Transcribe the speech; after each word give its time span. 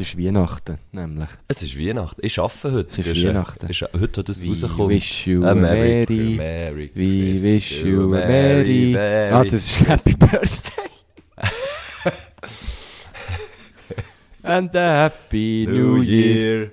Es 0.00 0.08
ist 0.14 0.18
Weihnachten, 0.18 0.78
nämlich. 0.92 1.28
Es 1.46 1.62
ist 1.62 1.78
Weihnachten. 1.78 2.22
Ich 2.24 2.38
arbeite 2.38 2.72
heute. 2.72 3.00
Es 3.02 3.06
ist 3.06 3.22
äh, 3.22 3.28
Weihnachten. 3.28 3.66
Ist, 3.66 3.82
heute, 3.92 4.24
das 4.24 4.42
We 4.42 4.48
rauskommt. 4.48 4.88
wish 4.88 5.26
you 5.26 5.44
A 5.44 5.54
Merry, 5.54 6.06
Merry- 6.08 6.36
Merry 6.36 6.90
We 6.94 7.32
Christmas, 7.32 7.42
wish 7.42 7.82
you 7.84 8.02
a 8.04 8.06
Merry, 8.06 8.92
Merry... 8.92 9.32
Ah, 9.34 9.44
das 9.44 9.52
ist 9.52 9.86
Happy 9.86 10.14
Birthday. 10.14 10.90
And 14.42 14.74
a 14.74 15.02
Happy 15.04 15.66
New 15.68 15.96
New 15.98 16.02
Year. 16.02 16.58
Year. 16.60 16.70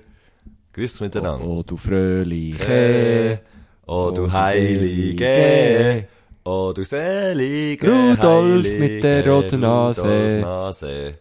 Grüß 0.72 1.00
miteinander. 1.02 1.46
Oh, 1.46 1.62
du 1.62 1.76
Fröhliche. 1.76 3.40
Oh, 3.86 4.10
du 4.10 4.24
Oh, 4.24 4.32
Heilige. 4.32 6.08
Oh, 6.44 6.72
du 6.74 6.82
Selige. 6.82 7.86
Rudolf 7.86 8.64
Heilige, 8.64 8.78
mit 8.80 9.04
der 9.04 9.26
roten 9.28 9.60
Nase. 9.60 10.00
Rudolf 10.00 10.36
Nase. 10.40 11.14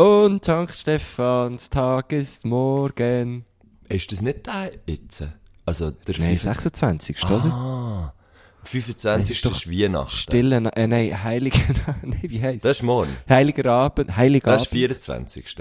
Und 0.00 0.46
Sankt 0.46 0.76
Stephans 0.76 1.68
Tag 1.68 2.12
ist 2.12 2.46
morgen. 2.46 3.44
Ist 3.86 4.10
das 4.10 4.22
nicht 4.22 4.46
der 4.46 4.70
jetzt? 4.86 5.24
Also, 5.66 5.90
der 5.90 6.14
Nein, 6.18 6.38
25. 6.38 7.18
26. 7.20 7.24
oder? 7.26 7.44
Ah, 7.52 8.14
25. 8.62 9.42
Das 9.42 9.52
ist 9.52 9.66
ist, 9.66 9.70
Weihnachten. 9.70 10.10
Stille, 10.10 10.56
äh, 10.74 10.86
nein, 10.86 11.22
Heiliger, 11.22 11.58
nein, 12.02 12.18
wie 12.22 12.40
heisst 12.40 12.64
Das 12.64 12.78
ist 12.78 12.82
morgen. 12.82 13.14
Heiliger 13.28 13.70
Abend, 13.70 14.16
Heiliger 14.16 14.46
Das 14.52 14.62
ist 14.62 14.68
Abend. 14.68 14.78
24. 14.78 15.56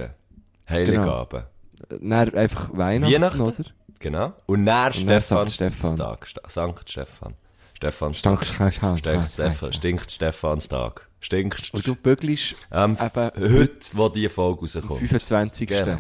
Heiligabend. 0.69 1.45
Dann 1.89 2.13
einfach 2.33 2.69
Weihnachten, 2.71 3.13
Weihnachten? 3.13 3.41
oder? 3.41 3.65
Genau. 3.99 4.31
Und 4.45 4.65
dann 4.65 4.85
dann 4.85 4.93
Stefan 4.93 5.21
Sankt 5.21 5.51
Stefan. 5.51 5.97
Tag. 5.97 6.27
Sankt 6.47 6.89
Stefan. 6.89 7.33
Stefan 7.79 8.13
Stank, 8.13 8.45
Stank, 8.45 8.73
Stank, 8.73 9.73
Stinkt, 9.73 10.11
Stefanstag. 10.11 11.07
Stinkt. 11.21 11.73
Und 11.73 11.87
du 11.87 11.95
bügelst 11.95 12.55
ähm, 12.73 12.97
eben 12.99 13.31
heute, 13.53 13.79
wo 13.93 14.09
die 14.09 14.27
Folge 14.27 14.61
rauskommt. 14.61 14.99
25. 14.99 15.69
Genau. 15.69 15.99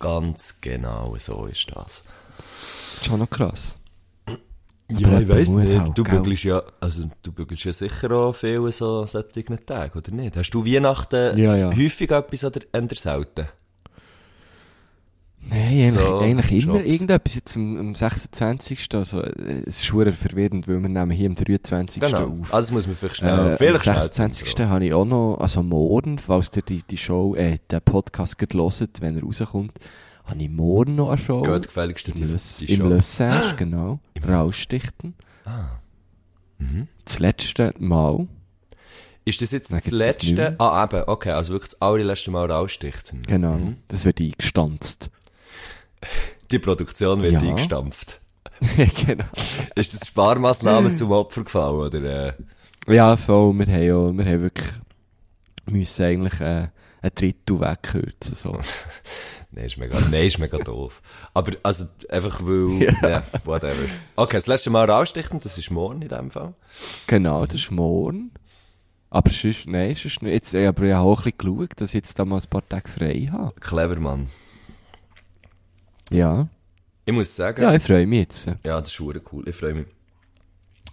Ganz 0.00 0.60
genau 0.60 1.14
so 1.20 1.46
ist 1.46 1.68
das. 1.72 2.02
Schon 3.06 3.20
noch 3.20 3.30
krass. 3.30 3.78
Ja, 4.90 5.06
Aber 5.06 5.38
ich 5.38 5.48
muss 5.48 5.68
nicht. 5.70 5.80
auch, 5.80 5.94
du 5.94 6.02
bügelst 6.02 6.42
ja, 6.42 6.60
also, 6.80 7.08
du 7.22 7.30
bügelst 7.32 7.64
ja 7.64 7.72
sicher 7.72 8.10
auch 8.10 8.34
viele 8.34 8.72
so 8.72 9.06
solche 9.06 9.64
Tage, 9.64 9.98
oder 9.98 10.10
nicht? 10.10 10.36
Hast 10.36 10.50
du 10.50 10.66
Weihnachten 10.66 11.38
Ja, 11.38 11.54
ja. 11.56 11.70
häufig 11.70 12.10
etwas 12.10 12.42
oder 12.42 12.60
eher 12.72 12.88
selten? 12.96 13.46
Nein, 15.44 15.58
eigentlich, 15.60 15.92
So, 15.92 16.18
eigentlich 16.18 16.64
immer 16.64 16.78
Jobs. 16.80 16.92
irgendetwas. 16.94 17.34
Jetzt 17.34 17.56
am, 17.56 17.76
am 17.78 17.94
26. 17.94 18.88
Also, 18.94 19.20
äh, 19.22 19.30
es 19.66 19.66
ist 19.66 19.84
schwer 19.86 20.12
verwirrend, 20.12 20.68
weil 20.68 20.80
wir 20.80 20.88
nehmen 20.88 21.10
hier 21.10 21.28
am 21.28 21.34
23. 21.34 22.00
Genau. 22.02 22.18
auf. 22.42 22.54
Also, 22.54 22.68
das 22.68 22.70
muss 22.70 22.86
man 22.86 22.96
vielleicht 22.96 23.16
schnell, 23.16 23.52
Äh, 23.52 23.56
vielleicht 23.56 23.74
am 23.76 23.82
schnell 23.82 24.00
26. 24.02 24.48
zum 24.54 24.62
Intro. 24.62 24.68
habe 24.74 24.84
ich 24.86 24.94
auch 24.94 25.04
noch, 25.04 25.36
also 25.40 25.62
morgen, 25.62 26.18
falls 26.18 26.50
ihr 26.56 26.62
die, 26.62 26.82
die 26.88 26.96
Show, 26.98 27.34
äh, 27.34 27.58
den 27.70 27.80
Podcast 27.82 28.38
gerade 28.38 28.56
hört, 28.58 29.00
wenn 29.00 29.16
er 29.16 29.22
rauskommt, 29.22 29.72
habe 30.24 30.40
ich 30.42 30.48
morgen 30.48 30.94
noch 30.94 31.08
eine 31.08 31.18
Show. 31.18 31.42
Geht 31.42 31.66
gefälligst 31.66 32.06
die, 32.06 32.12
Im 32.12 32.22
Im 32.30 32.76
Show. 32.76 32.86
Lössange, 32.88 33.54
genau. 33.56 33.98
Rausstichten. 34.26 35.14
Ah. 35.44 35.64
Mhm. 36.58 36.86
Das 37.04 37.18
letzte 37.18 37.74
Mal. 37.78 38.28
Ist 39.24 39.40
das 39.42 39.50
jetzt 39.50 39.70
Dann 39.70 39.78
das 39.78 39.84
das 39.90 39.92
letzte? 39.98 40.34
mehr. 40.34 40.54
Ah, 40.58 40.84
eben, 40.84 41.02
okay, 41.08 41.30
also 41.30 41.52
wirklich 41.52 41.70
das 41.72 41.82
allerletzte 41.82 42.30
Mal 42.30 42.50
rausstichten. 42.50 43.22
Genau. 43.22 43.54
Mhm. 43.54 43.76
Das 43.88 44.04
wird 44.04 44.20
eingestanzt. 44.20 45.10
Die 46.50 46.58
Produktion 46.58 47.22
wird 47.22 47.34
Ja. 47.34 47.40
eingestampft. 47.40 48.20
genau. 49.06 49.24
Ist 49.74 49.94
das 49.94 50.08
Sparmaßnahmen 50.08 50.94
zum 50.94 51.10
Opfer 51.10 51.42
gefallen, 51.44 51.76
oder? 51.76 52.28
Äh? 52.28 52.32
Ja, 52.94 53.16
voll. 53.16 53.54
Wir 53.54 53.66
haben 53.66 53.82
ja, 53.82 54.24
wir 54.24 54.32
haben 54.32 54.42
wirklich, 54.42 54.72
müssen 55.66 56.04
eigentlich, 56.04 56.40
äh, 56.40 56.68
ein 57.02 57.10
Drittel 57.14 57.60
wegkürzen, 57.60 58.34
so. 58.36 58.58
Nein, 59.54 59.66
ist 59.66 59.76
mega, 59.76 60.00
nein, 60.10 60.24
ist 60.26 60.38
mega 60.38 60.56
doof. 60.56 61.02
Aber, 61.34 61.52
also, 61.62 61.84
einfach 62.08 62.40
weil, 62.42 62.88
ja. 63.02 63.22
whatever. 63.44 63.84
Okay, 64.16 64.38
das 64.38 64.46
letzte 64.46 64.70
Mal 64.70 64.88
rausstichten, 64.88 65.40
das 65.40 65.58
ist 65.58 65.70
morgen 65.70 66.00
in 66.00 66.08
dem 66.08 66.30
Fall. 66.30 66.54
Genau, 67.06 67.44
das 67.44 67.56
ist 67.56 67.70
morgen. 67.70 68.30
Aber 69.10 69.30
sonst, 69.30 69.66
nein, 69.66 69.94
sonst 69.94 70.22
nicht. 70.22 70.32
Jetzt, 70.32 70.54
aber 70.54 70.84
ich 70.84 70.94
habe 70.94 71.06
auch 71.06 71.18
ein 71.26 71.32
bisschen 71.32 71.36
geschaut, 71.58 71.70
dass 71.76 71.90
ich 71.90 71.94
jetzt 71.96 72.18
da 72.18 72.24
mal 72.24 72.38
ein 72.40 72.48
paar 72.48 72.66
Tage 72.66 72.88
frei 72.88 73.28
habe. 73.30 73.52
Clever, 73.60 74.00
Mann. 74.00 74.28
Ja. 76.14 76.48
Ich 77.04 77.12
muss 77.12 77.34
sagen, 77.34 77.62
Ja, 77.62 77.70
ja, 77.70 77.76
ich 77.76 77.82
freue 77.82 78.06
mich 78.06 78.20
jetzt. 78.20 78.46
das 78.62 78.90
ist 78.90 78.96
verdammt 78.96 79.32
cool, 79.32 79.48
ich 79.48 79.56
freue 79.56 79.74
mich. 79.74 79.86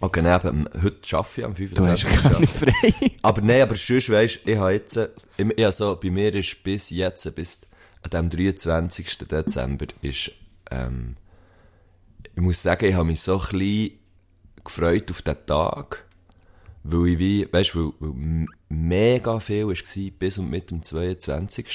Okay, 0.02 0.22
nein, 0.22 0.32
aber 0.32 0.48
heute 0.82 1.16
arbeite 1.16 1.40
ich 1.40 1.44
am 1.44 1.54
Du 1.54 1.86
hast 1.86 2.02
25. 2.02 2.22
gar 2.32 2.40
nicht 2.40 2.52
frei. 2.56 3.10
Aber 3.22 3.40
nein, 3.42 3.62
aber 3.62 3.76
sonst 3.76 4.10
weisst, 4.10 4.40
ich 4.46 4.56
habe 4.56 4.72
jetzt, 4.72 4.96
ich, 4.96 5.46
ich 5.56 5.62
habe 5.62 5.72
so, 5.72 5.96
bei 6.02 6.10
mir 6.10 6.34
ist 6.34 6.62
bis 6.64 6.90
jetzt, 6.90 7.32
bis 7.34 7.60
an 8.02 8.10
dem 8.10 8.30
23. 8.30 9.18
Dezember 9.28 9.86
ist, 10.00 10.32
ähm, 10.70 11.16
ich 12.34 12.40
muss 12.42 12.62
sagen, 12.62 12.86
ich 12.86 12.94
habe 12.94 13.04
mich 13.04 13.20
so 13.20 13.34
ein 13.38 13.58
bisschen 13.58 13.90
gefreut 14.64 15.10
auf 15.10 15.20
den 15.22 15.36
Tag, 15.46 16.04
weil 16.82 17.08
ich 17.08 17.18
wie, 17.18 17.52
weisst, 17.52 17.76
weil, 17.76 17.90
weil 18.00 18.10
m- 18.10 18.48
mega 18.70 19.38
viel 19.38 19.66
war 19.66 19.74
bis 20.18 20.38
und 20.38 20.48
mit 20.50 20.70
dem 20.70 20.82
22. 20.82 21.68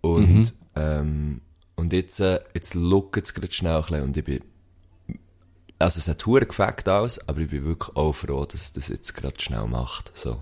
Und, 0.00 0.54
ähm, 0.74 1.40
und 1.76 1.92
jetzt, 1.92 2.20
äh, 2.20 2.40
jetzt 2.54 2.74
schaut 2.74 3.16
es 3.16 3.34
gerade 3.34 3.52
schnell 3.52 3.76
ein 3.76 3.82
bisschen 3.82 4.02
und 4.02 4.16
ich 4.16 4.24
bin, 4.24 4.40
also 5.78 5.98
es 5.98 6.08
hat 6.08 6.24
hure 6.26 6.46
gefackt 6.46 6.88
aus, 6.88 7.18
aber 7.28 7.40
ich 7.40 7.50
bin 7.50 7.64
wirklich 7.64 7.96
auch 7.96 8.12
froh, 8.12 8.44
dass 8.44 8.60
es 8.60 8.72
das 8.72 8.88
jetzt 8.88 9.14
gerade 9.14 9.40
schnell 9.40 9.66
macht, 9.66 10.16
so. 10.16 10.40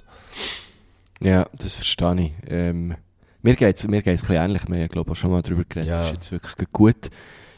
Ja, 1.23 1.49
das 1.53 1.77
verstehe 1.77 2.21
ich. 2.21 2.33
Ähm, 2.47 2.97
mir 3.43 3.57
geht's, 3.57 3.87
mir 3.87 4.03
geht's 4.03 4.23
ein 4.23 4.29
bisschen 4.29 4.43
ähnlich. 4.43 4.63
Wir 4.69 4.81
haben, 4.81 4.89
glaube 4.89 5.11
ich, 5.11 5.13
auch 5.13 5.21
schon 5.21 5.31
mal 5.31 5.43
drüber 5.43 5.65
geredet. 5.69 5.89
Ja. 5.89 6.01
Das 6.01 6.09
ist 6.09 6.17
jetzt 6.17 6.33
wirklich 6.33 6.71
gut. 6.71 7.11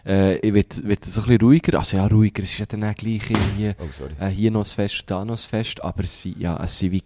Äh, 0.05 0.53
werde, 0.53 0.69
werde 0.89 1.07
so 1.07 1.21
ein 1.21 1.27
bisschen 1.27 1.41
ruhiger. 1.41 1.79
Also 1.79 1.97
ja, 1.97 2.07
ruhiger. 2.07 2.43
Es 2.43 2.53
ist 2.53 2.59
ja 2.59 2.67
dann 2.67 2.83
auch 2.85 2.95
gleich 2.95 3.31
irgendwie, 3.31 3.73
Oh, 3.79 4.25
äh, 4.25 4.29
hier 4.29 4.51
noch 4.51 4.63
ein 4.63 4.65
Fest, 4.65 5.05
da 5.07 5.25
noch 5.25 5.35
ein 5.35 5.39
Fest. 5.39 5.83
Aber 5.83 6.03
es 6.03 6.23
sind, 6.23 6.41
ja, 6.41 6.59
es 6.63 6.77
sind 6.77 6.91
wie 6.93 7.03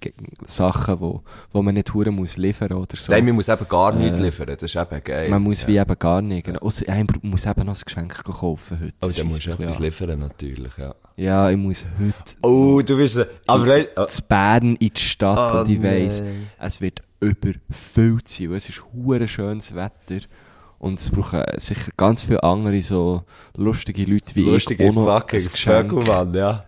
Sachen, 0.47 0.99
wo, 1.01 1.23
wo 1.53 1.63
man 1.63 1.75
nicht 1.75 1.93
hure 1.93 2.11
muss 2.11 2.37
liefern 2.39 2.73
oder 2.73 2.97
so. 2.97 3.13
Nein, 3.13 3.25
man 3.27 3.35
muss 3.35 3.49
eben 3.49 3.69
gar 3.69 3.93
nichts 3.93 4.19
Äh, 4.19 4.23
liefern, 4.23 4.47
das 4.47 4.63
ist 4.63 4.77
eben 4.77 5.05
geil. 5.05 5.29
man 5.29 5.43
muss 5.43 5.63
ja. 5.63 5.69
wie 5.69 5.77
eben 5.77 5.99
gar 5.99 6.23
nicht. 6.23 6.47
Genau. 6.47 6.61
Ausser, 6.61 6.89
ja, 6.89 6.95
man 6.95 7.07
muss 7.23 7.45
eben 7.45 7.67
noch 7.67 7.77
ein 7.77 7.83
Geschenk 7.85 8.25
kaufen 8.25 8.81
heute. 8.81 8.95
Oh, 9.03 9.11
dann 9.15 9.27
musst 9.27 9.47
du 9.47 9.51
etwas 9.51 9.79
liefern, 9.79 10.19
natürlich, 10.19 10.77
ja. 10.79 10.95
Ja, 11.17 11.51
ich 11.51 11.57
muss 11.57 11.85
heute 11.99 12.37
Oh, 12.43 12.83
du 12.85 12.97
bist, 12.97 13.19
aber 13.47 13.67
nein, 13.67 13.87
oh, 13.97 14.05
zu 14.07 14.23
Bern 14.23 14.77
in 14.77 14.91
die 14.95 15.01
Stadt 15.01 15.55
Oh, 15.55 15.61
und 15.61 15.71
ich 15.71 15.83
weiss, 15.83 16.23
es 16.59 16.81
wird 16.81 17.03
überfüllt 17.21 18.29
sein. 18.29 18.53
Es 18.55 18.69
ist 18.69 18.83
hure 18.93 19.27
schönes 19.29 19.75
Wetter 19.75 20.27
und 20.79 20.99
es 20.99 21.11
brauchen 21.11 21.43
sicher 21.57 21.91
ganz 21.97 22.23
viele 22.23 22.43
andere 22.43 22.81
so 22.83 23.23
lustige 23.57 24.05
Leute 24.05 24.35
wie 24.37 24.43
lustige 24.45 24.87
ich 24.89 24.95
noch 24.95 25.05
fucking. 25.05 25.41
Vögelmann, 25.41 26.35
ja. 26.35 26.65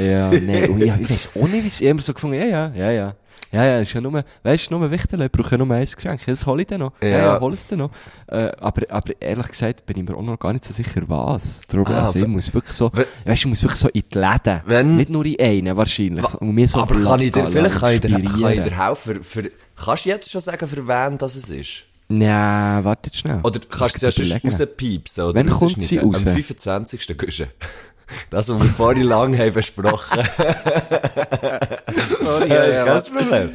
Ja, 0.00 0.30
nee, 0.40 0.66
und 0.68 0.78
ja, 0.84 0.96
ich 1.00 1.10
weiss 1.10 1.30
auch 1.34 1.48
nicht, 1.48 1.62
wie 1.64 1.66
es 1.68 1.80
immer 1.80 2.02
so 2.02 2.12
gefunden 2.14 2.36
ja, 2.38 2.44
ja, 2.46 2.72
ja, 2.74 2.90
ja. 2.90 3.14
Ja, 3.50 3.66
ja, 3.66 3.78
ist 3.80 3.92
ja 3.92 4.00
nur, 4.00 4.24
weißt 4.44 4.70
du, 4.70 4.78
nur 4.78 4.90
wichtig, 4.90 5.20
ich 5.20 5.30
brauche 5.30 5.50
ja 5.50 5.58
nur 5.58 5.70
ein 5.76 5.84
Geschenk. 5.84 6.20
Das 6.24 6.46
hole 6.46 6.62
ich 6.62 6.68
dann 6.68 6.80
noch. 6.80 6.92
Ja, 7.02 7.08
Ja. 7.08 7.18
ja, 7.34 7.40
hol 7.40 7.52
es 7.52 7.66
dann 7.66 7.80
noch. 7.80 7.90
Äh, 8.26 8.50
aber, 8.58 8.82
aber 8.88 9.12
ehrlich 9.20 9.48
gesagt 9.48 9.84
bin 9.84 9.98
ich 9.98 10.08
mir 10.08 10.16
auch 10.16 10.22
noch 10.22 10.38
gar 10.38 10.54
nicht 10.54 10.64
so 10.64 10.72
sicher, 10.72 11.02
was. 11.06 11.60
Darum, 11.68 11.86
Ah, 11.88 12.00
also 12.04 12.18
ich 12.18 12.26
muss 12.26 12.54
wirklich 12.54 12.74
so, 12.74 12.90
we- 12.94 13.06
weißt 13.26 13.26
du, 13.26 13.32
ich 13.32 13.46
muss 13.46 13.62
wirklich 13.62 13.78
so 13.80 13.88
in 13.90 14.04
die 14.10 14.18
Läden. 14.18 14.60
Wenn- 14.64 14.96
Nicht 14.96 15.10
nur 15.10 15.26
in 15.26 15.38
einen, 15.38 15.76
wahrscheinlich. 15.76 16.26
so- 16.26 16.38
so 16.66 16.78
aber 16.80 16.94
kann 17.02 17.20
ich 17.20 17.30
dir, 17.32 17.46
vielleicht 17.46 17.74
kann 17.78 17.92
ich 17.92 18.00
dir, 18.00 18.22
kann 18.22 18.52
ich 18.52 18.62
dir 18.62 18.86
helfen, 18.86 19.22
für, 19.22 19.42
für, 19.42 19.50
kannst 19.76 20.06
du 20.06 20.08
jetzt 20.08 20.30
schon 20.30 20.40
sagen, 20.40 20.66
für 20.66 20.88
wen 20.88 21.18
das 21.18 21.34
es 21.36 21.50
ist? 21.50 21.84
Ja, 22.20 22.80
warte 22.84 23.08
jetzt 23.10 23.18
schnell. 23.18 23.40
Oder 23.42 23.60
kannst 23.60 24.02
du 24.02 24.06
es 24.06 24.16
ja 24.16 24.22
ich 24.24 24.40
schon 24.40 24.50
rauspiepsen, 24.50 25.24
oder? 25.24 25.38
Wann 25.38 25.50
kommt 25.50 25.82
sie 25.82 25.98
Am 26.00 26.08
raus? 26.10 26.22
25. 26.22 27.16
Guschen. 27.18 27.46
Das, 28.28 28.46
was 28.50 28.58
wir 28.60 28.68
vorhin 28.68 29.04
lang 29.04 29.38
haben 29.38 29.54
besprochen. 29.54 30.18
Sorry, 32.22 32.48
ja, 32.50 32.62
ist 32.64 32.84
kein 32.84 33.02
Problem. 33.16 33.50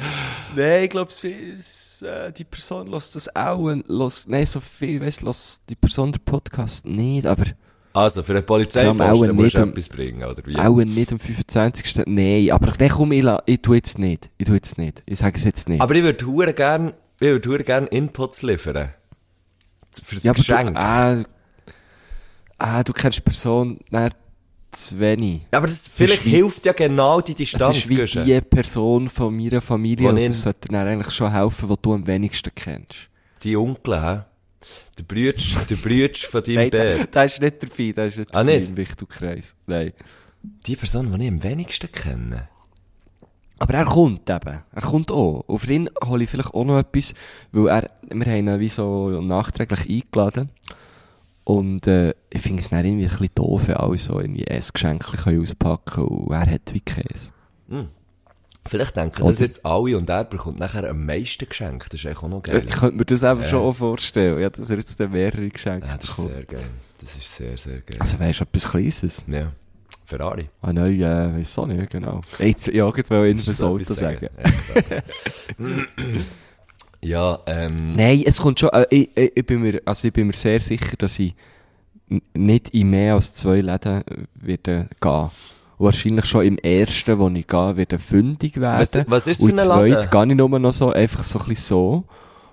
Nein, 0.56 0.84
ich 0.86 0.90
glaube, 0.90 1.12
sie 1.14 1.30
ist, 1.32 2.02
äh, 2.02 2.32
die 2.32 2.44
Person 2.44 2.88
lässt 2.88 3.16
das 3.16 3.36
auch, 3.36 3.70
lässt, 3.88 4.30
nein, 4.30 4.46
so 4.48 4.60
viel, 4.60 5.02
weißt 5.02 5.22
lässt 5.22 5.62
die 5.70 5.76
Person 5.76 6.12
den 6.12 6.22
Podcast 6.24 6.86
nicht, 6.88 7.26
aber 7.28 7.44
Also, 7.94 8.24
für 8.24 8.32
einen 8.34 8.40
Ja, 8.42 8.46
Polizeiposten 8.46 9.36
musst 9.36 9.56
du 9.56 9.62
am- 9.62 9.70
etwas 9.70 9.90
bringen, 9.90 10.24
oder 10.24 10.42
wie? 10.46 10.56
auch 10.58 10.76
nicht 10.78 11.12
am 11.12 11.20
25. 11.20 12.06
Nein, 12.08 12.50
aber 12.52 12.74
nein, 12.80 12.90
komm, 12.90 13.12
ich, 13.12 13.26
ich 13.46 13.62
tu 13.62 13.74
jetzt 13.76 14.00
nicht. 14.00 14.30
Ich 14.38 14.48
tu 14.48 14.54
jetzt 14.54 14.78
nicht. 14.78 15.04
Ich 15.06 15.20
sage 15.20 15.36
es 15.38 15.44
jetzt 15.44 15.70
nicht. 15.70 15.82
Aber 15.82 15.94
ich 15.94 16.04
würde 16.04 16.26
hure 16.26 16.54
gern, 16.54 16.94
ich 17.20 17.28
würde 17.28 17.50
hure 17.50 17.64
gern 17.64 17.88
Inputs 17.88 18.42
liefern. 18.44 18.94
Fürs 20.04 20.24
ja, 20.24 20.34
Geschenk. 20.34 20.76
Du, 20.76 20.82
äh, 20.82 21.24
ah, 22.58 22.84
du 22.84 22.94
kennst 22.94 23.18
die 23.18 23.22
Person 23.22 23.80
dann 23.90 24.12
zu 24.72 25.00
wenig. 25.00 25.42
Ja, 25.52 25.58
aber 25.60 25.68
das, 25.68 25.88
vielleicht 25.88 26.26
wie- 26.26 26.32
hilft 26.32 26.66
ja 26.66 26.74
genau 26.74 27.22
die 27.22 27.34
Distanz. 27.34 27.78
ist 27.78 27.90
wie 27.90 28.24
die 28.24 28.42
Person 28.42 29.10
von 29.10 29.36
meiner 29.36 29.62
Familie 29.62 30.06
Wo 30.06 30.10
und 30.10 30.24
das 30.24 30.42
sollte 30.42 30.68
dir 30.68 30.80
eigentlich 30.80 31.14
schon 31.14 31.32
helfen, 31.32 31.70
die 31.70 31.76
du 31.82 31.94
am 31.94 32.06
wenigsten 32.06 32.52
kennst. 32.54 33.10
Die 33.44 33.56
Onkel, 33.56 33.96
hä? 34.02 34.20
Der 35.00 35.04
Brütsch, 35.04 35.56
der 35.70 35.76
Brütsch 35.78 36.26
von 36.28 36.44
deinem 36.44 36.56
Nein, 36.56 36.70
Bär. 36.70 36.96
der, 36.98 37.06
der 37.08 37.26
ist 37.26 37.42
nicht 37.42 37.64
dabei, 37.64 37.92
der 37.94 38.06
ist 38.08 38.18
nicht 38.18 38.36
Ah, 38.36 38.44
dabei 38.44 38.60
nicht? 38.60 38.70
im 38.70 38.78
Wichtelkreis. 38.78 39.56
Nein. 39.66 39.94
Die 40.44 40.76
Person, 40.76 41.12
die 41.18 41.24
ich 41.26 41.32
am 41.32 41.42
wenigsten 41.44 41.92
kenne. 41.92 42.50
Aber 43.60 43.74
er 43.74 43.86
kommt 43.86 44.30
eben. 44.30 44.60
Er 44.72 44.82
kommt 44.82 45.12
auch. 45.12 45.44
Auf 45.48 45.68
ihn 45.70 45.90
hole 46.06 46.24
ich 46.24 46.30
vielleicht 46.30 46.54
auch 46.54 46.64
noch 46.66 46.78
etwas, 46.80 47.14
weil 47.52 47.68
er, 47.68 47.90
wir 48.10 48.26
haben 48.26 48.48
ihn 48.48 48.60
wie 48.60 48.70
so 48.70 49.22
nachträglich 49.22 49.90
eingeladen. 49.90 50.50
Und, 51.44 51.88
äh, 51.88 52.14
ich 52.30 52.42
finde 52.42 52.62
es 52.62 52.70
dann 52.70 52.86
irgendwie 52.86 53.06
ein 53.06 53.10
bisschen 53.10 53.30
doof, 53.36 53.68
wenn 53.68 53.78
alle 53.78 53.98
so 53.98 54.20
irgendwie 54.20 54.44
Essgeschenke 54.46 55.40
auspacken 55.42 56.04
und 56.04 56.34
er 56.34 56.46
hat 56.52 56.74
wie 56.74 56.82
Käse. 56.82 57.32
Vielleicht 58.66 58.98
denken 58.98 59.22
Oder- 59.22 59.32
das 59.32 59.40
jetzt 59.40 59.66
alle 59.66 59.98
und 59.98 60.10
er 60.10 60.26
bekommt 60.26 60.60
nachher 60.60 60.90
am 60.90 61.06
meisten 61.06 61.48
geschenkt. 61.48 61.94
Das 61.94 62.00
ist 62.02 62.06
eigentlich 62.06 62.18
auch 62.24 62.28
noch 62.28 62.44
Ich 62.46 62.52
geil. 62.52 62.66
könnte 62.66 62.98
mir 62.98 63.06
das 63.06 63.24
einfach 63.24 63.46
Ja. 63.46 63.50
schon 63.50 63.62
auch 63.62 63.74
vorstellen, 63.74 64.42
ja, 64.42 64.50
dass 64.50 64.70
er 64.70 64.78
jetzt 64.78 65.00
mehrere 65.00 65.48
Geschenke 65.50 65.88
Ja, 65.88 65.96
das 65.98 66.10
ist 66.10 66.16
bekommt. 66.18 66.34
sehr 66.36 66.44
geil. 66.46 66.64
Das 67.00 67.16
ist 67.16 67.36
sehr, 67.36 67.58
sehr 67.58 67.80
geil. 67.80 67.98
Also 68.00 68.20
weisst 68.20 68.40
du, 68.42 68.44
etwas 68.44 68.70
Kleines? 68.70 69.24
ja. 69.28 69.52
Ferrari. 70.08 70.50
Ah, 70.62 70.72
nein, 70.72 71.02
äh, 71.02 71.38
weiss 71.38 71.60
auch 71.60 71.68
nicht, 71.68 71.90
genau. 71.90 72.22
Jetzt, 72.40 72.68
ja, 72.68 72.88
ich 72.88 73.10
wollte 73.10 73.28
Ihnen 73.30 73.36
das 73.46 73.62
Auto 73.62 73.82
etwas 73.82 73.98
sagen. 73.98 74.30
Ja, 77.02 77.40
ähm. 77.46 77.94
Nein, 77.96 78.24
es 78.26 78.42
kommt 78.42 78.60
schon, 78.60 78.70
äh, 78.72 78.86
ich, 78.90 79.10
ich, 79.16 79.32
ich, 79.36 79.46
bin 79.46 79.62
mir, 79.62 79.82
also 79.86 80.08
ich 80.08 80.14
bin 80.14 80.28
mir 80.28 80.34
sehr 80.34 80.60
sicher, 80.60 80.96
dass 80.98 81.20
ich 81.20 81.36
nicht 82.34 82.70
in 82.70 82.90
mehr 82.90 83.14
als 83.16 83.34
zwei 83.36 83.62
Läden 83.62 84.02
äh, 84.02 84.04
werde 84.34 84.88
gehen. 85.00 85.30
Und 85.78 85.86
wahrscheinlich 85.86 86.26
schon 86.26 86.46
im 86.46 86.58
ersten, 86.58 87.20
wo 87.20 87.30
ich 87.30 87.46
gehe, 87.46 87.78
werde 87.78 88.00
fündig 88.00 88.60
werden. 88.60 88.80
Was- 89.06 89.12
was 89.12 89.28
ist 89.28 89.42
und 89.42 89.52
für 89.52 89.62
ein 89.62 89.68
Laden? 89.68 89.92
zweiten 90.02 90.10
gehe 90.10 90.26
ich 90.34 90.38
nur 90.38 90.60
noch 90.60 90.74
so, 90.74 90.92
einfach 90.92 91.22
so 91.24 91.40
ein 91.40 91.46
bisschen 91.50 91.66
so. 91.68 92.04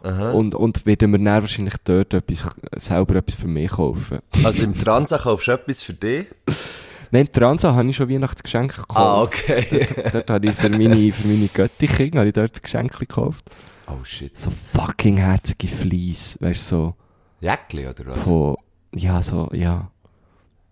Aha. 0.03 0.33
Und, 0.33 0.55
und 0.55 0.85
werde 0.85 1.07
mir 1.07 1.19
dann 1.19 1.41
wahrscheinlich 1.41 1.77
dort 1.83 2.13
etwas, 2.13 2.45
selber 2.77 3.17
etwas 3.17 3.37
für 3.37 3.49
mich 3.49 3.71
kaufen. 3.71 4.19
Also 4.45 4.63
im 4.65 4.79
Transa 4.79 5.17
kaufst 5.17 5.49
du 5.49 5.53
etwas 5.53 5.83
für 5.83 5.95
dich? 5.95 6.27
Nein, 7.15 7.31
Transa 7.31 7.77
habe 7.77 7.89
ich 7.89 7.95
schon 7.95 8.11
Weihnachtsgeschenke 8.11 8.75
gekauft. 8.75 8.99
Ah, 8.99 9.23
okay. 9.23 9.87
Dort 10.13 10.31
habe 10.31 10.47
ich 10.49 10.53
für 10.57 10.69
meine, 10.69 11.13
für 11.13 11.29
meine 11.29 11.47
Göttichen, 11.47 12.19
habe 12.19 12.27
ich 12.27 12.33
dort 12.33 12.61
Geschenke 12.61 12.99
gekauft. 12.99 13.45
oh 13.87 14.03
shit. 14.03 14.37
So 14.37 14.51
fucking 14.73 15.19
herzige 15.19 15.69
Fleece, 15.69 16.37
weißt 16.41 16.73
du, 16.73 16.77
so. 16.77 16.95
Jäckli 17.41 17.87
oder 17.87 18.07
was? 18.07 18.27
von, 18.27 18.57
ja, 18.97 19.23
so, 19.23 19.49
ja. 19.53 19.93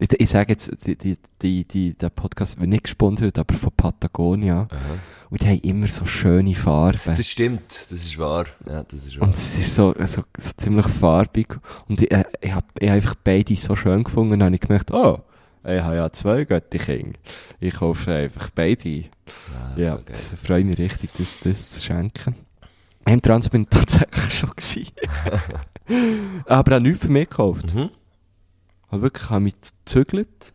Ich, 0.01 0.09
ich 0.19 0.29
sage 0.29 0.55
jetzt, 0.55 0.73
die, 0.85 0.97
die, 0.97 1.17
die, 1.41 1.65
die, 1.65 1.95
der 1.95 2.11
Podcast 2.11 2.59
wird 2.59 2.71
nicht 2.71 2.85
gesponsert, 2.85 3.39
aber 3.39 3.55
von 3.55 3.71
Patagonia. 3.77 4.67
Aha. 4.69 4.79
Und 5.31 5.43
die 5.43 5.47
haben 5.47 5.61
immer 5.61 5.87
so 5.87 6.07
schöne 6.07 6.57
Farben. 6.57 6.99
Das 7.05 7.25
stimmt, 7.25 7.71
das 7.71 7.93
ist 7.93 8.19
wahr. 8.19 8.47
Ja, 8.67 8.83
das 8.83 9.07
ist 9.07 9.21
wahr. 9.21 9.29
und 9.29 9.37
es 9.37 9.59
ist 9.59 9.77
so, 9.77 9.95
so, 10.01 10.25
so 10.37 10.51
ziemlich 10.57 10.89
farbig. 10.89 11.57
Und 11.87 12.03
ich, 12.03 12.11
äh, 12.11 12.25
ich 12.41 12.53
habe 12.53 12.67
ich 12.81 12.89
hab 12.89 12.97
einfach 12.97 13.15
beide 13.23 13.55
so 13.55 13.77
schön 13.77 14.03
gefunden. 14.03 14.33
Und 14.33 14.41
dann 14.41 14.47
habe 14.47 14.57
ich 14.57 14.61
gemerkt, 14.61 14.91
oh, 14.91 15.21
ich 15.65 15.81
habe 15.81 15.97
ja 15.97 16.11
zwei 16.13 16.45
Göttikinder. 16.45 17.19
Ich 17.61 17.75
kaufe 17.75 18.13
einfach 18.13 18.51
beide. 18.51 19.05
Ah, 19.55 19.79
ja, 19.81 19.97
so 19.97 20.03
ich 20.13 20.41
freue 20.41 20.65
mich 20.65 20.79
richtig, 20.79 21.11
das, 21.17 21.39
das 21.45 21.71
zu 21.71 21.85
schenken. 21.85 22.35
Im 23.07 23.21
Trans 23.23 23.49
bin 23.49 23.63
ich 23.63 23.69
tatsächlich 23.69 24.33
schon 24.39 24.51
gewesen. 24.51 24.93
aber 26.47 26.77
auch 26.77 26.81
nichts 26.81 27.01
für 27.05 27.11
mich 27.13 27.29
gekauft. 27.29 27.75
Mhm. 27.75 27.91
habe 28.91 29.03
wirklich 29.03 29.31
mich 29.41 29.55
gezügelt. 29.85 30.53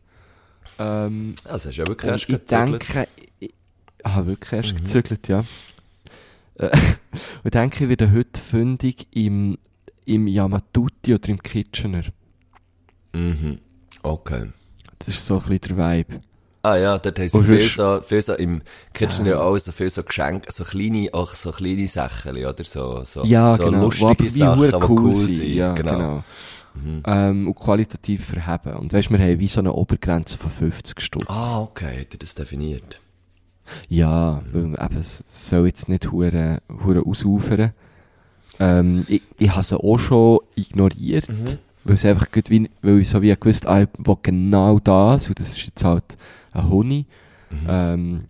Ähm, 0.79 1.35
Also, 1.45 1.69
hast 1.69 1.77
du 1.77 1.81
ja 1.81 1.87
wirklich 1.87 2.11
erst 2.11 2.29
ich 2.29 2.39
gezügelt. 2.39 2.51
denke, 2.81 3.07
ich, 3.39 3.53
ich 4.05 4.05
habe 4.13 4.27
wirklich 4.27 4.53
erst 4.53 4.73
Mhm. 4.73 4.77
gezügelt, 4.77 5.27
ja. 5.27 5.43
Äh, 6.55 6.69
und 7.43 7.53
denke, 7.53 7.83
ich 7.85 7.89
werde 7.89 8.11
heute 8.11 8.39
fündig 8.39 9.07
im, 9.11 9.57
im 10.05 10.27
Yamatuti 10.27 11.13
oder 11.15 11.29
im 11.29 11.41
Kitchener. 11.41 12.03
Mhm. 13.13 13.59
Okay. 14.03 14.49
Das 14.99 15.09
ist 15.09 15.25
so 15.25 15.35
ein 15.35 15.43
bisschen 15.47 15.77
der 15.77 15.77
Vibe. 15.77 16.21
Ah 16.63 16.75
ja, 16.75 16.97
dort 16.97 17.17
haben 17.19 17.29
sie 17.29 17.43
viel 17.43 17.69
so, 17.69 18.01
viel 18.01 18.21
so 18.21 18.33
im 18.33 18.61
Kitchen 18.93 19.25
ja 19.25 19.39
auch 19.39 19.57
so 19.57 19.71
viel 19.71 19.89
so 19.89 20.03
Geschenke, 20.03 20.51
so 20.51 20.63
kleine, 20.63 21.09
auch 21.13 21.33
so 21.33 21.51
kleine 21.51 21.87
Sachen, 21.87 22.35
oder 22.35 22.65
so, 22.65 23.03
so, 23.05 23.23
Ja, 23.23 23.51
so 23.51 23.65
genau. 23.65 23.77
Wo 23.77 23.85
lustige 23.85 24.23
wie 24.23 24.29
Sachen, 24.29 24.71
die 24.71 24.85
cool, 24.87 25.15
sind. 25.29 25.47
Ja, 25.53 25.73
genau. 25.73 25.97
genau. 25.97 26.23
Ähm, 27.05 27.47
und 27.47 27.55
qualitativ 27.55 28.25
verheben. 28.25 28.73
Und 28.73 28.93
weißt, 28.93 29.09
wir 29.11 29.19
haben 29.19 29.39
wie 29.39 29.47
so 29.47 29.61
eine 29.61 29.73
Obergrenze 29.73 30.37
von 30.37 30.51
50 30.51 30.99
Stutz. 30.99 31.25
Ah, 31.27 31.61
okay, 31.61 32.01
hat 32.01 32.13
er 32.13 32.19
das 32.19 32.35
definiert? 32.35 33.01
Ja, 33.89 34.41
weil 34.51 34.65
eben, 34.65 34.97
es 34.97 35.23
soll 35.33 35.67
jetzt 35.67 35.89
nicht 35.89 36.11
hure, 36.11 36.61
hure 36.83 37.05
ausufern. 37.05 37.73
Ähm, 38.59 39.05
ich, 39.07 39.21
ich 39.37 39.51
habe 39.51 39.63
sie 39.63 39.77
auch 39.77 39.97
schon 39.97 40.39
ignoriert, 40.55 41.29
weil 41.87 41.95
es 41.95 42.05
einfach 42.05 42.31
gut 42.31 42.49
wie, 42.49 42.69
weil 42.81 42.99
ich 42.99 43.09
so 43.09 43.21
wie 43.21 43.35
gewusst, 43.35 43.65
ah, 43.67 43.81
ich 43.81 43.87
will 43.97 44.17
genau 44.21 44.79
das, 44.79 45.27
und 45.29 45.39
das 45.39 45.49
ist 45.51 45.65
jetzt 45.65 45.83
halt 45.83 46.17
ein 46.53 46.69
Honig. 46.69 47.05
Ähm, 47.67 48.25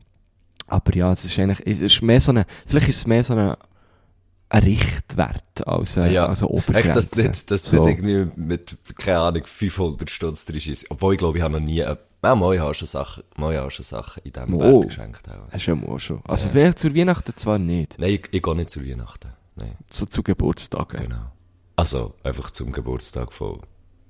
aber 0.67 0.95
ja, 0.95 1.11
es 1.11 1.23
ist 1.25 1.37
eigentlich, 1.39 1.65
es 1.65 1.79
ist 1.81 2.01
mehr 2.01 2.21
so 2.21 2.31
eine, 2.31 2.45
vielleicht 2.65 2.89
ist 2.89 2.97
es 2.97 3.07
mehr 3.07 3.23
so 3.23 3.33
eine, 3.33 3.57
ein 4.49 4.63
Richtwert 4.63 5.67
als 5.67 5.97
eine, 5.97 6.11
ja. 6.13 6.25
als 6.27 6.41
eine 6.43 6.51
Echt, 6.51 6.67
Obergrenze. 6.69 6.93
dass 6.93 7.15
nicht, 7.15 7.51
dass 7.51 7.63
So. 7.63 7.83
nicht 7.83 7.97
irgendwie 7.99 8.31
mit, 8.39 8.77
keine 8.97 9.19
Ahnung, 9.19 9.43
500 9.45 10.09
Stutz 10.09 10.45
drin 10.45 10.61
ist. 10.71 10.89
Obwohl, 10.91 11.13
ich 11.13 11.19
glaube, 11.19 11.37
ich 11.37 11.43
habe 11.43 11.53
noch 11.53 11.65
nie, 11.65 11.79
äh, 11.79 11.95
mal, 12.21 12.53
ich 12.53 12.59
habe 12.61 12.73
schon 12.73 12.87
Sachen, 12.87 13.23
mal, 13.37 13.53
ich 13.53 13.59
habe 13.59 13.71
schon 13.71 13.83
Sachen 13.83 14.21
in 14.23 14.31
diesem 14.31 14.53
Oh. 14.53 14.59
Wert 14.59 14.87
geschenkt. 14.87 15.29
Auch. 15.29 15.51
Hast 15.51 15.67
du 15.67 15.71
ja 15.75 15.87
auch 15.87 15.99
schon. 15.99 16.21
Also 16.25 16.47
vielleicht 16.49 16.79
zur 16.79 16.95
Weihnachten 16.95 17.33
zwar 17.35 17.59
nicht, 17.59 17.97
Nein, 17.99 18.11
ich, 18.11 18.27
ich 18.31 18.41
gehe 18.41 18.55
nicht 18.55 18.69
zu 18.69 18.85
Weihnachten. 18.85 19.29
Nein, 19.55 19.75
so 19.89 20.05
zu 20.05 20.21
Geburtstagen. 20.23 21.01
genau. 21.01 21.31
Also, 21.77 22.15
einfach 22.23 22.49
zum 22.51 22.71
Geburtstag 22.71 23.31
von 23.31 23.59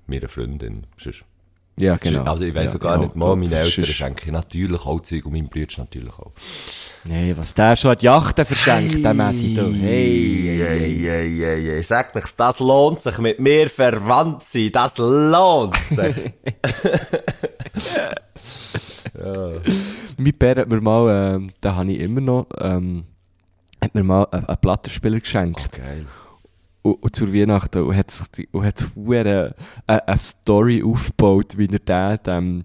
meiner 0.08 0.30
Freundin. 0.30 0.88
Sonst- 0.98 1.26
Ja, 1.80 1.98
genau. 1.98 2.24
Also, 2.24 2.46
ich 2.46 2.56
weiss 2.56 2.72
ja, 2.72 2.80
sogar 2.80 2.94
genau. 2.96 3.06
nicht 3.06 3.16
mal, 3.16 3.36
meine 3.36 3.56
Eltern 3.56 3.84
Sonst- 3.84 3.94
schenke 3.96 4.26
ich 4.26 4.32
natürlich 4.32 4.86
auch 4.86 5.02
Zeug 5.02 5.26
und 5.26 5.34
mein 5.34 5.48
Bruder 5.50 5.68
natürlich 5.78 6.14
auch. 6.18 6.32
Nee, 7.04 7.36
was 7.38 7.54
der 7.54 7.76
schon 7.76 7.92
hat 7.92 8.02
Yachten 8.02 8.46
verschenkt, 8.46 9.04
der 9.04 9.14
Messi 9.14 9.54
da. 9.54 9.64
Hey, 9.64 9.76
hey, 9.78 10.58
hey. 10.58 10.80
hey, 10.80 10.98
hey, 11.00 11.38
hey, 11.40 11.66
hey. 11.74 11.84
Sag 11.84 12.16
nicht, 12.16 12.34
das 12.40 12.60
lohnt 12.60 13.02
sich 13.02 13.18
mit 13.20 13.40
mir 13.40 13.70
verwandt 13.70 14.44
sein. 14.44 14.72
Das 14.74 14.98
lohnt 14.98 15.76
sich. 15.86 16.16
Mein 20.18 20.34
Bär 20.38 20.56
hat 20.56 20.70
mir 20.70 20.82
mal, 20.82 21.36
ähm, 21.36 21.52
den 21.64 21.76
habe 21.76 21.92
ich 21.92 22.00
immer 22.00 22.22
noch, 22.22 22.48
ähm, 22.60 23.06
hat 23.84 23.94
mir 23.96 24.04
mal 24.04 24.26
einen, 24.32 24.46
einen 24.46 24.58
Plattenspieler 24.58 25.20
geschenkt. 25.20 25.78
Geil. 25.78 26.06
Und, 26.88 27.04
und 27.04 27.16
zur 27.16 27.34
Weihnachten. 27.34 27.84
Und 27.84 27.96
hat 27.96 28.12
sich, 28.12 28.48
und 28.54 28.66
hat 28.66 28.86
eine, 28.96 29.56
eine 29.88 30.18
Story 30.18 30.84
aufgebaut, 30.84 31.58
wie 31.58 31.68
er 31.88 32.18
den, 32.18 32.64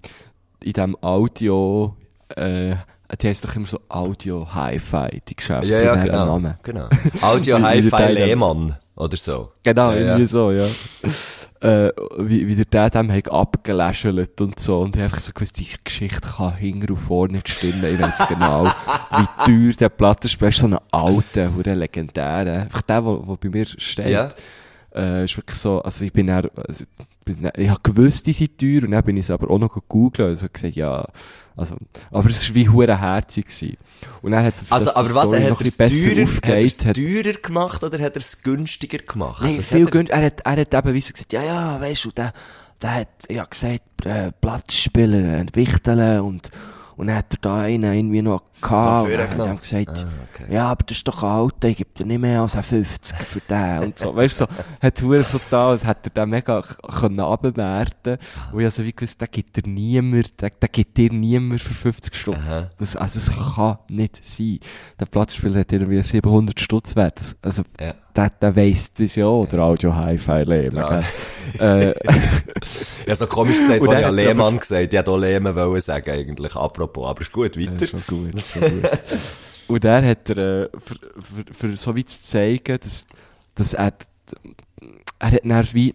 in 0.62 0.72
dem 0.72 0.96
Audio, 1.02 1.96
äh, 2.36 2.74
die 3.20 3.28
heisst 3.28 3.44
doch 3.44 3.54
immer 3.56 3.66
so 3.66 3.78
Audio 3.88 4.46
Hi-Fi, 4.54 5.20
die 5.28 5.36
Geschäfte. 5.36 5.66
Ja, 5.68 5.82
ja, 5.82 5.96
genau. 5.96 6.26
Namen. 6.26 6.54
genau. 6.62 6.88
Audio 7.20 7.60
Hi-Fi 7.62 8.12
Lehmann. 8.12 8.76
Oder 8.96 9.16
so. 9.16 9.52
Genau, 9.62 9.90
Ja, 9.90 9.96
irgendwie 9.98 10.22
ja. 10.22 10.28
so, 10.28 10.50
ja. 10.50 10.66
Äh, 11.62 11.92
wie, 12.18 12.48
wie 12.48 12.64
der 12.64 12.90
dem 12.90 13.12
hat 13.12 13.30
abgeläschelt 13.30 14.40
und 14.40 14.58
so. 14.58 14.80
Und 14.80 14.96
ich 14.96 15.02
einfach 15.02 15.20
so 15.20 15.32
gewusst, 15.32 15.60
die 15.60 15.68
Geschichte 15.84 16.28
kann 16.36 16.56
hinten 16.56 16.90
und 16.90 16.96
vorne 16.96 17.34
nicht 17.34 17.48
stimmen. 17.48 17.84
Ich 17.84 18.00
weiss 18.00 18.26
genau, 18.28 18.66
wie 19.10 19.44
teuer 19.46 19.72
der 19.74 19.88
Plattenspieler 19.88 20.48
ist. 20.48 20.58
So 20.58 20.66
ein 20.66 20.78
alter, 20.90 21.54
hure 21.54 21.74
legendärer. 21.74 22.62
Einfach 22.62 22.82
der, 22.82 23.00
der, 23.02 23.36
bei 23.40 23.48
mir 23.48 23.66
steht. 23.66 24.08
Ja. 24.08 24.28
Äh, 24.94 25.24
ist 25.24 25.36
wirklich 25.36 25.58
so, 25.58 25.80
also 25.80 26.04
ich 26.04 26.12
bin 26.12 26.26
dann, 26.26 26.48
also 26.54 26.84
ich, 26.98 27.24
bin 27.24 27.42
dann, 27.42 27.52
ich 27.56 27.70
hab 27.70 27.82
gewusst, 27.82 28.26
die 28.26 28.32
sind 28.34 28.58
teuer, 28.58 28.82
und 28.84 28.90
dann 28.90 29.02
bin 29.04 29.16
ich 29.16 29.24
es 29.24 29.30
aber 29.30 29.50
auch 29.50 29.58
noch 29.58 29.72
gegoogelt, 29.72 30.28
also 30.28 30.46
gesagt, 30.52 30.74
ja, 30.76 31.06
also, 31.56 31.76
aber 32.10 32.28
es 32.30 32.48
war 32.48 32.54
wie 32.54 32.68
hure 32.68 32.98
herzig 33.00 33.46
gewesen. 33.46 33.76
Und 34.22 34.32
dann 34.32 34.44
hat 34.44 34.54
er, 34.68 34.72
Also, 34.72 34.94
aber 34.94 35.14
was, 35.14 35.32
er 35.32 35.50
noch 35.50 35.60
hat 35.60 35.66
es 35.66 35.76
bisschen 35.76 36.14
teurer, 36.14 36.26
hat 36.26 36.64
aufgeht, 36.64 36.94
teurer 37.24 37.38
gemacht 37.40 37.84
oder 37.84 37.98
hat 38.00 38.14
er 38.16 38.20
es 38.20 38.42
günstiger 38.42 38.98
gemacht? 38.98 39.42
Nein, 39.42 39.58
Was 39.58 39.68
viel 39.68 39.84
er- 39.86 39.90
günstiger. 39.90 40.18
Er 40.20 40.26
hat, 40.26 40.40
er 40.44 40.56
hat 40.60 40.74
eben 40.74 40.94
wie 40.94 41.00
gesagt, 41.00 41.32
ja, 41.32 41.42
ja, 41.42 41.80
weisst 41.80 42.04
du, 42.04 42.10
der, 42.10 42.32
der 42.82 42.94
hat, 42.94 43.08
ja 43.30 43.44
gesagt, 43.44 43.82
äh, 44.04 44.32
Plattenspieler, 44.40 45.38
ein 45.38 45.50
Wichteln 45.54 46.20
und, 46.20 46.50
und 47.02 47.08
dann 47.08 47.16
hat 47.16 47.26
er 47.34 47.38
da 47.40 47.60
einen 47.62 47.92
irgendwie 47.92 48.22
noch 48.22 48.42
gehabt. 48.60 49.10
Und 49.10 49.38
dann 49.38 49.48
hat 49.50 49.60
gesagt, 49.60 49.88
Ah, 49.88 50.08
okay. 50.32 50.54
ja, 50.54 50.68
aber 50.70 50.84
das 50.86 50.96
ist 50.98 51.08
doch 51.08 51.22
ein 51.22 51.28
Alter, 51.28 51.68
ich 51.68 51.76
gebe 51.78 51.90
dir 51.98 52.06
nicht 52.06 52.20
mehr 52.20 52.40
als 52.42 52.54
ein 52.56 52.62
50 52.62 53.16
für 53.18 53.40
den 53.40 53.78
und 53.84 53.98
so. 53.98 54.14
Weißt 54.14 54.40
du, 54.40 54.44
so, 54.46 54.50
hat 54.80 54.98
so 55.24 55.40
da, 55.50 55.68
als 55.70 55.84
hätte 55.84 56.10
er 56.14 56.22
den 56.24 56.30
mega 56.30 56.62
k- 56.62 57.00
können 57.00 57.20
abwerten 57.20 58.18
Und 58.52 58.60
ich 58.60 58.66
also 58.66 58.84
wie 58.84 58.92
gewusst, 58.92 59.20
den 59.20 59.28
gibt 59.30 59.56
dir 59.56 59.68
niemand, 59.68 60.40
den, 60.40 60.50
den 60.62 60.68
gibt 60.70 60.96
dir 60.96 61.12
niemand 61.12 61.60
für 61.60 61.74
50 61.74 62.14
Stutz. 62.14 62.36
Das, 62.78 62.96
also, 62.96 63.18
es 63.18 63.54
kann 63.56 63.78
nicht 63.88 64.24
sein. 64.24 64.60
Der 65.00 65.06
Plattenspieler 65.06 65.60
hat 65.60 65.72
irgendwie 65.72 66.02
700 66.02 66.60
Stutz 66.60 66.94
wert. 66.96 67.18
Das- 67.18 67.36
Also, 67.42 67.62
Ja. 67.80 67.92
Der, 68.16 68.30
der 68.30 68.56
weiss 68.56 68.92
das 68.92 69.16
ja 69.16 69.26
auch, 69.26 69.46
der 69.46 69.60
Audio 69.60 69.94
Hi-Fi 69.94 70.42
Lehmann. 70.42 71.04
Ja. 71.58 71.82
äh, 71.88 71.94
Ja, 73.06 73.14
so 73.14 73.26
komisch 73.26 73.58
gesagt, 73.58 73.80
Und 73.80 73.88
wo 73.88 73.92
dann 73.92 74.04
ich 74.04 74.10
Lehmann 74.10 74.58
gesagt, 74.58 74.92
ich 74.92 74.98
hätte 74.98 75.10
auch 75.10 75.18
Lehmann 75.18 75.54
wollen 75.54 75.80
sagen, 75.80 76.10
eigentlich, 76.10 76.54
apropos, 76.56 77.08
aber 77.08 77.20
ist 77.22 77.32
gut, 77.32 77.58
weiter. 77.58 77.84
Ja, 77.84 77.86
schon 77.86 78.02
gut, 78.06 78.40
schon 78.40 78.62
gut. 78.62 78.90
Und 79.68 79.84
er 79.84 80.06
hat 80.06 80.28
er, 80.30 80.38
äh, 80.38 80.68
für, 80.84 80.94
für, 80.94 81.54
für 81.54 81.76
so 81.76 81.96
wie 81.96 82.04
zu 82.04 82.22
zeigen, 82.22 82.78
dass, 82.80 83.06
dass 83.54 83.74
er, 83.74 83.92
er 85.18 85.30
hat 85.30 85.40
dann 85.44 85.66
wie 85.72 85.94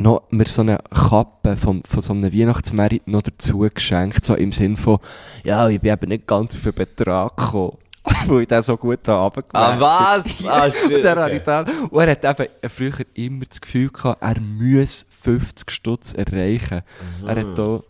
noch 0.00 0.22
mir 0.30 0.46
so 0.46 0.62
eine 0.62 0.78
Kappe 0.90 1.56
vom, 1.56 1.82
von 1.82 2.00
so 2.00 2.12
einem 2.12 2.32
Weihnachtsmerit 2.32 3.08
noch 3.08 3.22
dazu 3.22 3.58
geschenkt, 3.72 4.24
so 4.24 4.34
im 4.34 4.52
Sinn 4.52 4.76
von, 4.76 4.98
ja, 5.44 5.68
ich 5.68 5.80
bin 5.80 5.92
eben 5.92 6.08
nicht 6.08 6.26
ganz 6.26 6.54
auf 6.56 6.62
den 6.62 6.74
Betrag 6.74 7.36
gekommen. 7.36 7.76
Weil 8.26 8.42
ich 8.42 8.48
den 8.48 8.62
so 8.62 8.76
gut 8.76 9.06
habe 9.08 9.44
Ah, 9.52 9.78
was? 9.78 10.44
Ah, 10.46 10.70
shit. 10.70 11.04
Okay. 11.04 11.64
und 11.90 12.00
er 12.00 12.10
hat 12.10 12.24
eben 12.40 12.70
früher 12.70 13.06
immer 13.14 13.44
das 13.44 13.60
Gefühl 13.60 13.90
gehabt, 13.90 14.22
er 14.22 14.40
muss 14.40 15.06
50 15.22 15.70
Stutz 15.70 16.14
erreichen. 16.14 16.82
Er 17.26 17.36
hat 17.36 17.58
da, 17.58 17.80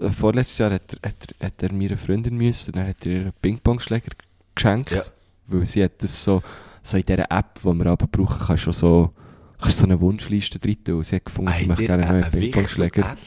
äh, 0.00 0.10
vorletztes 0.10 0.58
Jahr 0.58 0.72
hat 0.72 0.82
er, 1.02 1.08
hat 1.10 1.16
er, 1.38 1.46
hat 1.46 1.62
er 1.62 1.72
meiner 1.72 1.96
Freundin 1.96 2.36
müssen, 2.36 2.72
dann 2.72 2.88
hat 2.88 3.04
er 3.06 3.12
ihr 3.12 3.20
einen 3.20 3.32
Ping-Pong-Schläger 3.40 4.12
geschenkt. 4.54 4.90
Ja. 4.90 5.02
Weil 5.46 5.66
sie 5.66 5.82
hat 5.84 6.02
das 6.02 6.22
so, 6.22 6.42
so 6.82 6.96
in 6.96 7.02
dieser 7.04 7.30
App, 7.30 7.60
die 7.62 7.68
man 7.68 7.86
aber 7.86 8.06
brauchen 8.06 8.46
kann, 8.46 8.58
schon 8.58 8.72
so, 8.72 9.12
kannst 9.60 9.78
so 9.78 9.84
eine 9.84 10.00
Wunschliste 10.00 10.58
drin 10.58 10.82
tun. 10.84 11.04
Sie 11.04 11.16
hat 11.16 11.24
gefunden, 11.24 11.52
sie 11.52 11.66
möchte 11.66 11.86
gerne 11.86 12.06
einen 12.06 12.30
Ping-Pong-Schläger. 12.30 13.02
Wichtel-App? 13.02 13.18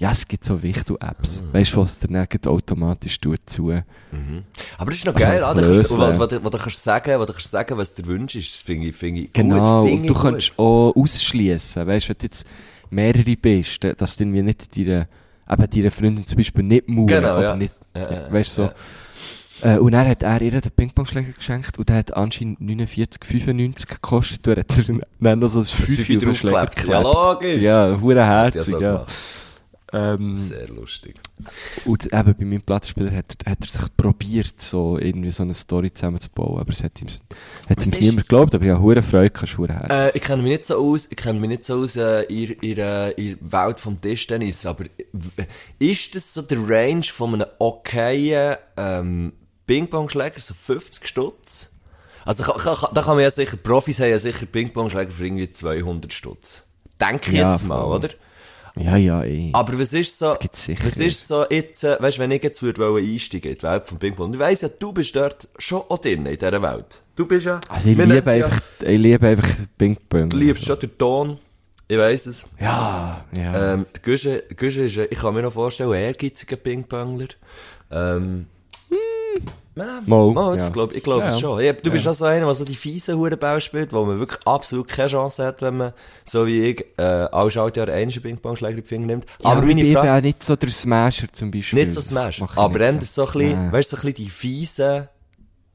Ja, 0.00 0.12
es 0.12 0.26
gibt 0.26 0.44
so 0.46 0.62
Wichtel-Apps. 0.62 1.44
Weißt 1.52 1.74
du, 1.74 1.76
was 1.82 2.00
der 2.00 2.26
gleich 2.26 2.46
automatisch 2.46 3.20
tut 3.20 3.38
zu. 3.44 3.70
Aber 3.70 4.90
das 4.90 4.94
ist 4.96 5.04
noch 5.06 5.14
Also, 5.14 5.26
geil, 5.26 5.44
ah, 5.44 5.52
kannst, 5.54 5.90
du- 5.92 5.98
wo, 5.98 6.18
wo, 6.18 6.26
du- 6.26 6.42
wo 6.44 6.48
du 6.48 6.56
kannst 6.58 6.82
sagen, 6.82 7.20
wo 7.20 7.24
du 7.26 7.32
kannst 7.34 7.50
sagen, 7.50 7.76
was 7.76 7.94
der 7.94 8.06
Wunsch 8.06 8.34
ist. 8.34 8.50
Das 8.54 8.62
finde 8.62 8.88
ich, 8.88 8.96
finde 8.96 9.20
ich 9.22 9.32
Genau, 9.34 9.82
gut. 9.82 9.90
und 9.92 9.96
finde 9.98 10.08
du 10.08 10.14
ich 10.14 10.20
kannst 10.22 10.52
auch 10.58 10.92
ausschließen, 10.96 11.86
weißt 11.86 12.06
du, 12.06 12.08
wenn 12.08 12.16
du 12.18 12.24
jetzt 12.24 12.46
mehrere 12.88 13.36
bist, 13.36 13.84
da- 13.84 13.92
dass 13.92 14.16
du 14.16 14.24
irgendwie 14.24 14.42
nicht 14.42 14.74
deine, 14.74 15.06
eben 15.50 15.70
deine 15.70 15.90
Freundin 15.90 16.26
zum 16.26 16.36
Beispiel 16.38 16.64
nicht 16.64 16.88
mauern 16.88 17.06
Genau, 17.06 17.34
oder 17.36 17.42
ja. 17.44 17.56
nicht, 17.56 17.74
Ja, 17.94 18.32
weißt 18.32 18.50
du, 18.50 18.54
so. 18.54 18.62
ja. 18.62 19.74
Äh, 19.74 19.78
und 19.80 19.92
dann 19.92 20.08
hat 20.08 20.22
er 20.22 20.40
ihr 20.40 20.58
den 20.58 20.70
Ping-Pong-Schläger 20.74 21.32
geschenkt 21.32 21.76
und 21.78 21.86
der 21.90 21.96
hat 21.96 22.16
anscheinend 22.16 22.58
49,95 22.62 23.86
gekostet. 23.86 24.46
Du 24.46 24.52
hat 24.52 24.58
er 24.78 24.84
dann 25.20 25.38
noch 25.38 25.48
so 25.50 25.58
ein 25.58 25.64
Fünfe 25.66 26.02
Fünfe 26.04 26.14
auf 26.30 26.32
den 26.32 26.34
Schläger 26.36 26.56
draufgeklebt. 26.64 26.90
Ja, 26.90 27.00
logisch. 27.02 27.62
Ja, 27.62 27.98
hure 28.00 28.24
herzig, 28.24 28.80
ja. 28.80 29.04
Ähm, 29.92 30.36
Sehr 30.36 30.68
lustig. 30.68 31.16
und 31.84 32.06
eben 32.06 32.34
bei 32.38 32.44
meinem 32.44 32.62
Platzspieler 32.62 33.10
hat, 33.10 33.34
er- 33.44 33.50
hat 33.52 33.58
er 33.64 33.68
sich 33.68 33.96
probiert, 33.96 34.60
so 34.60 34.98
irgendwie 34.98 35.30
so 35.32 35.42
eine 35.42 35.52
Story 35.54 35.92
zusammenzubauen, 35.92 36.60
aber 36.60 36.70
es 36.70 36.84
hat 36.84 37.00
ihm, 37.02 37.08
hat 37.68 37.84
ihm 37.84 37.90
niemand 37.98 38.28
geglaubt, 38.28 38.54
aber 38.54 38.64
ja, 38.64 38.78
hure 38.78 39.02
Freude, 39.02 39.30
kannst 39.30 39.58
hure 39.58 39.72
herzig. 39.72 39.90
Äh, 39.90 40.10
ich 40.16 40.22
kenne 40.22 40.42
mich 40.42 40.52
nicht 40.52 40.64
so 40.66 40.76
aus, 40.76 41.06
ich 41.10 41.16
kenne 41.16 41.40
mich 41.40 41.48
nicht 41.48 41.64
so 41.64 41.80
aus 41.80 41.96
äh, 41.96 42.22
in, 42.22 42.50
in, 42.52 42.70
in 42.70 42.76
der 42.76 43.14
Welt 43.40 43.80
vom 43.80 44.00
Tischtennis, 44.00 44.64
aber 44.64 44.84
ist 45.78 46.14
das 46.14 46.34
so 46.34 46.42
der 46.42 46.58
Range 46.68 47.02
von 47.04 47.34
einem 47.34 47.46
okayen 47.58 48.56
ähm, 48.76 49.32
Ping-Pong-Schläger, 49.66 50.40
so 50.40 50.54
50 50.54 51.06
Stutz? 51.06 51.72
Also 52.24 52.44
kann, 52.44 52.60
kann, 52.76 52.90
da 52.94 53.02
kann 53.02 53.14
man 53.16 53.24
ja 53.24 53.30
sicher, 53.30 53.56
Profis 53.56 53.98
haben 53.98 54.10
ja 54.10 54.18
sicher 54.18 54.46
Ping-Pong-Schläger 54.46 55.10
für 55.10 55.24
irgendwie 55.26 55.50
200 55.50 56.12
Stutz. 56.12 56.66
Denke 57.00 57.30
ich 57.32 57.38
Ja, 57.38 57.50
jetzt 57.52 57.64
mal, 57.64 57.80
voll. 57.80 57.96
oder? 57.96 58.08
Ja, 58.76 58.96
ja, 58.96 59.24
eh. 59.24 59.50
Aber 59.52 59.78
was 59.78 59.92
ist 59.92 60.18
so, 60.18 60.34
was 60.82 60.96
ist 60.98 61.26
so 61.28 61.44
jetzt, 61.50 61.84
äh, 61.84 61.96
weißt, 62.00 62.18
wenn 62.18 62.30
ich 62.30 62.42
jetzt 62.42 62.62
würde 62.62 62.84
einsteigen 62.96 63.52
in 63.52 63.58
die 63.58 63.62
Welt 63.62 63.86
vom 63.86 63.98
Ping-Pong, 63.98 64.26
und 64.28 64.34
ich 64.34 64.40
weiss 64.40 64.60
ja, 64.62 64.68
du 64.68 64.92
bist 64.92 65.14
dort 65.16 65.48
schon 65.58 65.82
auch 65.88 65.98
drin, 65.98 66.26
in 66.26 66.38
dieser 66.38 66.62
Welt. 66.62 67.02
Du 67.16 67.26
bist 67.26 67.46
ja, 67.46 67.60
Also 67.68 67.80
ich 67.88 67.96
liebe 67.96 68.06
nennen 68.06 68.22
ja- 68.26 68.32
einfach, 68.46 68.62
ich 68.80 68.98
liebe 68.98 69.26
einfach 69.26 69.48
Ping-Pong. 69.78 70.28
Du 70.30 70.36
liebst 70.36 70.64
schon 70.66 70.78
den 70.78 70.96
Ton, 70.96 71.38
ich 71.88 71.98
weiss 71.98 72.26
es. 72.26 72.46
Ja, 72.60 73.24
ja. 73.36 73.74
Ähm, 73.74 73.86
Güsche, 74.02 74.44
Güsche 74.56 74.84
ist, 74.84 74.96
ich 74.96 75.18
kann 75.18 75.34
mir 75.34 75.42
noch 75.42 75.52
vorstellen, 75.52 75.92
ein 75.92 76.00
ehrgeiziger 76.02 76.56
Ping-Pongler. 76.56 77.28
Ähm, 77.90 78.46
ja, 79.80 80.00
Mal, 80.06 80.32
mal, 80.32 80.56
das 80.56 80.66
ja. 80.68 80.72
glaub, 80.72 80.94
ich 80.94 81.02
glaube 81.02 81.22
Ja, 81.22 81.26
es 81.28 81.34
ja. 81.34 81.40
schon. 81.40 81.60
Ja, 81.64 81.72
du 81.72 81.90
bist 81.90 82.06
auch 82.08 82.12
so 82.14 82.24
einer, 82.26 82.46
der 82.46 82.54
so 82.54 82.64
die 82.64 82.74
fiesen 82.74 83.16
Hurenbau 83.16 83.58
spielt, 83.60 83.92
wo 83.92 84.04
man 84.04 84.18
wirklich 84.18 84.40
absolut 84.46 84.88
keine 84.88 85.08
Chance 85.08 85.44
hat, 85.44 85.62
wenn 85.62 85.76
man, 85.76 85.92
so 86.24 86.46
wie 86.46 86.62
ich, 86.70 86.84
äh, 86.98 87.02
alle 87.02 87.50
Schaltjahre 87.50 87.92
einen 87.92 88.10
Ping-Pong-Schläger 88.10 88.76
in 88.76 88.82
die 88.82 88.88
Finger 88.88 89.06
nimmt. 89.06 89.26
ja, 89.42 89.50
aber 89.50 89.62
meine 89.62 89.80
ich 89.80 89.86
bin 89.88 89.96
Frage, 89.96 90.12
auch 90.14 90.20
nicht 90.22 90.42
so 90.42 90.56
der 90.56 90.70
Smasher 90.70 91.26
zum 91.32 91.50
Beispiel. 91.50 91.78
nicht 91.78 91.92
so 91.92 92.00
Das 92.00 92.08
Smash, 92.08 92.40
mache 92.40 92.52
ich 92.54 92.58
aber 92.58 92.78
nicht 92.78 92.88
dann 92.88 93.00
so 93.00 93.22
ein 93.22 93.32
bisschen, 93.32 93.50
Ja. 93.66 93.72
weißt 93.72 93.92
du, 93.92 93.96
so 93.96 94.00
ein 94.02 94.06
bisschen 94.12 94.24
die 94.24 94.30
fiesen, 94.30 95.08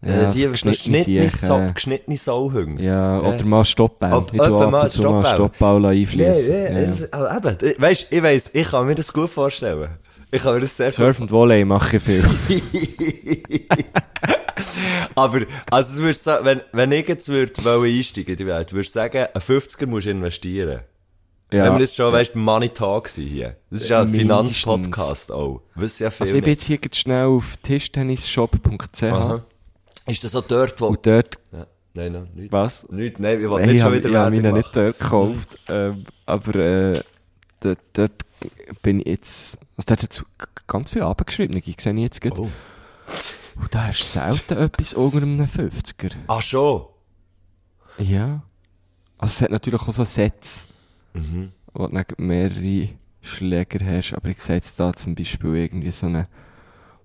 Ja, 0.01 0.11
äh, 0.11 0.29
die, 0.29 0.41
so 0.43 0.55
so 0.55 0.69
geschnittene 0.69 1.29
so, 1.29 1.61
geschnittene 1.73 2.17
Sauhunde. 2.17 2.83
Ja, 2.83 3.19
oder 3.21 3.43
mal 3.45 3.65
Stoppbau. 3.65 4.17
Ob- 4.17 4.33
Ich 4.33 4.39
tue 4.39 4.67
mal 4.69 4.89
Stoppbau. 4.89 5.33
Stoppbau 5.33 5.79
Ja, 5.79 5.89
einfließen. 5.89 6.53
ja, 6.53 6.59
es- 6.79 7.11
aber 7.13 7.53
eben, 7.63 7.81
weißt, 7.81 8.07
ich 8.11 8.21
weiss, 8.23 8.51
ich 8.53 8.67
kann 8.69 8.85
mir 8.85 8.93
das 8.95 9.11
gut 9.11 9.29
vorstellen. 9.31 9.89
Ich 10.35 10.43
kann 10.43 10.55
mir 10.55 10.61
das 10.61 10.75
sehr 10.75 10.91
Surf 10.91 11.21
und 11.21 11.31
Volley 11.31 11.63
mache 11.63 11.97
ich 11.97 12.03
viel. 12.03 12.23
Aber, 15.15 15.41
also, 15.71 15.93
es 15.93 15.99
würdest 15.99 16.25
wenn, 16.43 16.61
wenn 16.73 16.91
ich 16.91 17.07
jetzt 17.07 17.29
würde, 17.29 17.53
einsteigen 17.55 18.31
in 18.31 18.37
die 18.37 18.45
Welt, 18.45 18.73
würdest 18.73 18.95
du 18.95 18.99
sagen, 18.99 19.27
ein 19.33 19.41
50er 19.41 19.85
musst 19.85 20.07
du 20.07 20.11
investieren. 20.11 20.81
Ja. 21.51 21.65
Wenn 21.65 21.73
wir 21.73 21.81
jetzt 21.81 21.95
schon, 21.95 22.11
weißt, 22.11 22.35
Money 22.35 22.69
Talk 22.69 23.07
sind 23.07 23.27
hier. 23.27 23.55
Das 23.69 23.83
ist 23.83 23.89
ja 23.89 24.01
ein 24.01 24.11
Mindestens. 24.11 24.57
Finanzpodcast 24.57 25.31
auch. 25.31 25.61
Wissen 25.75 26.03
ja 26.03 26.11
viel 26.11 26.25
Also 26.25 26.37
ich 26.37 26.43
bin 26.43 26.53
jetzt 26.53 26.63
hier 26.63 26.79
ganz 26.79 26.97
schnell 26.97 27.25
auf 27.25 27.55
tischtennisshop.ch. 27.63 29.03
Ist 30.07 30.23
das 30.23 30.31
so 30.31 30.41
dort, 30.41 30.81
wo... 30.81 30.87
und 30.87 31.05
dort, 31.05 31.39
Ja. 31.53 31.65
Nein, 31.93 32.11
nein, 32.11 32.29
nicht. 32.33 32.51
was? 32.51 32.85
Nicht, 32.89 33.19
nein, 33.21 33.39
wir 33.39 33.49
wollen 33.49 33.63
Hey, 33.63 33.73
nicht 33.73 33.75
ich 33.77 33.81
schon 33.81 33.91
habe 33.93 33.99
wieder 33.99 34.09
ich 34.09 34.15
habe 34.15 34.35
meine 34.35 34.51
nicht 34.51 34.75
dort 34.75 34.99
gekauft, 34.99 35.57
ähm, 35.69 36.03
aber 36.25 36.55
äh, 36.55 36.99
dort, 37.65 37.79
dort 37.93 38.25
bin 38.81 38.99
ich 38.99 39.07
jetzt, 39.07 39.57
also 39.77 39.85
dort 39.87 40.03
hat 40.03 40.11
es 40.13 40.25
ganz 40.67 40.91
viel 40.91 41.03
abgeschrieben, 41.03 41.61
ich 41.63 41.79
sehe 41.81 41.93
jetzt 41.93 42.21
gerade. 42.21 42.41
Oh. 42.41 42.49
Und 43.57 43.73
da 43.73 43.85
hast 43.87 43.99
du 43.99 44.03
selten 44.19 44.57
etwas 44.57 44.93
unter 44.93 45.17
einem 45.21 45.45
50er. 45.45 46.13
Ach 46.27 46.41
schon. 46.41 46.85
Ja. 47.97 48.41
Also 49.17 49.33
es 49.33 49.41
hat 49.41 49.51
natürlich 49.51 49.81
auch 49.81 49.91
so 49.91 50.03
Sets, 50.03 50.67
Mhm. 51.13 51.53
wo 51.73 51.87
du 51.87 52.03
mehrere 52.17 52.89
Schläger 53.21 53.85
hast, 53.85 54.13
aber 54.13 54.29
ich 54.29 54.41
sehe 54.41 54.57
jetzt 54.57 54.79
da 54.79 54.93
zum 54.93 55.15
Beispiel 55.15 55.55
irgendwie 55.55 55.91
so 55.91 56.07
eine, 56.07 56.27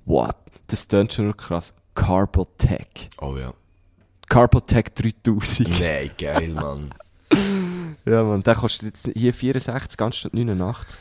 what, 0.05 0.37
das 0.67 0.89
tönt 0.89 1.13
schon 1.13 1.37
krass, 1.37 1.73
Carbotech. 1.95 3.11
Oh 3.21 3.37
ja. 3.37 3.55
Carbotech 4.29 4.87
3000. 4.95 5.69
Nein, 5.81 6.11
geil, 6.19 6.49
Mann. 6.51 6.95
Ja, 8.11 8.23
man, 8.25 8.43
der 8.43 8.55
kostet 8.55 8.83
jetzt 9.05 9.11
hier 9.17 9.33
64, 9.33 10.01
anstatt 10.01 10.35
89. 10.35 10.99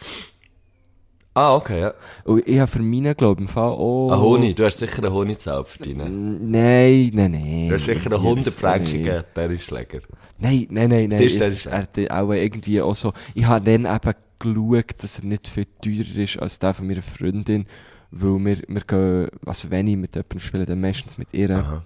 ah, 1.33 1.55
okay, 1.55 1.79
ja. 1.81 1.93
Und 2.25 2.47
ich 2.47 2.59
habe 2.59 2.69
für 2.69 2.79
meinen, 2.81 3.15
glaube 3.15 3.41
ich, 3.41 3.47
im 3.47 3.53
Fall 3.53 3.71
auch... 3.71 4.11
Ein 4.11 4.19
Honig. 4.19 4.55
Du 4.55 4.65
hast 4.65 4.77
sicher 4.77 5.03
einen 5.03 5.13
Honig 5.13 5.41
für 5.41 5.83
deinen. 5.83 6.51
Nein, 6.51 7.11
nein, 7.13 7.31
nein. 7.31 7.69
Du 7.69 7.75
hast 7.75 7.85
sicher 7.85 8.11
einen 8.13 8.23
100-frankigen 8.43 9.23
Tennisschläger. 9.33 9.99
Nein, 10.37 10.67
nein, 10.69 10.89
nein, 10.89 11.09
nein. 11.09 11.17
Das 11.21 11.21
ist 11.33 11.41
Es 11.41 11.65
Er 11.65 11.77
hat 11.83 12.11
auch 12.11 12.31
irgendwie 12.33 12.81
auch 12.81 12.95
so... 12.95 13.13
Ich 13.33 13.45
habe 13.45 13.63
dann 13.63 13.85
eben 13.85 14.13
geschaut, 14.39 15.03
dass 15.03 15.19
er 15.19 15.25
nicht 15.25 15.47
viel 15.47 15.65
teurer 15.81 16.17
ist 16.23 16.39
als 16.39 16.59
der 16.59 16.73
von 16.73 16.87
meiner 16.87 17.01
Freundin, 17.01 17.65
weil 18.11 18.39
wir, 18.45 18.57
wir 18.67 18.81
gehen, 18.81 19.29
also 19.45 19.69
wenn 19.69 19.87
ich 19.87 19.97
mit 19.97 20.15
jemandem 20.15 20.39
spiele, 20.39 20.65
dann 20.65 20.81
meistens 20.81 21.17
mit 21.17 21.27
ihr. 21.31 21.51
Aha. 21.51 21.85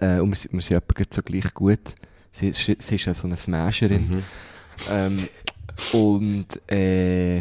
Äh, 0.00 0.20
und 0.20 0.30
wir, 0.30 0.36
sind- 0.36 0.52
wir 0.52 0.60
sind 0.62 0.76
etwa 0.76 1.02
so 1.10 1.22
gleich 1.22 1.52
gut. 1.54 1.94
Sie, 2.38 2.52
sie, 2.52 2.72
ist 2.72 3.04
ja 3.04 3.14
so 3.14 3.26
eine 3.26 3.36
Smasherin. 3.36 4.08
Mhm. 4.08 4.22
Ähm, 4.90 5.28
und 5.92 6.70
äh, 6.70 7.38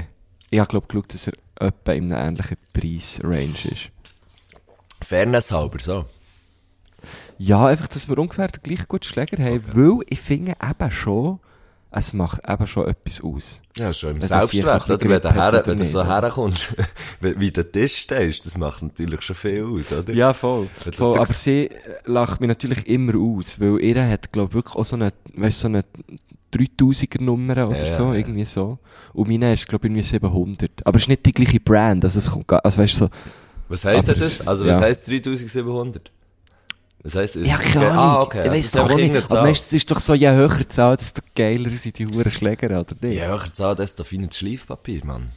ich 0.49 0.59
habe 0.59 0.67
glaube 0.67 0.87
geschaut, 0.87 1.13
dass 1.13 1.27
er 1.27 1.33
etwa 1.59 1.91
in 1.93 2.11
einer 2.11 2.27
ähnlichen 2.27 2.57
Preisrange 2.73 3.71
ist. 3.71 3.89
Fairness 5.01 5.51
halber, 5.51 5.79
so. 5.79 6.05
Ja, 7.37 7.67
einfach, 7.67 7.87
dass 7.87 8.09
wir 8.09 8.17
ungefähr 8.17 8.47
den 8.47 8.63
gleich 8.63 8.87
guten 8.87 9.03
Schläger 9.03 9.43
haben, 9.43 9.63
weil 9.73 10.05
ich 10.09 10.19
finde 10.19 10.53
eben 10.61 10.91
schon, 10.91 11.39
es 11.91 12.13
macht 12.13 12.41
eben 12.47 12.67
schon 12.67 12.87
etwas 12.87 13.21
aus. 13.21 13.61
Ja, 13.77 13.93
schon 13.93 14.11
im 14.11 14.21
Selbstwert, 14.21 14.89
oder? 14.89 14.99
Wenn 15.09 15.21
du, 15.21 15.33
her, 15.33 15.63
wenn 15.65 15.77
du 15.77 15.85
so 15.85 16.05
herkommst, 16.05 16.75
wie, 17.21 17.51
der 17.51 17.71
Tisch 17.71 17.95
stehst, 17.97 18.45
das 18.45 18.57
macht 18.57 18.83
natürlich 18.83 19.21
schon 19.21 19.35
viel 19.35 19.63
aus, 19.65 19.91
oder? 19.91 20.13
Ja, 20.13 20.33
voll. 20.33 20.67
Voll 20.93 21.17
aber 21.17 21.25
sie 21.33 21.69
lacht 22.05 22.41
mich 22.41 22.47
natürlich 22.49 22.85
immer 22.87 23.15
aus, 23.17 23.59
weil 23.59 23.79
ihr 23.81 24.07
hat, 24.07 24.31
glaube 24.31 24.49
ich, 24.49 24.55
wirklich 24.55 24.75
auch 24.75 24.85
so 24.85 24.95
eine, 24.97 25.13
weißt, 25.35 25.59
so 25.59 25.67
eine 25.67 25.85
3000er 26.53 27.21
Nummer 27.23 27.67
oder 27.67 27.85
Ja, 27.85 27.97
so, 27.97 28.03
ja. 28.11 28.13
irgendwie 28.15 28.45
so. 28.45 28.79
Und 29.13 29.27
meine 29.29 29.53
ist, 29.53 29.67
glaube 29.67 29.87
ich, 29.87 29.91
irgendwie 29.91 30.03
700. 30.03 30.71
Aber 30.85 30.97
es 30.97 31.03
ist 31.03 31.09
nicht 31.09 31.25
die 31.25 31.31
gleiche 31.31 31.59
Brand, 31.59 32.03
also 32.05 32.19
es 32.19 32.29
kommt, 32.31 32.47
gar- 32.47 32.63
also 32.65 32.77
weißt 32.79 32.95
so, 32.95 33.09
Was 33.69 33.85
heisst 33.85 34.07
denn 34.07 34.17
das? 34.17 34.47
Also, 34.47 34.65
was 34.65 34.77
ja. 34.79 34.81
heisst 34.81 35.07
3700? 35.09 36.11
Was 37.03 37.15
heisst 37.15 37.35
das? 37.35 37.47
Ja, 37.47 37.55
Ahnung. 37.55 37.97
Ah, 37.97 38.21
okay. 38.21 38.39
Ich 38.39 38.43
Das 38.45 38.53
weiss 38.53 38.65
ist 38.65 38.75
doch 38.75 38.95
nicht. 38.95 39.31
Aber 39.31 39.41
meistens 39.43 39.73
ist 39.73 39.91
doch 39.91 39.99
so, 39.99 40.13
je 40.13 40.31
höher 40.31 40.55
die 40.57 40.67
Zahl, 40.67 40.97
desto 40.97 41.21
geiler 41.35 41.69
sind 41.71 41.99
die 41.99 42.07
Huren 42.07 42.31
Schläger, 42.31 42.67
oder 42.67 42.95
nicht? 43.01 43.13
Je 43.13 43.25
höher 43.25 43.43
die 43.45 43.53
Zahl, 43.53 43.75
desto 43.75 44.03
feiner 44.03 44.27
das 44.27 44.37
Schleifpapier, 44.37 45.05
Mann. 45.05 45.31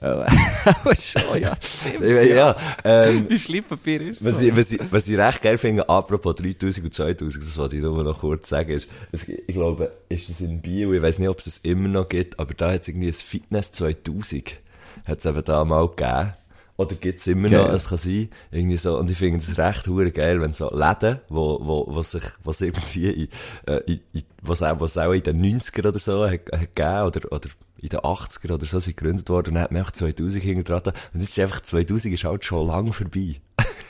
Aber 0.00 0.26
schon, 0.94 1.40
ja. 1.40 1.56
Ja, 2.00 2.22
ja 2.22 2.56
ähm, 2.84 3.26
Wie 3.28 3.38
Schleifpapier 3.38 4.00
ist 4.02 4.24
was, 4.24 4.38
so. 4.38 4.42
ich, 4.42 4.56
was, 4.56 4.72
ich, 4.72 4.80
was 4.90 5.08
ich 5.08 5.18
recht 5.18 5.42
geil 5.42 5.58
finde, 5.58 5.88
apropos 5.88 6.36
3000 6.36 6.86
und 6.86 6.94
2000, 6.94 7.44
das 7.44 7.58
wollte 7.58 7.76
ich 7.76 7.82
nur 7.82 8.04
noch 8.04 8.20
kurz 8.20 8.48
sagen, 8.48 8.70
ist, 8.70 8.88
es, 9.10 9.28
ich 9.28 9.46
glaube, 9.48 9.92
ist 10.08 10.28
das 10.28 10.40
in 10.40 10.60
Bio, 10.60 10.92
ich 10.92 11.02
weiß 11.02 11.18
nicht, 11.18 11.28
ob 11.28 11.38
es 11.38 11.48
es 11.48 11.58
immer 11.58 11.88
noch 11.88 12.08
gibt, 12.08 12.38
aber 12.38 12.54
da 12.54 12.72
hat 12.72 12.82
es 12.82 12.88
irgendwie 12.88 13.08
ein 13.08 13.12
Fitness 13.12 13.72
2000, 13.72 14.58
hat 15.04 15.18
es 15.18 15.24
eben 15.26 15.44
da 15.44 15.64
mal 15.64 15.88
gegeben. 15.88 16.32
Oder 16.78 16.94
gibt's 16.94 17.26
immer 17.26 17.48
Geil. 17.48 17.66
noch, 17.66 17.74
es 17.74 17.88
kann 17.88 17.98
sein, 17.98 18.28
irgendwie 18.52 18.76
so, 18.76 18.98
und 19.00 19.10
ich 19.10 19.18
finde 19.18 19.38
es 19.38 19.58
recht 19.58 19.88
hure 19.88 20.12
geil, 20.12 20.40
wenn 20.40 20.52
so 20.52 20.70
Läden, 20.70 21.18
wo, 21.28 21.58
wo, 21.60 21.84
wo 21.88 22.02
sich, 22.04 22.22
was 22.44 22.60
irgendwie 22.60 23.10
in, 23.10 23.28
äh, 23.66 23.80
in, 23.86 24.00
in 24.12 24.22
was 24.42 24.62
auch, 24.62 24.78
was 24.78 24.96
auch 24.96 25.12
in 25.12 25.24
den 25.24 25.58
90er 25.58 25.88
oder 25.88 25.98
so 25.98 26.24
hat, 26.24 26.40
hat 26.52 26.76
gegeben, 26.76 27.02
oder, 27.02 27.32
oder 27.32 27.48
in 27.78 27.88
den 27.88 27.98
80er 27.98 28.54
oder 28.54 28.64
so 28.64 28.78
sind 28.78 28.96
gegründet 28.96 29.28
worden, 29.28 29.48
und 29.48 29.54
dann 29.56 29.64
hat 29.64 29.72
man 29.72 29.80
einfach 29.80 29.90
2000 29.90 30.40
hinten 30.40 30.62
dran, 30.62 30.82
und 30.84 31.20
jetzt 31.20 31.30
ist 31.30 31.40
einfach 31.40 31.62
2000 31.62 32.14
ist 32.14 32.22
halt 32.22 32.44
schon 32.44 32.68
lang 32.68 32.92
vorbei. 32.92 33.40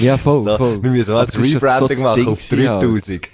Ja, 0.00 0.18
voll, 0.18 0.44
so, 0.44 0.56
voll. 0.56 0.82
Wir 0.82 0.90
müssen 0.90 1.14
das 1.14 1.32
so 1.32 1.40
Rebranding 1.40 1.88
das 1.88 2.00
machen 2.00 2.24
Ding 2.24 2.28
auf 2.28 2.48
gewesen 2.48 2.68
halt. 2.68 2.82
3000. 2.82 3.28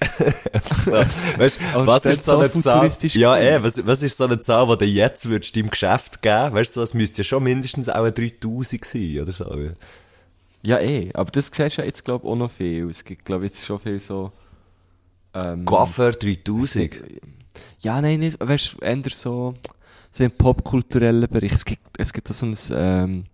so, 0.84 0.92
weißt, 0.92 1.58
Aber 1.74 1.86
was 1.86 2.02
das 2.02 2.14
ist 2.14 2.24
so 2.24 2.32
so 2.32 2.38
eine 2.38 2.50
Zahl? 2.50 2.90
Ja, 3.12 3.38
eh, 3.38 3.62
was, 3.62 3.86
was 3.86 4.02
ist 4.02 4.16
so 4.16 4.24
eine 4.24 4.40
Zahl, 4.40 4.66
die 4.68 4.78
du 4.78 4.84
jetzt 4.84 5.28
würdest 5.28 5.56
deinem 5.56 5.70
Geschäft 5.70 6.22
geben? 6.22 6.54
Weißt 6.54 6.76
du, 6.76 6.80
so, 6.80 6.84
es 6.84 6.94
müsste 6.94 7.18
ja 7.18 7.24
schon 7.24 7.42
mindestens 7.42 7.88
auch 7.88 8.04
ein 8.04 8.14
3000 8.14 8.84
sein, 8.84 9.18
oder 9.20 9.32
so. 9.32 9.56
Ja, 10.62 10.78
eh. 10.78 11.10
Aber 11.14 11.30
das 11.30 11.46
siehst 11.46 11.76
du 11.76 11.80
ja 11.80 11.86
jetzt, 11.86 12.04
glaube 12.04 12.24
ich, 12.24 12.30
auch 12.30 12.36
noch 12.36 12.50
viel. 12.50 12.88
Es 12.88 13.04
gibt, 13.04 13.24
glaube 13.24 13.46
ich, 13.46 13.52
jetzt 13.52 13.66
schon 13.66 13.80
viel 13.80 13.98
so... 13.98 14.32
Ähm, 15.34 15.64
Coiffeur 15.64 16.12
3000. 16.12 16.90
Ja, 17.80 18.00
nein, 18.00 18.20
nicht, 18.20 18.38
weißt 18.38 18.74
du, 18.74 18.84
eher 18.84 19.02
so, 19.10 19.54
so 20.10 20.24
im 20.24 20.30
popkulturellen 20.30 21.28
Bereich. 21.28 21.52
Es 21.52 21.64
gibt, 21.64 21.82
es 21.98 22.12
gibt 22.12 22.28
so 22.28 22.46
ein, 22.46 22.56
ähm, 22.72 23.24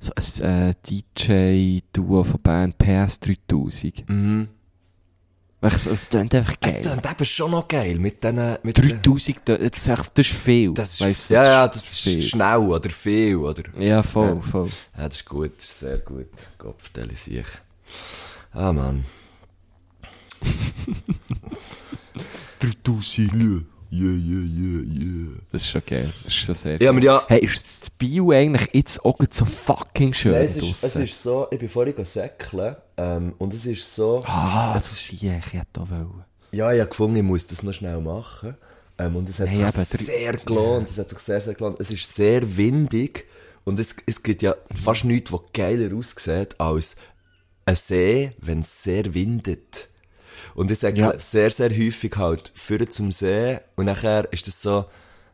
so 0.00 0.12
ein 0.14 0.70
äh, 0.70 0.74
DJ-Duo 0.86 2.24
von 2.24 2.40
Band 2.40 2.76
PS3000. 2.76 4.10
Mhm. 4.10 4.48
Weißt 5.60 5.86
du, 5.86 5.90
es 5.90 6.08
klingt 6.08 6.32
einfach 6.36 6.54
Es 6.60 6.72
geil. 6.74 6.82
klingt 6.82 7.04
eben 7.10 7.24
schon 7.24 7.50
noch 7.50 7.66
geil, 7.66 7.98
mit 7.98 8.22
diesen, 8.22 8.58
mit 8.62 8.76
den- 8.78 9.02
3000, 9.02 9.40
das 9.44 9.58
ist, 9.58 9.88
echt, 9.88 10.16
das 10.18 10.26
ist 10.28 10.36
viel. 10.36 10.72
das 10.72 10.92
ist, 10.92 11.00
weisst 11.00 11.30
du, 11.30 11.34
ja, 11.34 11.44
ja, 11.44 11.66
das 11.66 11.90
ist 11.90 12.00
viel. 12.00 12.22
schnell, 12.22 12.58
oder 12.58 12.90
viel, 12.90 13.36
oder? 13.36 13.64
Ja, 13.76 14.04
voll, 14.04 14.36
Ja. 14.36 14.40
voll. 14.42 14.68
Ja, 14.96 15.08
das 15.08 15.16
ist 15.16 15.24
gut, 15.26 15.50
das 15.56 15.64
ist 15.64 15.78
sehr 15.80 15.98
gut. 15.98 16.28
Vertelle 16.76 17.12
ich 17.12 17.18
sich. 17.18 17.46
Ah, 18.52 18.72
Mann. 18.72 19.04
3000. 22.60 23.66
Yeah, 23.90 24.12
yeah, 24.12 24.44
yeah, 24.44 25.02
yeah. 25.02 25.40
Das 25.50 25.62
ist 25.62 25.70
schon 25.70 25.82
geil. 25.86 26.02
Das 26.04 26.26
ist 26.26 26.34
schon 26.34 26.54
sehr 26.54 26.80
Ja, 26.82 26.90
aber 26.90 27.00
ja, 27.02 27.22
Hey, 27.26 27.40
ist 27.44 27.80
das 27.82 27.90
Bio 27.90 28.32
eigentlich 28.32 28.68
jetzt 28.74 29.02
auch 29.04 29.18
so 29.30 29.44
fucking 29.46 30.12
schön 30.12 30.32
Nein, 30.32 30.42
es 30.42 30.56
ist, 30.58 30.84
es 30.84 30.96
ist 30.96 31.22
so, 31.22 31.46
ich 31.50 31.58
bin 31.58 31.68
vorhin 31.68 31.94
säckeln, 32.04 32.76
ähm, 32.98 33.34
und 33.38 33.54
es 33.54 33.64
ist 33.64 33.94
so, 33.94 34.22
Ah, 34.26 34.74
es 34.76 34.82
das 34.84 34.92
ist, 34.92 35.12
ich 35.14 35.22
hätte 35.22 35.80
auch 35.80 35.88
wollen. 35.90 36.24
ja, 36.52 36.72
ich 36.72 36.80
habe 36.80 36.90
gefunden, 36.90 37.16
ich 37.16 37.22
muss 37.22 37.46
das 37.46 37.62
noch 37.62 37.72
schnell 37.72 38.00
machen, 38.00 38.56
ähm, 38.98 39.16
und 39.16 39.28
es 39.28 39.38
hat 39.40 39.46
Nein, 39.52 39.70
sich 39.70 40.06
sehr 40.06 40.34
gelohnt, 40.36 40.90
es 40.90 40.98
hat 40.98 41.08
sich 41.08 41.18
sehr, 41.20 41.40
sehr 41.40 41.54
gelohnt. 41.54 41.80
Es 41.80 41.90
ist 41.90 42.14
sehr 42.14 42.56
windig, 42.58 43.24
und 43.64 43.78
es, 43.78 43.96
es 44.06 44.22
gibt 44.22 44.42
ja 44.42 44.54
fast 44.74 45.04
nichts, 45.06 45.32
was 45.32 45.40
geiler 45.54 45.96
aussieht, 45.96 46.60
als 46.60 46.96
ein 47.64 47.74
See, 47.76 48.32
wenn 48.40 48.60
es 48.60 48.82
sehr 48.82 49.12
windet. 49.14 49.88
Und 50.58 50.72
ich 50.72 50.80
sage 50.80 50.98
Ja. 50.98 51.16
sehr, 51.20 51.52
sehr 51.52 51.70
häufig 51.70 52.16
halt, 52.16 52.50
führen 52.52 52.90
zum 52.90 53.12
See, 53.12 53.60
und 53.76 53.84
nachher 53.84 54.26
ist 54.32 54.48
das 54.48 54.60
so, 54.60 54.86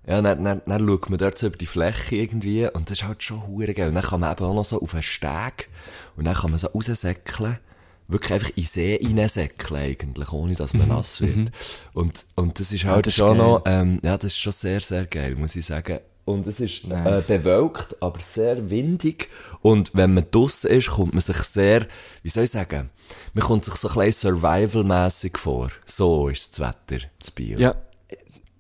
ja, 0.07 0.21
dann, 0.21 0.45
dann, 0.45 0.61
dann 0.67 0.87
schaut 0.87 1.09
man 1.09 1.19
dort 1.19 1.39
so 1.39 1.47
über 1.47 1.57
die 1.57 1.65
Fläche 1.65 2.17
irgendwie, 2.17 2.69
und 2.69 2.91
das 2.91 2.99
ist 2.99 3.09
halt 3.09 3.23
schon 3.23 3.47
hure 3.47 3.73
geil. 3.73 3.89
Und 3.89 3.95
dann 3.95 4.05
kann 4.05 4.21
man 4.21 4.33
eben 4.33 4.45
auch 4.45 4.55
noch 4.55 4.67
so 4.67 4.83
auf 4.83 4.93
einen 4.93 5.03
Steg, 5.03 5.71
und 6.17 6.27
dann 6.27 6.35
kann 6.35 6.51
man 6.51 6.59
so 6.59 6.67
raussäckeln, 6.69 7.59
wirklich 8.07 8.33
einfach 8.35 8.51
in 8.51 8.55
den 8.57 8.65
See 8.65 9.01
reinsäckeln 9.03 9.81
eigentlich, 9.81 10.31
ohne 10.31 10.57
dass 10.57 10.75
man 10.75 10.89
nass 10.89 11.23
wird. 11.23 11.51
Und, 11.95 12.27
und 12.35 12.61
das 12.61 12.71
ist 12.71 12.85
halt 12.85 13.07
das 13.07 13.15
ist 13.15 13.17
schon 13.17 13.39
geil. 13.39 13.47
noch, 13.47 13.63
ähm, 13.65 14.01
ja, 14.03 14.19
das 14.19 14.33
ist 14.33 14.39
schon 14.41 14.53
sehr, 14.53 14.83
sehr 14.83 15.07
geil, 15.07 15.37
muss 15.37 15.57
ich 15.57 15.65
sagen. 15.65 16.01
Und 16.25 16.47
es 16.47 16.61
ist 16.61 16.87
Nice. 16.87 17.29
äh, 17.29 17.39
bewölkt, 17.39 17.97
aber 18.01 18.21
sehr 18.21 18.71
windig. 18.71 19.29
Und 19.61 19.95
wenn 19.95 20.15
man 20.15 20.27
draussen 20.31 20.71
ist, 20.71 20.91
kommt 20.91 21.13
man 21.13 21.21
sich 21.21 21.37
sehr, 21.39 21.87
wie 22.23 22.29
soll 22.29 22.45
ich 22.45 22.51
sagen, 22.51 22.91
man 23.35 23.45
kommt 23.45 23.65
sich 23.65 23.75
so 23.75 23.89
ein 23.89 24.07
bisschen 24.07 24.37
survival-mässig 24.37 25.39
vor. 25.39 25.69
So 25.85 26.29
ist 26.29 26.59
das 26.59 26.61
Wetter, 26.61 27.05
das 27.19 27.31
Biel. 27.31 27.61
Ja, 27.61 27.75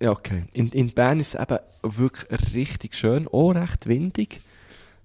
ja 0.00 0.10
okay. 0.10 0.44
In, 0.52 0.68
in 0.70 0.90
Bern 0.92 1.20
ist 1.20 1.34
es 1.34 1.40
eben 1.40 1.58
wirklich 1.82 2.54
richtig 2.54 2.94
schön, 2.94 3.28
auch 3.28 3.52
recht 3.52 3.86
windig. 3.86 4.40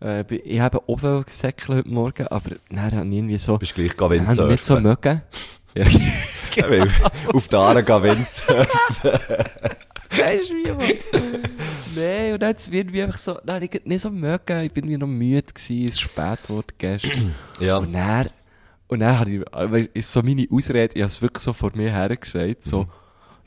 Äh, 0.02 0.26
ich 0.36 0.60
habe 0.60 0.82
auch 0.88 1.02
wollen 1.02 1.26
säckeln 1.30 1.80
heute 1.80 1.90
Morgen, 1.90 2.28
aber 2.28 2.52
dann 2.70 2.82
habe 2.82 3.08
ich 3.08 3.14
irgendwie 3.14 3.38
so... 3.38 3.58
Bist 3.58 3.76
gleich 3.76 3.96
Dann 3.96 4.06
habe 4.06 4.16
ich 4.18 4.22
nicht 4.22 4.36
so 4.36 4.50
Windsurfen. 4.50 4.84
mögen. 4.84 5.22
Ja, 6.56 6.66
Auf 7.34 7.48
der 7.48 7.60
Aare 7.60 7.84
gehen 7.84 8.04
Windsurfen. 8.04 8.68
Weißt 10.10 10.50
du 10.50 10.54
wie, 10.56 10.68
Mann? 10.72 10.80
Nein, 11.96 12.34
und 12.34 12.42
dann 12.42 12.50
hat 12.50 12.60
es 12.60 12.70
mir 12.70 12.78
irgendwie 12.78 13.04
einfach 13.04 13.18
so, 13.18 13.38
nein, 13.44 13.64
ich 13.64 13.82
nicht 13.86 14.02
so 14.02 14.10
mögen, 14.10 14.62
ich 14.64 14.72
bin 14.72 14.86
irgendwie 14.86 14.98
noch 14.98 15.08
müde 15.08 15.42
gewesen, 15.54 15.88
es 15.88 15.94
ist 15.96 16.02
spät 16.02 16.44
geworden 16.44 16.68
gestern. 16.78 17.36
Ja. 17.60 17.78
Und 17.78 17.94
dann, 17.94 18.30
und 18.88 19.00
dann 19.02 19.20
habe 19.20 19.78
ich, 19.80 19.90
ist 19.94 20.12
so 20.12 20.22
meine 20.22 20.46
Ausrede, 20.52 20.96
ich 20.96 21.02
habe 21.02 21.08
es 21.08 21.22
wirklich 21.22 21.44
so 21.44 21.54
vor 21.54 21.72
mir 21.76 21.92
her 21.92 22.16
gesagt, 22.16 22.64
so, 22.64 22.88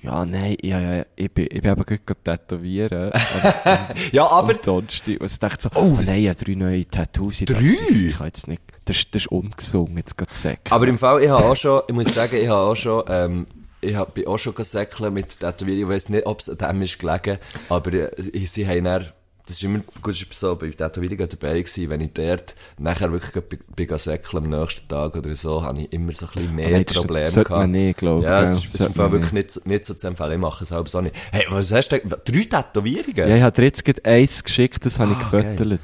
ja, 0.03 0.25
nein, 0.27 0.57
ja, 0.63 0.81
ja, 0.81 1.05
ich 1.17 1.31
bin, 1.33 1.47
ich 1.51 1.63
bin 1.63 1.71
eben 1.73 1.85
gerade 1.85 2.23
tätowieren. 2.25 3.13
am- 3.13 3.79
Ja, 4.13 4.27
aber, 4.31 4.55
Donnerstag. 4.55 5.21
Und 5.21 5.31
ich 5.31 5.39
dachte 5.39 5.63
so, 5.63 5.81
oh, 5.81 5.97
nein, 6.05 6.23
ich 6.23 6.29
habe 6.29 6.45
drei 6.45 6.55
neue 6.55 6.85
Tattoos. 6.89 7.41
Ich 7.41 7.47
dachte, 7.47 7.63
Drei? 7.63 8.07
Ich 8.09 8.17
kann 8.19 8.27
jetzt 8.27 8.49
nicht, 8.49 8.63
das, 8.85 8.97
ist- 8.97 9.15
das 9.15 9.23
ist 9.23 9.29
ungesungen, 9.33 9.97
jetzt 9.99 10.17
gerade 10.19 10.35
sagen. 10.35 10.61
aber 10.71 10.89
im 10.89 10.99
Fall, 10.99 11.23
ich 11.23 11.31
habe 11.31 11.45
auch 11.45 11.57
schon, 11.57 11.83
ich 11.89 11.95
muss 11.95 12.13
sagen, 12.13 12.37
ich 12.37 12.49
habe 12.49 12.61
auch 12.71 12.77
schon, 12.77 13.05
ähm, 13.09 13.47
ich 13.83 13.95
hab, 13.97 14.15
bin 14.15 14.27
auch 14.27 14.39
schon 14.39 14.55
gesäckelt 14.55 15.13
mit 15.13 15.39
Tätowierung. 15.41 15.83
Ich 15.83 15.89
weiss 15.89 16.09
nicht, 16.09 16.25
ob 16.27 16.41
es 16.41 16.49
an 16.49 16.57
dem 16.57 16.83
ist 16.83 16.99
gelegen, 16.99 17.39
aber 17.69 17.93
äh, 17.93 18.47
sie 18.47 18.67
haben 18.67 18.85
dann, 18.85 19.07
das 19.45 19.57
ist 19.57 19.65
immer, 19.65 19.81
gut, 20.01 20.13
ist 20.15 20.33
so, 20.33 20.55
bei 20.55 20.71
Tätowierungen 20.71 21.29
dabei 21.29 21.59
gewesen, 21.61 21.91
wenn 21.91 22.01
ich 22.01 22.13
dort 22.15 22.55
nachher 22.79 23.11
wirklich 23.11 23.45
bin 23.45 23.59
gegangen 23.75 23.99
säckeln 23.99 24.45
am 24.45 24.51
nächsten 24.61 24.87
Tag 24.87 25.17
oder 25.17 25.35
so, 25.35 25.63
habe 25.65 25.81
ich 25.83 25.93
immer 25.93 26.13
so 26.13 26.27
ein 26.27 26.33
bisschen 26.33 26.55
mehr 26.55 26.85
das 26.85 26.97
Probleme 26.97 27.29
gehabt. 27.31 27.51
man 27.51 27.71
nicht, 27.73 27.99
glaub 27.99 28.21
ich, 28.21 28.25
Ja, 28.25 28.43
es 28.45 28.65
ist, 28.65 28.75
ist 28.75 28.81
im 28.87 28.95
Fall 28.95 29.11
wirklich 29.11 29.33
nicht, 29.33 29.51
so- 29.51 29.61
nicht 29.65 29.85
so 29.85 29.95
zu 29.95 30.07
empfehlen. 30.07 30.33
Ich 30.33 30.39
mache 30.39 30.63
es 30.63 30.69
selbst 30.69 30.95
auch 30.95 31.01
nicht. 31.03 31.17
Hey, 31.33 31.45
was 31.51 31.73
hast 31.73 31.89
du 31.91 31.99
denn? 31.99 32.09
Drei 32.25 32.63
Tätowierungen? 32.63 33.29
Ja, 33.29 33.37
ich 33.37 33.43
habe 33.43 33.63
jetzt 33.63 33.85
gerade 33.85 34.05
eins 34.05 34.45
geschickt, 34.45 34.87
das 34.87 34.99
habe 35.01 35.13
ich 35.13 35.19
Ah, 35.19 35.31
gefüttert. 35.31 35.81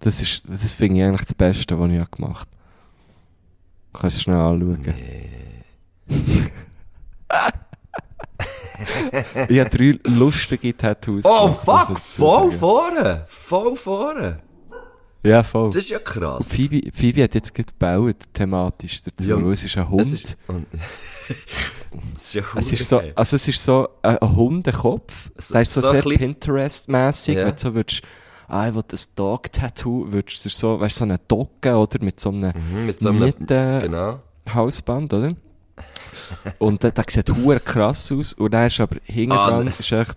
Das 0.00 0.20
ist, 0.20 0.42
das 0.46 0.62
ist, 0.62 0.74
finde 0.74 0.98
ich, 1.00 1.04
eigentlich 1.04 1.22
das 1.22 1.34
Beste, 1.34 1.78
was 1.80 1.90
ich 1.90 1.98
habe 1.98 2.10
gemacht 2.10 2.48
habe. 2.50 3.98
Kannst 3.98 4.18
du 4.18 4.20
schnell 4.22 4.36
anschauen. 4.36 4.84
ich 9.48 9.60
habe 9.60 9.70
drei 9.70 9.98
lustige 10.04 10.76
Tattoos 10.76 11.24
Oh, 11.26 11.52
gemacht, 11.52 11.64
fuck, 11.64 11.98
voll 11.98 12.50
vorne! 12.50 13.24
Voll 13.26 13.76
vorne! 13.76 14.40
Ja, 15.22 15.42
voll. 15.42 15.70
Das 15.70 15.76
ist 15.76 15.88
ja 15.90 15.96
Und 15.98 16.04
krass. 16.04 16.52
Phoebe, 16.52 16.90
Phoebe 16.92 17.22
hat 17.22 17.34
jetzt 17.34 17.54
gerade 17.54 17.72
gebaut, 17.72 18.16
thematisch 18.34 19.02
dazu. 19.04 19.26
Ja, 19.26 19.38
es 19.50 19.64
ist 19.64 19.78
ein 19.78 19.88
Hund. 19.88 20.00
Es 20.02 20.12
ist, 20.12 20.36
und, 20.48 20.66
ist 22.14 22.34
ja 22.34 22.42
Es 22.56 22.72
ist 22.72 22.86
so, 22.88 23.00
also 23.14 23.36
es 23.36 23.48
ist 23.48 23.64
so 23.64 23.88
ein, 24.02 24.18
ein 24.18 24.36
Hundekopf. 24.36 25.30
So- 25.38 25.54
der 25.54 25.62
ist 25.62 25.72
so, 25.72 25.80
so 25.80 25.88
ein 25.88 26.02
sehr 26.02 26.12
Pinterest-mässig. 26.18 27.36
Ja. 27.36 27.46
Wenn 27.46 27.54
du 27.54 27.58
so 27.58 27.74
würdest, 27.74 28.02
ah, 28.48 28.68
ich 28.68 28.74
will 28.74 28.82
das 28.86 29.14
Dog-Tattoo, 29.14 30.12
würdest 30.12 30.44
du 30.44 30.50
so, 30.50 30.78
weißt 30.80 30.96
du, 30.96 30.98
so 30.98 31.04
eine 31.04 31.18
Dogge, 31.26 31.74
oder? 31.74 32.04
Mit 32.04 32.20
so 32.20 32.28
einem 32.28 32.52
Mhm, 32.72 32.84
mit 32.86 33.00
so 33.00 33.08
einem, 33.08 33.20
Nieten- 33.24 33.46
genau. 33.80 34.20
Halsband, 34.52 35.14
oder? 35.14 35.28
Und 36.58 36.82
der, 36.82 36.92
der 36.92 37.04
sieht 37.08 37.30
hure 37.30 37.60
krass 37.60 38.10
aus. 38.12 38.32
Und 38.34 38.52
dann 38.52 38.66
ist 38.66 38.80
aber 38.80 38.96
hinten 39.04 39.32
Ah, 39.32 39.50
dran, 39.50 39.64
ne. 39.64 39.72
ist 39.78 39.92
echt, 39.92 40.16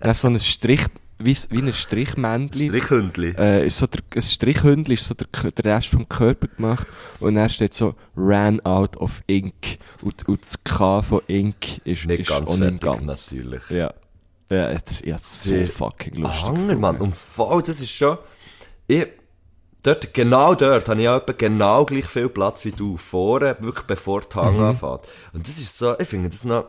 dann 0.00 0.14
so 0.14 0.28
ein 0.28 0.40
Strich, 0.40 0.86
wie, 1.18 1.36
wie 1.50 1.58
ein 1.62 1.72
Strichmännchen. 1.72 2.68
Strichhündli. 2.68 3.34
Äh, 3.36 3.66
ist 3.66 3.78
so 3.78 3.86
der, 3.86 4.00
ein 4.14 4.22
Strichhündli 4.22 4.94
ist 4.94 5.04
so 5.04 5.14
der, 5.14 5.50
der 5.50 5.76
Rest 5.76 5.88
vom 5.88 6.08
Körper 6.08 6.48
gemacht. 6.48 6.86
Und 7.20 7.34
dann 7.34 7.50
steht 7.50 7.74
so, 7.74 7.94
ran 8.16 8.60
out 8.64 8.96
of 8.96 9.22
ink. 9.26 9.78
Und, 10.02 10.26
und 10.28 10.42
das 10.42 10.54
K 10.64 11.02
von 11.02 11.20
ink 11.26 11.78
ist, 11.84 12.06
Nicht 12.06 12.20
ist 12.20 12.28
ganz 12.30 12.54
fertig, 12.54 12.80
ganz. 12.80 13.02
natürlich. 13.32 13.62
Ja. 13.70 13.92
Ja, 14.50 14.72
jetzt, 14.72 15.06
das 15.06 15.20
ist 15.20 15.44
so 15.44 15.66
fucking 15.66 16.14
lustig. 16.14 16.42
Hanger, 16.44 16.76
Mann. 16.78 16.96
Und 16.96 17.14
voll, 17.14 17.62
das 17.62 17.80
ist 17.80 17.92
schon, 17.92 18.18
ich, 18.88 19.06
dort, 19.82 20.14
genau 20.14 20.54
dort, 20.54 20.88
habe 20.88 21.00
ich 21.00 21.08
auch 21.08 21.16
etwa 21.16 21.32
genau 21.32 21.84
gleich 21.84 22.06
viel 22.06 22.28
Platz 22.28 22.64
wie 22.64 22.72
du 22.72 22.96
vorne, 22.96 23.56
wirklich 23.60 23.86
bevor 23.86 24.20
die 24.20 24.36
Mhm. 24.36 24.40
Hang 24.40 24.60
anfängt. 24.60 25.00
Und 25.32 25.46
das 25.46 25.58
ist 25.58 25.76
so, 25.78 25.98
ich 25.98 26.08
finde, 26.08 26.28
das 26.28 26.38
ist 26.38 26.44
noch, 26.44 26.66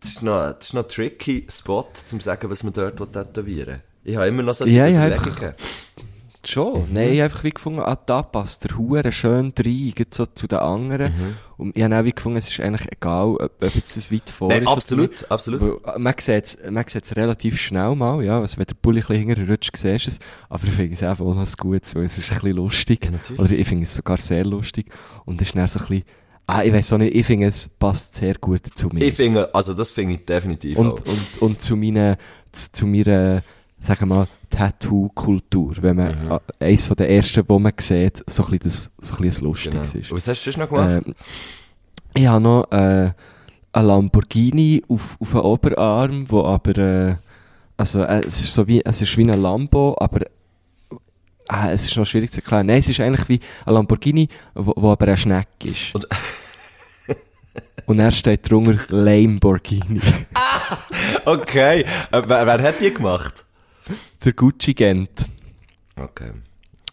das 0.00 0.10
ist 0.10 0.22
noch, 0.22 0.52
das 0.52 0.66
ist 0.66 0.74
noch 0.74 0.84
ein 0.84 0.88
tricky 0.88 1.46
Spot, 1.50 1.86
zum 1.92 2.20
sagen, 2.20 2.50
was 2.50 2.62
man 2.62 2.72
dort 2.72 2.96
tätowieren 3.12 3.68
will. 3.68 3.82
Ich 4.04 4.16
habe 4.16 4.28
immer 4.28 4.42
noch 4.42 4.54
so 4.54 4.64
die 4.64 4.72
Ja, 4.72 4.86
ja, 4.86 5.08
Schon. 6.50 6.92
Nein, 6.92 7.12
ich 7.12 7.20
habe 7.20 7.24
einfach 7.24 7.44
wie 7.44 7.50
gefunden, 7.50 7.80
ah, 7.80 7.96
da 7.96 8.22
passt 8.22 8.64
der 8.64 8.76
Hure 8.76 9.12
schön 9.12 9.52
rein, 9.56 9.94
so 10.10 10.26
zu 10.26 10.46
den 10.46 10.58
anderen. 10.58 11.36
Und 11.56 11.76
ich 11.76 11.82
habe 11.82 11.98
auch 11.98 12.04
wie 12.04 12.12
gefunden, 12.12 12.38
es 12.38 12.50
ist 12.50 12.60
eigentlich 12.60 12.90
egal, 12.90 13.36
ob, 13.36 13.62
ob 13.62 13.74
jetzt 13.74 13.96
das 13.96 14.10
weit 14.10 14.28
vor 14.30 14.48
Nein, 14.48 14.62
ist. 14.62 14.66
oder 14.66 14.72
absolut, 14.72 15.10
nicht. 15.10 15.30
absolut. 15.30 15.60
Weil, 15.60 15.94
äh, 15.94 15.98
man 15.98 16.14
man 16.70 16.84
sieht's 16.86 17.16
relativ 17.16 17.60
schnell 17.60 17.94
mal, 17.94 18.24
ja. 18.24 18.40
Also, 18.40 18.58
wenn 18.58 18.66
der 18.66 18.74
Pulli 18.74 19.00
ein 19.00 19.06
bisschen 19.06 19.26
hinterher 19.28 19.50
rutscht, 19.50 19.76
siehst 19.76 20.06
du 20.06 20.10
es. 20.10 20.18
Aber 20.48 20.64
ich 20.66 20.72
finde 20.72 20.94
es 20.94 21.02
einfach 21.02 21.24
auch 21.24 21.34
noch 21.34 21.56
gut, 21.56 21.82
weil 21.94 22.04
es 22.04 22.18
ist 22.18 22.30
ein 22.30 22.36
bisschen 22.36 22.56
lustig. 22.56 23.04
Ja, 23.04 23.10
natürlich. 23.12 23.40
Oder 23.40 23.52
ich 23.52 23.68
finde 23.68 23.84
es 23.84 23.94
sogar 23.94 24.18
sehr 24.18 24.44
lustig. 24.44 24.86
Und 25.24 25.40
es 25.40 25.48
ist 25.48 25.56
dann 25.56 25.68
so 25.68 25.78
ein 25.78 25.86
bisschen, 25.86 26.04
ah, 26.46 26.62
ich 26.64 26.72
weiß 26.72 26.92
auch 26.92 26.98
nicht, 26.98 27.14
ich 27.14 27.26
finde 27.26 27.46
es 27.46 27.68
passt 27.68 28.14
sehr 28.16 28.34
gut 28.34 28.66
zu 28.74 28.88
mir. 28.88 29.04
Ich 29.04 29.14
finde, 29.14 29.54
also 29.54 29.74
das 29.74 29.90
finde 29.90 30.14
ich 30.14 30.24
definitiv 30.24 30.78
auch. 30.78 30.82
und, 30.82 31.06
und, 31.06 31.42
und 31.42 31.62
zu 31.62 31.76
meiner, 31.76 32.16
zu, 32.52 32.72
zu 32.72 32.86
meiner, 32.86 33.42
sagen 33.80 34.00
wir 34.08 34.14
mal, 34.16 34.26
Tattoo-Kultur. 34.50 35.74
Wenn 35.80 35.96
man, 35.96 36.24
Mhm. 36.28 36.38
eins 36.60 36.86
von 36.86 36.96
den 36.96 37.06
ersten, 37.08 37.44
wo 37.48 37.58
man 37.58 37.72
sieht, 37.80 38.22
so 38.26 38.44
ein 38.44 38.50
bisschen 38.58 38.90
das, 38.98 39.08
so 39.08 39.14
ein 39.16 39.22
bisschen 39.22 39.46
ein 39.46 39.52
Genau. 39.54 39.78
Lustiges 39.80 39.94
ist. 39.94 40.12
Was 40.12 40.28
hast 40.28 40.44
du 40.46 40.60
noch 40.60 40.68
gemacht? 40.68 41.02
Ähm, 41.06 41.14
ich 42.14 42.26
habe 42.26 42.40
noch 42.42 42.70
äh, 42.72 43.12
ein 43.72 43.84
Lamborghini 43.86 44.82
auf, 44.88 45.16
auf 45.20 45.30
den 45.30 45.40
Oberarm, 45.40 46.24
wo 46.30 46.44
aber, 46.44 46.76
äh, 46.78 47.16
also 47.76 48.02
äh, 48.02 48.20
es 48.26 48.40
ist 48.40 48.54
so 48.54 48.66
wie, 48.66 48.84
es 48.84 49.00
ist 49.00 49.16
wie 49.16 49.22
ein 49.30 49.40
Lambo, 49.40 49.96
aber 49.98 50.22
äh, 50.22 51.70
es 51.72 51.84
ist 51.86 51.96
noch 51.96 52.04
schwierig 52.04 52.30
zu 52.32 52.40
erklären. 52.40 52.66
Nein, 52.66 52.78
es 52.80 52.88
ist 52.88 53.00
eigentlich 53.00 53.28
wie 53.28 53.40
ein 53.64 53.74
Lamborghini, 53.74 54.28
wo, 54.54 54.72
wo 54.76 54.90
aber 54.92 55.08
ein 55.08 55.16
Schneck 55.16 55.48
ist. 55.64 55.94
Und- 55.94 56.06
Und 57.86 57.98
er 57.98 58.12
steht 58.12 58.48
drunter 58.50 58.76
Lamborghini. 58.88 60.00
Okay, 61.24 61.80
äh, 62.12 62.22
wer, 62.26 62.46
wer 62.46 62.62
hat 62.62 62.80
die 62.80 62.92
gemacht? 62.94 63.44
Der 64.24 64.32
Gucci 64.32 64.74
Gent. 64.74 65.28
Okay. 65.96 66.30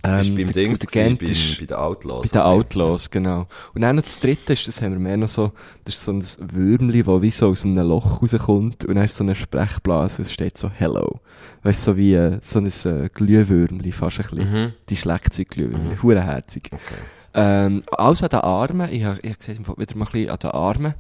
Ähm, 0.03 0.36
beim 0.36 0.47
Dings 0.47 0.79
der 0.79 0.88
Gent 0.89 1.19
beim, 1.19 1.29
ist- 1.31 1.60
bei 1.60 1.65
den 1.65 1.75
Outlaws? 1.77 2.29
Bei 2.29 2.39
den? 2.39 2.45
Outlaws, 2.45 3.10
genau. 3.10 3.47
Und 3.73 3.81
dann 3.81 3.95
noch 3.95 4.03
das 4.03 4.19
dritte 4.19 4.53
ist, 4.53 4.67
das 4.67 4.81
haben 4.81 4.91
wir 4.93 4.99
mehr 4.99 5.17
noch 5.17 5.27
so, 5.27 5.51
das 5.86 5.95
ist 5.95 6.03
so 6.03 6.12
ein 6.13 6.23
Würmli, 6.39 7.03
das 7.03 7.21
wie 7.21 7.31
so 7.31 7.49
aus 7.49 7.65
einem 7.65 7.88
Loch 7.88 8.21
rauskommt 8.21 8.86
und 8.86 8.95
dann 8.95 9.05
ist 9.05 9.15
so 9.15 9.23
eine 9.23 9.36
Sprechblase, 9.36 10.21
es 10.21 10.31
steht 10.31 10.57
so 10.57 10.69
Hello. 10.69 11.19
Weißt 11.63 11.81
du, 11.88 11.91
so 11.91 11.97
wie 11.97 12.13
äh, 12.13 12.39
so 12.43 12.60
ein 12.60 12.67
äh, 12.67 13.10
Glühwürmli, 13.13 13.91
fast 13.91 14.19
ein 14.19 14.27
bisschen. 14.29 14.51
Mhm. 14.51 14.73
Die 14.88 14.95
schlägt 14.95 15.33
sich 15.33 15.47
Glühwürmli, 15.47 15.95
mhm. 16.01 16.19
herzig. 16.21 16.69
Okay. 16.71 17.01
Ähm, 17.33 17.83
alles 17.91 18.23
an 18.23 18.29
den 18.29 18.39
Armen, 18.39 18.91
ich 18.91 19.03
habe 19.03 19.19
ich 19.21 19.31
hab 19.31 19.39
gesehen, 19.39 19.60
wieder 19.60 19.97
mal 19.97 20.05
ein 20.05 20.12
bisschen 20.12 20.29
an 20.29 20.39
den 20.39 20.51
Armen. 20.51 20.93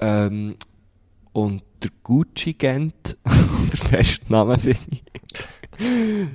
Ähm, 0.00 0.54
und 1.32 1.62
der 1.82 1.90
Gucci 2.02 2.54
Gent, 2.54 3.16
der 3.24 3.88
beste 3.88 4.30
Name 4.30 4.58
finde 4.58 4.78
ich. 4.90 5.02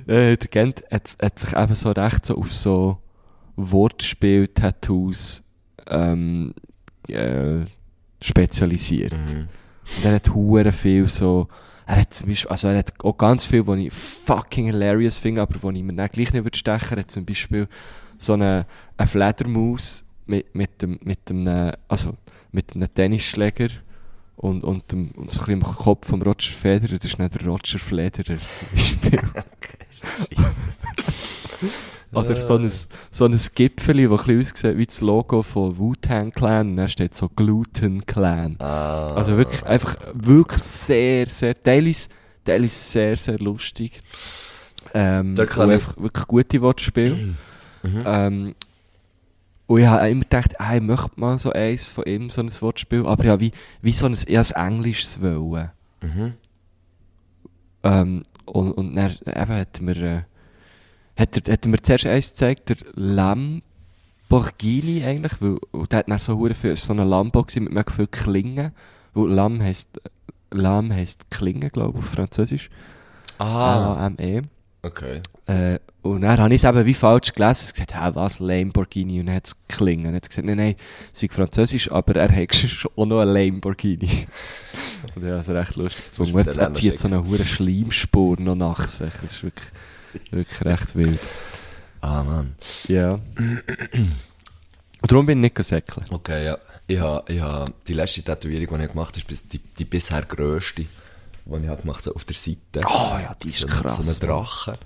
äh, 0.08 0.36
der 0.36 0.48
Gent 0.50 0.84
hat, 0.90 1.16
hat 1.20 1.38
sich 1.38 1.56
eben 1.56 1.74
so 1.74 1.90
recht 1.90 2.26
so 2.26 2.36
auf 2.36 2.52
so 2.52 2.98
Wortspiel-Tattoos 3.56 5.44
ähm, 5.88 6.54
äh, 7.08 7.64
spezialisiert. 8.20 9.16
Mhm. 9.32 9.48
Und 9.96 10.04
er 10.04 10.14
hat 10.14 10.34
hure 10.34 10.72
viel 10.72 11.08
so, 11.08 11.48
er 11.86 12.00
hat 12.00 12.14
zum 12.14 12.28
Beispiel, 12.28 12.50
also 12.50 12.68
er 12.68 12.78
hat 12.78 12.92
auch 13.04 13.16
ganz 13.16 13.46
viel, 13.46 13.66
was 13.66 13.78
ich 13.78 13.92
fucking 13.92 14.66
hilarious 14.66 15.18
finde, 15.18 15.42
aber 15.42 15.62
wo 15.62 15.70
ich 15.70 15.82
mir 15.82 15.94
dann 15.94 16.08
gleich 16.08 16.32
nicht 16.32 16.44
würde 16.44 16.58
stechen, 16.58 16.96
er 16.96 17.00
hat 17.00 17.10
zum 17.10 17.24
Beispiel 17.24 17.68
so 18.18 18.32
eine, 18.32 18.66
eine 18.96 19.06
Fledermaus 19.06 20.04
mit, 20.26 20.54
mit 20.54 20.82
dem, 20.82 20.98
mit 21.02 21.28
dem, 21.28 21.46
äh, 21.46 21.72
also, 21.88 22.14
mit 22.50 22.74
einem 22.74 22.92
Tennisschläger 22.92 23.68
und, 24.46 24.64
und, 24.64 24.90
dem, 24.92 25.10
und 25.16 25.30
so 25.30 25.40
ein 25.40 25.46
bisschen 25.46 25.52
im 25.54 25.62
Kopf 25.62 26.08
vom 26.08 26.22
Roger 26.22 26.52
Federer, 26.52 26.96
das 26.96 27.04
ist 27.04 27.18
nicht 27.18 27.34
der 27.40 27.46
Roger 27.46 27.78
Federer 27.78 28.36
zum 28.36 28.68
Beispiel. 28.72 29.20
Oder 32.12 32.36
so 32.36 32.56
ein, 32.56 32.70
so 33.10 33.24
ein 33.24 33.38
Gipfeli, 33.54 34.08
das 34.08 34.20
ein 34.20 34.26
bisschen 34.38 34.70
aussieht 34.70 34.78
wie 34.78 34.86
das 34.86 35.00
Logo 35.00 35.42
von 35.42 35.76
Wu-Tang 35.76 36.30
Clan, 36.30 36.76
dann 36.76 36.88
steht 36.88 37.14
so 37.14 37.28
Gluten 37.28 38.06
Clan. 38.06 38.56
Ah, 38.58 39.08
Also 39.14 39.36
wirklich, 39.36 39.62
einfach, 39.64 39.96
wirklich 40.14 40.62
sehr, 40.62 41.26
sehr, 41.26 41.60
teilweise, 41.60 42.08
teilweise 42.44 42.74
sehr, 42.74 43.16
sehr 43.16 43.38
lustig. 43.38 44.00
Ähm, 44.94 45.34
Da 45.34 45.46
kann 45.46 45.68
ich- 45.70 45.74
einfach 45.74 45.96
wirklich 45.98 46.26
gute 46.26 46.60
Wortspiele. 46.62 47.34
Mhm. 47.82 48.02
Ähm, 48.04 48.54
und 49.66 49.80
ich 49.80 49.86
habe 49.86 50.08
immer 50.08 50.22
gedacht, 50.22 50.60
ah, 50.60 50.76
ich 50.76 50.82
möchte 50.82 51.10
mal 51.16 51.38
so 51.38 51.52
eins 51.52 51.88
von 51.88 52.04
ihm, 52.04 52.30
so 52.30 52.40
ein 52.40 52.50
Wortspiel, 52.60 53.04
aber 53.06 53.24
ja, 53.24 53.40
wie, 53.40 53.52
wie 53.82 53.92
so 53.92 54.06
ein, 54.06 54.16
eher 54.26 54.44
ein 54.54 54.68
englisches 54.68 55.20
wollen. 55.20 55.70
Mhm. 56.02 56.34
Ähm, 57.82 58.22
und, 58.44 58.72
und 58.72 58.94
dann 58.94 59.16
eben 59.26 59.54
hat 59.54 59.80
mir, 59.80 59.96
äh, 59.96 60.22
hat 61.16 61.36
er, 61.36 61.52
hat 61.52 61.66
er 61.66 61.70
mir 61.70 61.82
zuerst 61.82 62.06
eins 62.06 62.30
gezeigt, 62.30 62.68
der 62.68 62.76
Lamborghini 62.94 65.04
eigentlich, 65.04 65.40
weil, 65.40 65.58
und 65.72 65.90
der 65.90 66.00
hat 66.00 66.08
dann 66.08 66.18
so 66.20 66.38
hure 66.38 66.54
viel, 66.54 66.76
so 66.76 66.92
ein 66.92 66.98
Lambo 66.98 67.42
gewesen 67.42 67.64
mit 67.64 67.72
mega 67.72 67.90
viel 67.90 68.06
Klingen, 68.06 68.70
weil 69.14 69.30
Lam 69.30 69.60
heisst, 69.60 70.00
Lam 70.52 70.92
heisst 70.92 71.28
Klingen, 71.30 71.70
glaube 71.70 71.98
ich, 71.98 72.04
auf 72.04 72.10
Französisch. 72.12 72.70
Ah, 73.38 73.96
A-M-E. 73.96 74.42
okay. 74.82 75.22
Äh, 75.46 75.80
und 76.10 76.22
dann 76.22 76.38
habe 76.38 76.54
ich 76.54 76.62
es 76.62 76.68
eben 76.68 76.84
wie 76.86 76.94
falsch 76.94 77.32
gelesen. 77.32 77.64
Ich 77.66 77.72
gesagt, 77.74 77.94
hä, 77.94 78.10
was, 78.14 78.38
Lamborghini? 78.38 79.20
Und 79.20 79.26
dann 79.26 79.36
hat 79.36 79.46
es 79.46 79.56
gelingen. 79.68 80.06
Und 80.06 80.12
er 80.12 80.16
hat 80.16 80.28
gesagt, 80.28 80.46
nein, 80.46 80.56
nein, 80.56 80.74
es 81.12 81.34
französisch, 81.34 81.90
aber 81.90 82.16
er 82.16 82.34
hat 82.34 82.54
schon 82.54 82.90
auch 82.96 83.06
noch 83.06 83.20
ein 83.20 83.28
Lamborghini. 83.28 84.26
und 85.14 85.24
ja, 85.24 85.36
das 85.36 85.48
ist 85.48 85.54
recht 85.54 85.76
lustig. 85.76 86.18
Und 86.18 86.46
er, 86.46 86.58
er 86.58 86.72
zieht 86.72 86.98
so 86.98 87.08
eine 87.08 87.24
hure 87.24 87.44
Schleimspur 87.44 88.40
noch 88.40 88.54
nach 88.54 88.88
sich. 88.88 89.12
Das 89.22 89.32
ist 89.32 89.42
wirklich, 89.42 89.68
wirklich 90.30 90.64
recht 90.64 90.96
wild. 90.96 91.20
Ah, 92.00 92.22
Mann. 92.22 92.54
Ja. 92.88 93.18
Und 95.06 95.12
darum 95.12 95.26
bin 95.26 95.38
ich 95.38 95.42
nicht 95.42 95.54
gesäckelt. 95.54 96.06
Okay, 96.10 96.44
ja. 96.44 96.58
Ich 96.88 97.00
habe, 97.00 97.32
ich 97.32 97.40
habe, 97.40 97.72
die 97.88 97.94
letzte 97.94 98.22
Tätowierung, 98.22 98.78
die 98.78 98.84
ich 98.84 98.92
gemacht 98.92 99.16
habe, 99.16 99.32
ist 99.32 99.52
die, 99.52 99.58
die 99.58 99.84
bisher 99.84 100.22
grösste, 100.22 100.82
die 100.82 100.88
ich 101.62 101.68
habe 101.68 101.82
gemacht 101.82 102.02
so 102.02 102.14
auf 102.14 102.24
der 102.24 102.36
Seite. 102.36 102.82
Oh 102.86 103.18
ja, 103.20 103.34
die 103.42 103.48
ist 103.48 103.58
so, 103.58 103.66
krass. 103.66 103.96
So 103.96 104.02
ein 104.02 104.28
Mann. 104.28 104.78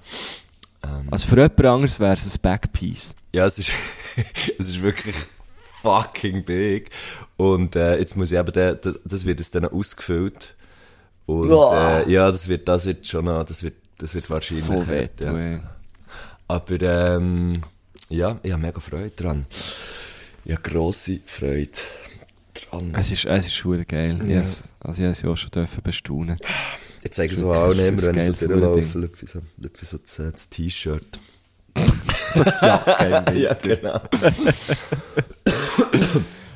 Ähm, 0.84 1.08
Also 1.10 1.28
für 1.28 1.36
jemand 1.36 1.60
anderes 1.64 2.00
wäre 2.00 2.14
es 2.14 2.34
ein 2.34 2.40
Backpiece. 2.42 3.14
Ja, 3.32 3.46
es 3.46 3.58
ist, 3.58 3.70
es 4.58 4.68
ist 4.68 4.82
wirklich 4.82 5.14
fucking 5.82 6.44
big. 6.44 6.90
Und 7.36 7.76
äh, 7.76 7.98
jetzt 7.98 8.16
muss 8.16 8.32
ich 8.32 8.38
eben, 8.38 8.52
den, 8.52 8.80
den- 8.80 8.98
das 9.04 9.24
wird 9.24 9.40
jetzt 9.40 9.54
dann 9.54 9.64
ausgefüllt. 9.66 10.54
Und 11.26 11.50
äh, 11.50 12.10
ja, 12.10 12.30
das 12.30 12.48
wird, 12.48 12.66
das 12.68 12.86
wird 12.86 13.06
schon 13.06 13.24
noch, 13.26 13.44
das 13.44 13.62
wird, 13.62 13.74
das 13.98 14.14
wird 14.14 14.28
wahrscheinlich 14.30 14.64
So 14.64 14.86
weh, 14.88 15.08
ja. 15.20 15.38
ja. 15.38 15.60
Aber 16.48 16.82
ähm, 16.82 17.62
ja, 18.08 18.38
ich 18.42 18.50
habe 18.50 18.62
mega 18.62 18.80
Freude 18.80 19.10
dran. 19.10 19.46
Ich 20.44 20.52
habe 20.52 20.62
grosse 20.62 21.20
Freude 21.26 21.70
dran. 22.54 22.92
Es 22.96 23.12
ist, 23.12 23.24
es 23.26 23.46
ist 23.46 23.54
schon 23.54 23.86
geil. 23.86 24.20
Ja. 24.26 24.40
Also 24.40 24.62
ich 24.80 25.00
habe 25.00 25.10
es 25.10 25.22
ja 25.22 25.28
auch 25.30 25.36
schon 25.36 25.50
dürfen 25.52 25.82
bestaunen. 25.84 26.36
Ich 27.02 27.10
zeige 27.12 27.34
es 27.34 27.42
auch 27.42 27.70
ein 27.70 27.78
immer, 27.78 28.02
wenn 28.02 28.18
ich 28.18 28.36
so 28.36 28.46
durchlaufe, 28.46 28.98
lüpfe 28.98 29.26
so, 29.26 29.40
lüpfe 29.58 29.84
so 29.86 29.98
das, 29.98 30.18
äh, 30.18 30.32
das 30.32 30.50
T-Shirt. 30.50 31.18
ja. 32.62 33.24
Ja, 33.34 33.54
genau. 33.54 34.00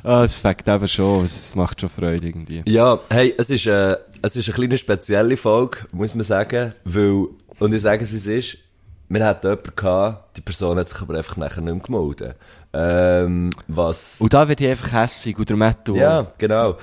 Ah, 0.06 0.22
es 0.22 0.34
fängt 0.34 0.68
eben 0.68 0.86
schon, 0.86 1.24
es 1.24 1.54
macht 1.54 1.80
schon 1.80 1.88
Freude 1.88 2.26
irgendwie. 2.26 2.62
Ja, 2.66 3.00
hey, 3.08 3.34
es 3.38 3.48
ist, 3.48 3.64
äh, 3.64 3.96
es 4.20 4.36
ist 4.36 4.48
eine 4.48 4.54
kleine 4.54 4.76
spezielle 4.76 5.38
Folge, 5.38 5.78
muss 5.92 6.14
man 6.14 6.24
sagen, 6.24 6.74
weil, 6.84 7.28
und 7.58 7.72
ich 7.72 7.80
sage 7.80 8.02
es 8.04 8.12
wie 8.12 8.16
es 8.16 8.26
ist, 8.26 8.58
wir 9.08 9.24
hatten 9.24 9.46
jemanden 9.46 9.76
gehabt, 9.76 10.36
die 10.36 10.40
Person 10.40 10.78
hat 10.78 10.88
sich 10.88 11.00
aber 11.00 11.16
einfach 11.16 11.36
nachher 11.36 11.60
nicht 11.60 11.74
mehr 11.74 11.82
gemeldet. 11.82 12.36
Ähm, 12.76 13.50
was... 13.68 14.20
Und 14.20 14.34
da 14.34 14.48
wird 14.48 14.60
ich 14.60 14.66
einfach 14.66 14.92
hässig, 14.92 15.38
und 15.38 15.48
der 15.48 15.56
Matto. 15.56 15.94
ja, 15.94 16.26
genau. 16.38 16.76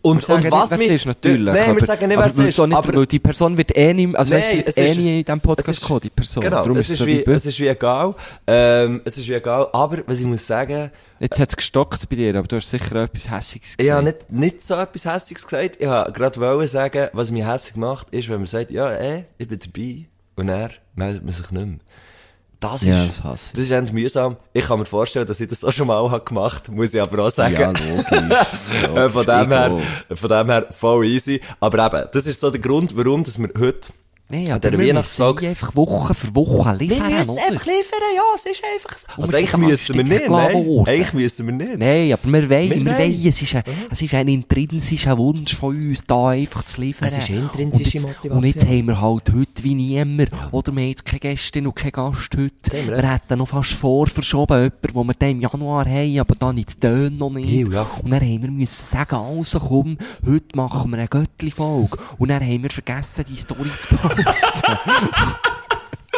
Und, 0.00 0.26
und 0.30 0.50
was 0.50 0.70
nicht, 0.70 0.88
es 0.88 0.94
ist, 0.94 1.06
natürlich. 1.06 1.52
Nein, 1.52 1.70
aber, 1.70 1.80
wir 1.80 1.86
sagen 1.86 2.08
nicht, 2.08 2.18
wer 2.18 2.26
es 2.26 2.38
ist, 2.38 2.58
nicht, 2.58 2.74
aber... 2.74 2.94
weil 2.94 3.06
die 3.06 3.18
Person 3.18 3.54
wird 3.58 3.76
eh 3.76 3.92
nicht, 3.92 4.16
also 4.16 4.32
Nein, 4.32 4.44
sie 4.50 4.56
wird 4.56 4.68
es 4.68 4.76
eh 4.78 4.84
ist- 4.86 4.96
nie 4.96 5.18
in 5.18 5.24
diesem 5.26 5.36
es 5.36 5.42
Podcast 5.42 5.84
kommen, 5.84 6.00
die 6.00 6.08
Person. 6.08 6.42
Genau, 6.42 6.56
Darum 6.56 6.78
es 6.78 6.88
ist 6.88 6.96
so 6.96 7.06
wie, 7.06 7.26
wie, 7.26 7.30
es 7.32 7.44
ist 7.44 7.60
wie 7.60 7.68
egal. 7.68 8.14
Ähm, 8.46 9.02
es 9.04 9.18
ist 9.18 9.28
wie 9.28 9.34
egal. 9.34 9.68
Aber, 9.74 9.98
was 10.06 10.20
ich 10.20 10.26
muss 10.26 10.46
sagen, 10.46 10.90
Jetzt 11.18 11.38
hat 11.38 11.50
es 11.50 11.56
gestockt 11.56 12.08
bei 12.08 12.16
dir, 12.16 12.34
aber 12.34 12.48
du 12.48 12.56
hast 12.56 12.70
sicher 12.70 12.96
etwas 12.96 13.30
Hässiges 13.30 13.74
ich 13.78 13.90
habe 13.90 14.04
gesagt. 14.04 14.30
nicht, 14.30 14.40
nicht 14.40 14.62
so 14.62 14.74
etwas 14.74 15.04
Hässiges 15.04 15.44
gesagt. 15.44 15.76
Ich 15.78 15.86
habe 15.86 16.12
gerade 16.12 16.66
sagen, 16.68 17.08
was 17.12 17.30
mich 17.30 17.46
hässig 17.46 17.76
macht, 17.76 18.08
ist, 18.10 18.28
wenn 18.30 18.36
man 18.36 18.46
sagt, 18.46 18.70
ja, 18.70 18.90
ey, 18.90 19.26
ich 19.36 19.48
bin 19.48 19.58
dabei. 19.58 20.06
Und 20.36 20.48
er 20.48 20.70
meldet 20.94 21.24
man 21.24 21.32
sich 21.32 21.50
nicht 21.50 21.66
mehr. 21.66 21.78
Das 22.60 22.82
ist, 22.82 22.88
Ja, 22.88 23.04
das 23.04 23.22
hasse 23.22 23.50
das 23.52 23.64
ist 23.64 23.70
endlich 23.70 23.92
mühsam. 23.92 24.36
Ich 24.54 24.66
kann 24.66 24.78
mir 24.78 24.86
vorstellen, 24.86 25.26
dass 25.26 25.40
ich 25.40 25.48
das 25.48 25.62
auch 25.62 25.72
schon 25.72 25.86
mal 25.88 26.10
habe 26.10 26.24
gemacht 26.24 26.68
muss 26.70 26.94
ich 26.94 27.00
aber 27.00 27.24
auch 27.26 27.30
sagen. 27.30 27.54
Ja, 27.54 27.66
logisch. 27.68 29.12
Von 29.12 29.26
dem 29.26 29.50
her, 29.50 29.78
von 30.14 30.30
dem 30.30 30.50
her 30.50 30.66
voll 30.70 31.04
easy. 31.06 31.40
Aber 31.60 31.86
eben, 31.86 32.08
das 32.12 32.26
ist 32.26 32.40
so 32.40 32.50
der 32.50 32.60
Grund, 32.60 32.96
warum 32.96 33.24
dass 33.24 33.38
wir 33.38 33.50
heute 33.58 33.90
An 34.28 34.50
aber 34.50 34.58
der 34.58 34.72
wir 34.80 34.88
Weihnachtsfolge- 34.88 35.34
müssen 35.42 35.46
einfach 35.50 35.76
Woche 35.76 36.12
für 36.12 36.34
Woche 36.34 36.64
Wir 36.80 36.88
liefern, 36.88 37.12
müssen 37.12 37.30
oder? 37.30 37.46
einfach 37.46 37.64
liefern, 37.66 38.00
ja, 38.16 38.22
es 38.34 38.46
ist 38.46 38.62
einfach 38.74 38.98
so. 38.98 39.22
Also 39.22 39.32
wir 39.32 39.38
eigentlich 39.38 39.56
müssen 39.56 39.94
wir 39.94 40.02
nicht, 40.04 40.28
nein. 40.28 40.84
Eigentlich 40.84 41.12
müssen 41.12 41.46
wir 41.46 41.52
nicht. 41.54 41.78
Nein, 41.78 42.12
aber 42.12 42.32
wir 42.32 42.50
wollen, 42.50 42.70
Wir 42.70 42.84
wir, 42.84 42.98
wollen. 42.98 43.26
Es 43.28 43.40
ist, 43.40 43.54
ein, 43.54 43.62
es 43.88 44.02
ist 44.02 44.14
ein 44.14 44.26
intrinsischer 44.26 45.16
Wunsch 45.16 45.54
von 45.54 45.76
uns, 45.76 46.02
da 46.08 46.30
einfach 46.30 46.64
zu 46.64 46.80
liefern. 46.80 47.06
Es 47.06 47.18
ist 47.18 47.30
intrinsische 47.30 47.98
und 47.98 48.04
jetzt, 48.04 48.16
Motivation. 48.16 48.38
Und 48.38 48.44
jetzt 48.46 48.66
haben 48.66 48.86
wir 48.88 49.00
halt 49.00 49.32
heute 49.32 49.62
wie 49.62 49.74
niemand, 49.76 50.30
oder 50.50 50.72
wir 50.74 50.82
haben 50.82 50.88
jetzt 50.88 51.04
keine 51.04 51.20
Gästin 51.20 51.66
und 51.68 51.76
keinen 51.76 51.92
Gast 51.92 52.30
heute. 52.36 52.52
wir 52.88 52.96
Wir 52.96 53.12
hätten 53.12 53.38
noch 53.38 53.46
fast 53.46 53.74
vor 53.74 54.08
verschoben, 54.08 54.56
jemanden, 54.56 54.88
wo 54.94 55.04
wir 55.04 55.14
dann 55.16 55.30
im 55.30 55.40
Januar 55.40 55.86
haben, 55.86 56.18
aber 56.18 56.34
dann 56.34 56.56
nicht 56.56 56.80
Töne 56.80 57.12
noch 57.12 57.30
nicht. 57.30 57.72
Ja. 57.72 57.86
Und 58.02 58.10
dann 58.10 58.20
haben 58.20 58.42
wir 58.42 58.50
müssen 58.50 58.84
sagen, 58.90 59.14
also 59.14 59.60
komm, 59.60 59.98
heute 60.26 60.56
machen 60.56 60.90
wir 60.90 60.98
eine 60.98 61.06
Göttli-Folge. 61.06 61.96
Und 62.18 62.28
dann 62.28 62.42
haben 62.42 62.62
wir 62.64 62.70
vergessen, 62.70 63.24
die 63.30 63.36
Story 63.36 63.70
zu 63.80 63.94
posten. 63.96 64.15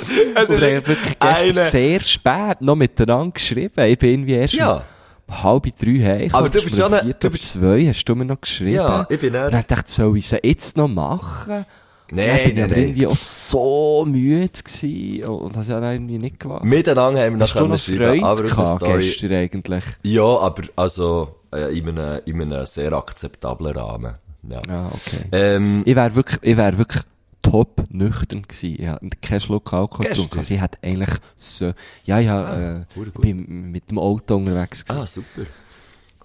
Wir 0.01 0.37
haben 0.37 0.49
wirklich 0.87 1.19
gestern 1.19 1.29
eine- 1.59 1.65
sehr 1.65 2.01
spät 2.01 2.61
noch 2.61 2.77
miteinander 2.77 3.33
geschrieben. 3.33 3.85
Ich 3.85 3.99
bin 3.99 4.11
irgendwie 4.11 4.33
erst 4.35 4.55
Ja. 4.55 4.83
um 5.27 5.43
halb 5.43 5.65
drei 5.79 5.99
heim. 5.99 6.31
Aber 6.35 6.49
du 6.49 6.63
bist 6.63 6.77
schon 6.77 6.95
eine- 6.95 7.15
du 7.15 7.31
bist- 7.31 7.51
zwei, 7.53 7.87
hast 7.87 8.05
du 8.05 8.15
mir 8.15 8.25
noch 8.25 8.41
geschrieben. 8.41 8.73
Ja, 8.77 9.07
ich 9.11 9.21
bin 9.21 9.31
Und 9.31 9.35
eher- 9.37 9.51
dann 9.51 9.65
dachte 9.67 9.85
ich, 9.87 9.93
soll 9.95 10.17
ich 10.17 10.29
sie 10.29 10.39
jetzt 10.43 10.77
noch 10.77 10.89
machen? 10.89 11.67
Nein, 12.11 12.39
ich 12.47 12.55
nein, 12.55 12.71
nein. 12.71 12.79
irgendwie 12.79 13.07
auch 13.07 13.17
so 13.17 14.07
müde 14.09 14.49
gewesen 14.65 15.25
und 15.29 15.55
das 15.57 15.69
ja 15.69 15.93
irgendwie 15.93 16.17
nicht 16.19 16.41
gemacht. 16.41 16.65
Miteinander 16.65 17.21
haben 17.23 17.39
wir 17.39 17.47
noch 17.47 17.55
noch 17.69 17.79
schreiben, 17.79 18.25
aber 18.25 18.59
auf 18.59 18.79
gestern 18.79 19.33
eigentlich? 19.33 19.85
Ja, 20.05 20.23
aber 20.23 20.63
also 20.77 21.35
äh, 21.53 21.77
in, 21.77 21.87
einem, 21.89 22.21
in 22.25 22.41
einem 22.41 22.65
sehr 22.65 22.95
akzeptablen 22.95 23.77
Rahmen. 23.77 24.15
Ja. 24.49 24.63
Ja, 24.67 24.87
okay. 24.87 25.25
Ähm, 25.33 25.83
Ich 25.85 25.95
wäre 25.97 26.15
wirklich, 26.15 26.39
ich 26.43 26.57
wäre 26.57 26.79
wirklich 26.79 27.03
top 27.51 27.85
nüchtern 27.91 28.43
gewesen. 28.43 28.77
Ich 28.79 28.87
hatte 28.87 29.09
keinen 29.23 29.41
Schluck 29.41 29.73
Alkohol 29.73 30.07
getrunken. 30.07 30.39
Also 30.39 30.55
ich 30.55 30.61
hätte 30.61 30.79
eigentlich 30.83 31.11
so, 31.37 31.73
ja, 32.05 32.19
ja, 32.19 32.81
äh, 32.81 32.85
hure 32.95 33.11
gut. 33.11 33.23
bin 33.23 33.71
mit 33.71 33.91
dem 33.91 33.99
Auto 33.99 34.37
unterwegs 34.37 34.85
gewesen. 34.85 35.01
ah, 35.03 35.07
super. 35.07 35.47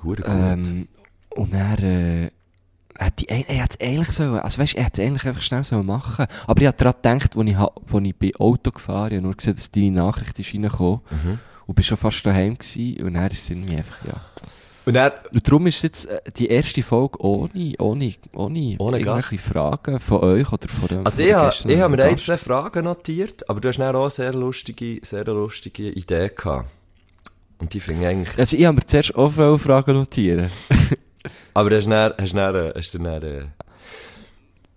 Hure 0.04 0.22
gut. 0.22 0.26
Ähm, 0.28 0.88
und 1.30 1.54
er, 1.54 1.80
äh, 1.84 2.30
hat 3.00 3.20
die, 3.20 3.28
er 3.28 3.64
hat 3.64 3.82
eigentlich 3.82 4.12
so, 4.12 4.34
also 4.34 4.62
weißt, 4.62 4.76
er 4.76 4.86
hat 4.86 4.98
es 4.98 5.04
eigentlich 5.04 5.26
einfach 5.26 5.42
schnell 5.42 5.64
so 5.64 5.82
machen. 5.82 6.28
Aber 6.46 6.62
ich 6.62 6.68
hab 6.68 6.78
daran 6.78 6.94
gedacht, 7.02 7.38
als 7.38 7.50
ich, 7.50 7.58
als 7.58 8.06
ich 8.06 8.16
bei 8.16 8.32
Auto 8.40 8.72
gefahren 8.72 9.14
habe, 9.14 9.22
nur 9.22 9.36
gesehen, 9.36 9.56
dass 9.56 9.72
deine 9.72 9.92
Nachricht 9.92 10.38
ist 10.40 10.54
reingekommen. 10.54 11.02
Mhm. 11.10 11.40
Und 11.66 11.76
bin 11.76 11.84
schon 11.84 11.98
fast 11.98 12.26
daheim 12.26 12.58
gewesen. 12.58 13.04
Und 13.04 13.16
er 13.16 13.32
ist 13.32 13.50
irgendwie 13.50 13.78
einfach, 13.78 14.06
ja. 14.06 14.14
Und 14.86 14.96
dann, 14.96 15.12
Und 15.34 15.48
darum 15.48 15.68
ist 15.68 15.82
jetzt 15.82 16.06
äh, 16.08 16.20
die 16.36 16.48
erste 16.48 16.84
Folge 16.84 17.22
ohne, 17.22 17.74
ohne, 17.80 18.14
ohne, 18.34 18.76
Ohne 18.80 19.00
irgendwelche 19.00 19.36
Gast. 19.38 19.40
Fragen 19.40 20.00
von 20.00 20.20
euch 20.22 20.52
oder 20.52 20.68
von 20.68 20.88
dem. 20.90 21.06
also 21.06 21.22
ich 21.24 21.34
habe 21.34 21.56
ich 21.72 21.80
hab 21.80 21.92
mir 21.92 22.04
ein, 22.04 22.18
zwei 22.18 22.38
Fragen 22.38 22.84
notiert, 22.86 23.50
aber 23.50 23.62
du 23.62 23.70
hast 23.70 23.78
dann 23.80 23.96
auch 23.96 24.02
eine 24.04 24.10
sehr 24.12 24.34
lustige, 24.34 25.00
sehr 25.06 25.24
lustige 25.26 25.90
Idee 25.92 26.30
gehabt. 26.36 26.70
Und 27.60 27.74
die 27.74 27.80
finde 27.80 28.02
ich 28.02 28.08
eigentlich, 28.10 28.38
Also 28.38 28.58
ich 28.58 28.66
habe 28.66 28.76
mir 28.76 28.86
zuerst 28.86 29.16
auch 29.16 29.30
viele 29.32 29.58
Fragen 29.58 29.94
notieren. 29.94 30.50
aber 31.54 31.74
hast 31.76 31.86
du 31.86 31.90
dann, 31.92 32.14
hast 32.20 32.34
du 32.34 32.38
dann, 32.38 32.74
hast 32.76 32.94
du 32.94 32.98
dann, 33.00 33.24
äh, 33.24 33.46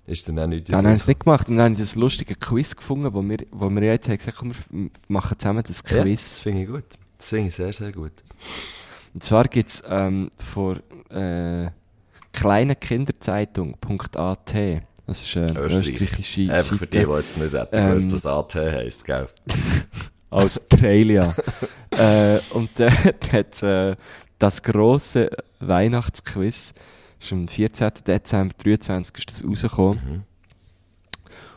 ist 0.06 0.28
dir 0.28 0.34
dann 0.34 0.50
nicht 0.50 0.68
Dann 0.68 0.76
haben 0.78 0.84
wir 0.86 0.92
es 0.92 1.08
nicht 1.08 1.18
gemacht. 1.24 1.48
Und 1.48 1.56
dann 1.56 1.64
habe 1.64 1.74
ich 1.74 1.80
das 1.80 1.96
lustige 1.96 2.36
Quiz 2.36 2.76
gefunden, 2.76 3.12
wo 3.12 3.22
wir, 3.22 3.38
wo 3.50 3.68
wir 3.70 3.82
jetzt 3.82 4.08
haben 4.08 4.18
gesagt, 4.18 4.36
komm, 4.38 4.52
wir 4.70 4.90
machen 5.08 5.36
zusammen 5.36 5.64
das 5.66 5.82
Ja, 5.90 6.02
Quiz. 6.02 6.22
das 6.22 6.38
finde 6.38 6.62
ich 6.62 6.68
gut. 6.68 6.84
Das 7.18 7.28
finde 7.30 7.48
ich 7.48 7.56
sehr, 7.56 7.72
sehr 7.72 7.90
gut. 7.90 8.12
Und 9.16 9.24
zwar 9.24 9.48
gibt's 9.48 9.82
ähm, 9.88 10.30
vor 10.36 10.76
äh, 11.08 11.70
kleinekinderzeitung.at. 12.32 14.54
Das 15.06 15.22
ist 15.22 15.36
eine 15.38 15.58
Österreich. 15.58 15.88
österreichische 15.88 16.52
Einfach 16.52 16.76
für 16.76 16.86
die, 16.86 16.98
die 16.98 17.12
jetzt 17.12 17.38
nicht 17.38 17.54
hätten 17.54 17.76
Ähm, 17.76 17.88
gewusst, 17.88 18.12
was 18.12 18.26
AT 18.26 18.54
heisst, 18.56 19.06
gell? 19.06 19.26
Australia. 20.30 21.34
äh, 21.92 22.40
und 22.50 22.68
dort 22.78 23.32
hat 23.32 23.62
äh, 23.62 23.96
das 24.38 24.62
grosse 24.62 25.30
Weihnachtsquiz, 25.60 26.74
ist 27.18 27.32
am 27.32 27.48
14. 27.48 27.92
Dezember 28.06 28.54
23 28.62 29.16
ist 29.16 29.30
das 29.30 29.42
rausgekommen. 29.48 30.00
Mhm. 30.04 30.24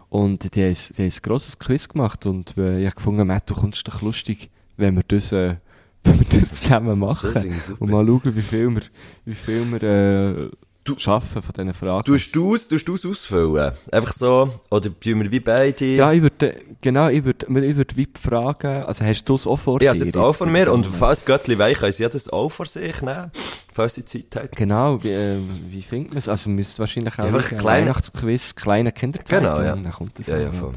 Und 0.07 0.55
die 0.55 0.63
haben, 0.63 0.77
die 0.97 1.03
haben 1.03 1.11
ein 1.11 1.21
grosses 1.21 1.59
Quiz 1.59 1.89
gemacht 1.89 2.25
und 2.25 2.57
äh, 2.57 2.79
ich 2.79 2.85
habe 2.85 2.95
gefunden, 2.95 3.27
Matt, 3.27 3.49
du 3.49 3.55
kommst 3.55 3.85
doch 3.85 4.01
lustig, 4.01 4.49
wenn 4.77 4.95
wir 4.95 5.03
das, 5.05 5.33
äh, 5.33 5.57
wenn 6.03 6.19
wir 6.19 6.39
das 6.39 6.53
zusammen 6.53 6.99
machen. 6.99 7.31
Das. 7.33 7.69
Und 7.79 7.89
mal 7.89 8.05
schauen, 8.05 8.21
wie 8.35 8.41
viel 8.41 8.69
wir, 8.75 8.81
wie 9.25 9.35
viel 9.35 9.65
wir 9.71 9.83
äh, 9.83 10.49
schaffen 10.97 11.41
von 11.43 11.53
diesen 11.55 11.73
Fragen. 11.75 12.03
Tust 12.03 12.35
du 12.35 12.55
es, 12.55 12.67
du 12.87 12.95
ausfüllen? 13.05 13.73
Einfach 13.91 14.11
so? 14.13 14.59
Oder 14.71 14.89
tun 14.99 15.21
wir 15.21 15.31
wie 15.31 15.39
beide? 15.39 15.85
ja, 15.85 16.11
ich 16.11 16.21
würde, 16.23 16.61
genau, 16.81 17.09
ich 17.09 17.23
würde, 17.23 17.45
ich 17.63 17.75
würde 17.75 17.95
wie 17.95 18.07
fragen, 18.19 18.83
also 18.85 19.05
hast 19.05 19.23
du 19.25 19.35
es 19.35 19.45
auch 19.45 19.57
vor 19.57 19.81
Ja, 19.83 19.91
dir? 19.93 19.99
es 19.99 20.05
jetzt 20.05 20.17
auch 20.17 20.33
von 20.33 20.51
mir. 20.51 20.71
Und 20.73 20.85
falls 20.87 21.25
Göttli 21.25 21.59
weich, 21.59 21.77
sie 21.95 22.03
ja 22.03 22.09
das 22.09 22.29
auch 22.29 22.49
vor 22.49 22.65
sich 22.65 23.01
nehmen. 23.03 23.29
Falls 23.71 23.93
sie 23.95 24.05
Zeit 24.05 24.35
haben. 24.35 24.49
Genau, 24.55 25.03
wie, 25.03 25.09
äh, 25.11 25.37
wie 25.69 25.83
findet 25.83 26.09
man 26.09 26.17
es? 26.17 26.27
Also, 26.27 26.49
man 26.49 26.55
müsste 26.55 26.79
wahrscheinlich 26.79 27.13
auch 27.19 27.19
Einfach 27.19 27.47
schauen, 27.47 27.57
kleine- 27.59 27.85
Weihnachtsquiz, 27.85 28.55
kleine 28.55 28.91
Kinderzeitung. 28.91 29.43
Genau, 29.47 29.61
ja. 29.61 29.75
Dann 29.75 29.91
kommt 29.91 30.17
das 30.17 30.25
Ja, 30.27 30.37
ja, 30.39 30.51
voll. 30.51 30.73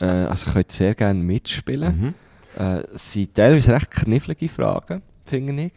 Äh, 0.00 0.04
also, 0.04 0.52
könnt 0.52 0.70
sehr 0.70 0.94
gerne 0.94 1.20
mitspielen. 1.20 2.00
Mhm. 2.00 2.14
Äh, 2.56 2.82
sind 2.94 3.34
teilweise 3.34 3.72
recht 3.72 3.90
knifflige 3.90 4.48
Fragen, 4.48 5.02
finde 5.24 5.64
ich. 5.64 5.72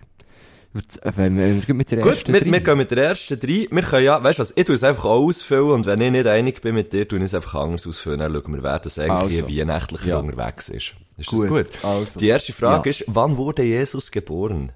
Äh, 1.01 1.11
Wenn 1.15 1.35
wir, 1.37 1.67
wenn 1.67 1.77
mit 1.77 1.89
der 1.91 1.99
Gut, 1.99 2.13
ersten 2.13 2.31
wir, 2.33 2.45
wir 2.45 2.59
gehen 2.61 2.77
mit 2.77 2.91
der 2.91 3.03
ersten 3.05 3.39
drei. 3.39 3.67
Wir 3.71 3.81
können 3.81 4.03
ja, 4.05 4.23
weißt 4.23 4.39
du 4.39 4.43
was, 4.43 4.53
ich 4.55 4.65
tue 4.65 4.75
es 4.75 4.83
einfach 4.83 5.05
auch 5.05 5.25
ausfüllen 5.27 5.71
und 5.71 5.85
wenn 5.87 5.99
ich 5.99 6.11
nicht 6.11 6.27
einig 6.27 6.61
bin 6.61 6.75
mit 6.75 6.93
dir, 6.93 7.07
tue 7.07 7.17
ich 7.19 7.25
es 7.25 7.33
einfach 7.33 7.55
anders 7.55 7.87
ausfüllen. 7.87 8.19
Dann 8.19 8.33
schauen 8.33 8.53
wir, 8.53 8.63
wer 8.63 8.79
das 8.79 8.99
eigentlich 8.99 9.37
Also. 9.41 9.47
wie 9.47 9.59
weihnachtlicher 9.59 10.07
Ja. 10.07 10.17
unterwegs 10.19 10.69
ist. 10.69 10.93
Ist 11.17 11.29
Gut, 11.29 11.43
das 11.43 11.49
gut? 11.49 11.67
also. 11.83 12.19
Die 12.19 12.27
erste 12.27 12.53
Frage 12.53 12.89
Ja. 12.89 12.91
ist, 12.91 13.03
wann 13.07 13.35
wurde 13.37 13.63
Jesus 13.63 14.11
geboren? 14.11 14.71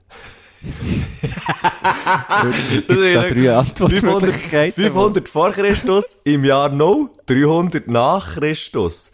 Gibt's 2.42 2.88
da 2.88 3.30
drei 3.30 3.54
Antwortmöglichkeiten? 3.54 4.84
500 4.84 5.30
vor 5.30 5.52
Christus, 5.52 6.18
im 6.24 6.44
Jahr 6.44 6.70
No, 6.70 7.10
300 7.28 7.88
nach 7.88 8.36
Christus. 8.36 9.12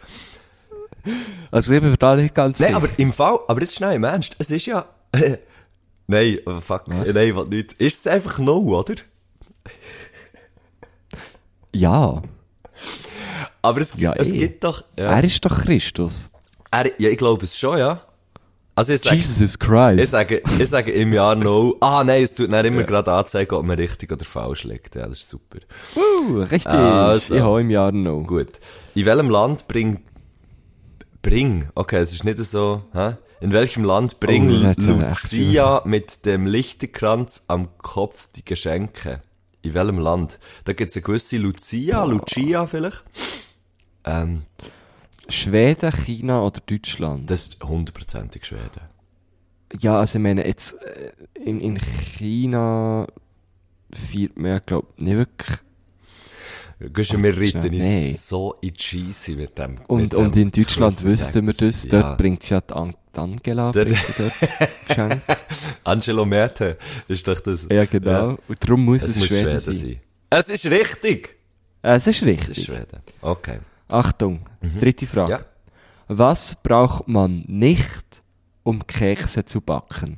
Also, 1.50 1.72
ich 1.74 1.80
bin 1.80 1.90
mir 1.90 1.96
da 1.96 2.16
nicht 2.16 2.34
ganz 2.34 2.58
Nein, 2.60 2.68
sicher. 2.68 2.76
aber 2.78 2.88
im 2.98 3.12
Fall, 3.12 3.38
aber 3.48 3.60
jetzt 3.62 3.74
schnell 3.76 3.94
im 3.94 4.04
Ernst, 4.04 4.36
es 4.38 4.50
ist 4.50 4.66
ja, 4.66 4.84
nein, 6.06 6.38
oh, 6.46 6.60
fuck, 6.60 6.84
Was? 6.86 7.12
nein, 7.12 7.34
was 7.36 7.48
nicht. 7.48 7.72
Ist 7.74 8.00
es 8.00 8.06
einfach 8.06 8.38
No, 8.38 8.58
oder? 8.58 8.94
Ja, 11.72 12.22
Aber 13.62 13.80
es, 13.80 13.94
Ja, 13.96 14.12
es 14.14 14.32
eh. 14.32 14.38
gibt 14.38 14.64
doch, 14.64 14.84
ja. 14.98 15.16
er 15.16 15.24
ist 15.24 15.44
doch 15.44 15.62
Christus. 15.62 16.30
Er, 16.70 16.86
ja, 17.00 17.10
ich 17.10 17.16
glaube 17.18 17.44
es 17.44 17.58
schon, 17.58 17.78
ja. 17.78 18.00
Also 18.74 18.92
ich 18.94 19.02
sage, 19.02 19.16
Jesus 19.16 19.38
ich 19.54 19.58
Christ. 19.58 20.10
sage, 20.10 20.42
ich 20.58 20.68
sage 20.68 20.90
im 20.92 21.12
Jahr 21.12 21.34
No, 21.36 21.76
ah 21.80 22.02
nein, 22.02 22.22
es 22.22 22.34
tut 22.34 22.50
dann 22.50 22.64
immer 22.64 22.84
gerade 22.84 23.12
anzeigen, 23.12 23.54
ob 23.54 23.64
man 23.66 23.76
richtig 23.78 24.10
oder 24.10 24.24
falsch 24.24 24.64
liegt. 24.64 24.94
Ja, 24.94 25.06
das 25.06 25.18
ist 25.20 25.28
super. 25.28 25.58
Uh, 25.96 26.38
richtig. 26.42 26.72
Also. 26.72 27.34
Ich 27.34 27.40
habe 27.42 27.60
im 27.60 27.70
Jahr 27.70 27.92
noch. 27.92 28.22
Gut. 28.24 28.58
In 28.94 29.04
welchem 29.04 29.28
Land 29.28 29.68
bringt, 29.68 30.00
bring, 31.22 31.68
okay, 31.74 31.98
es 31.98 32.12
ist 32.12 32.24
nicht 32.24 32.38
so, 32.38 32.84
hä? 32.92 33.16
In 33.40 33.52
welchem 33.52 33.84
Land 33.84 34.20
bring 34.20 34.50
Oh, 34.50 34.72
Lucia 35.08 35.82
mit 35.86 36.26
dem 36.26 36.46
Lichterkranz 36.46 37.44
am 37.48 37.68
Kopf 37.78 38.28
die 38.32 38.44
Geschenke? 38.44 39.22
In 39.62 39.72
welchem 39.74 39.98
Land? 39.98 40.38
Da 40.64 40.72
gibt's 40.74 40.96
eine 40.96 41.02
gewisse 41.02 41.38
Lucia, 41.38 42.04
Lucia 42.04 42.66
vielleicht. 42.66 43.02
Ähm, 44.04 44.42
Schweden, 45.28 45.92
China 45.92 46.42
oder 46.42 46.60
Deutschland? 46.60 47.30
das 47.30 47.48
ist 47.48 47.64
hundertprozentig 47.64 48.44
Schweden. 48.44 48.82
Ja, 49.78 50.00
also 50.00 50.18
ich 50.18 50.22
meine, 50.22 50.46
jetzt 50.46 50.74
äh, 50.82 51.12
in, 51.34 51.60
in 51.60 51.78
China 51.78 53.06
feiert 53.92 54.36
man 54.36 54.50
ja, 54.50 54.58
glaube 54.58 54.88
ich, 54.96 55.04
nicht 55.04 55.16
wirklich. 55.16 55.58
Gehst 56.80 57.12
wir 57.22 57.32
das 57.34 57.44
ist 57.44 57.52
ja- 57.54 57.60
nee. 57.68 58.00
so 58.12 58.54
in 58.62 58.72
die 58.72 58.82
Scheisse 58.82 59.32
mit 59.32 59.58
dem. 59.58 59.76
Und, 59.86 60.00
mit 60.02 60.14
und 60.14 60.34
dem 60.34 60.42
in 60.44 60.50
Deutschland 60.50 61.02
wüssten 61.04 61.46
wir 61.46 61.52
das, 61.52 61.62
es. 61.62 61.88
dort 61.88 62.16
bringt 62.16 62.48
ja 62.48 62.60
die, 62.62 62.72
An 62.72 62.94
die 63.14 63.18
Angela 63.18 63.70
Dort- 63.70 63.88
Geschenk. 64.88 65.22
Angelo 65.84 66.24
Merte 66.24 66.78
ist 67.08 67.28
doch 67.28 67.38
das. 67.40 67.66
Ja, 67.70 67.84
genau. 67.84 68.38
Und 68.48 68.58
darum 68.64 68.84
muss 68.86 69.02
Es 69.02 69.10
es, 69.10 69.16
muss 69.18 69.28
Schweden, 69.28 69.60
Schweden 69.60 69.60
sein. 69.60 69.74
sein. 69.74 70.00
Es 70.30 70.48
ist 70.48 70.66
richtig! 70.66 71.36
Es 71.82 72.06
ist 72.06 72.16
Es 72.16 72.22
richtig. 72.26 72.58
ist 72.58 72.64
Schweden. 72.66 73.00
Okay. 73.20 73.58
Achtung, 73.88 74.40
dritte 74.78 75.06
Frage. 75.06 75.32
Ja. 75.32 75.40
Was 76.08 76.56
braucht 76.62 77.08
man 77.08 77.44
nicht, 77.46 78.22
um 78.62 78.86
Kekse 78.86 79.44
zu 79.44 79.60
backen? 79.60 80.16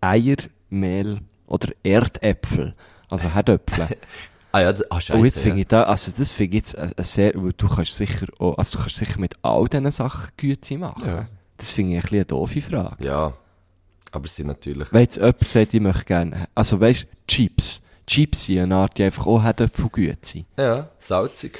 Eier, 0.00 0.36
Mehl 0.70 1.18
oder 1.46 1.68
Erdäpfel? 1.82 2.72
Also 3.10 3.28
Herdöpfel. 3.32 3.86
Ah 4.54 4.60
ja, 4.60 4.72
das- 4.72 4.88
ah, 4.88 5.00
scheiße. 5.00 5.18
Und 5.18 5.24
jetzt 5.24 5.40
finde 5.40 5.56
ja. 5.56 5.62
ich 5.62 5.66
da, 5.66 5.82
also 5.82 6.12
das 6.16 6.32
finde 6.32 6.56
ich 6.56 6.62
jetzt 6.62 6.74
äh, 6.74 6.88
äh, 6.96 7.02
sehr, 7.02 7.32
weil 7.34 7.52
du 7.54 7.68
kannst 7.68 7.92
sicher 7.94 8.28
auch, 8.38 8.56
also 8.56 8.78
du 8.78 8.84
kannst 8.84 8.96
sicher 8.98 9.18
mit 9.18 9.34
all 9.42 9.66
diesen 9.66 9.90
Sachen 9.90 10.30
Güte 10.36 10.78
machen. 10.78 11.04
Ja. 11.04 11.26
Das 11.56 11.72
finde 11.72 11.94
ich 11.94 11.98
ein 11.98 12.02
bisschen 12.02 12.16
eine 12.18 12.24
doofe 12.26 12.62
Frage. 12.62 13.04
Ja. 13.04 13.32
Aber 14.12 14.24
es 14.26 14.36
sind 14.36 14.46
natürlich. 14.46 14.92
Wenn 14.92 15.00
jetzt 15.00 15.16
jemand 15.16 15.48
sagt, 15.48 15.74
ich 15.74 15.80
möchte 15.80 16.04
gerne, 16.04 16.48
also 16.54 16.78
weißt 16.80 17.04
Chips. 17.26 17.82
Chips 18.06 18.44
sind 18.44 18.60
eine 18.60 18.76
Art, 18.76 18.96
die 18.96 19.02
einfach 19.02 19.26
auch 19.26 19.42
Herdöpfel 19.42 19.88
gut 19.88 20.24
sind. 20.24 20.46
Ja, 20.56 20.88
salzig. 21.00 21.58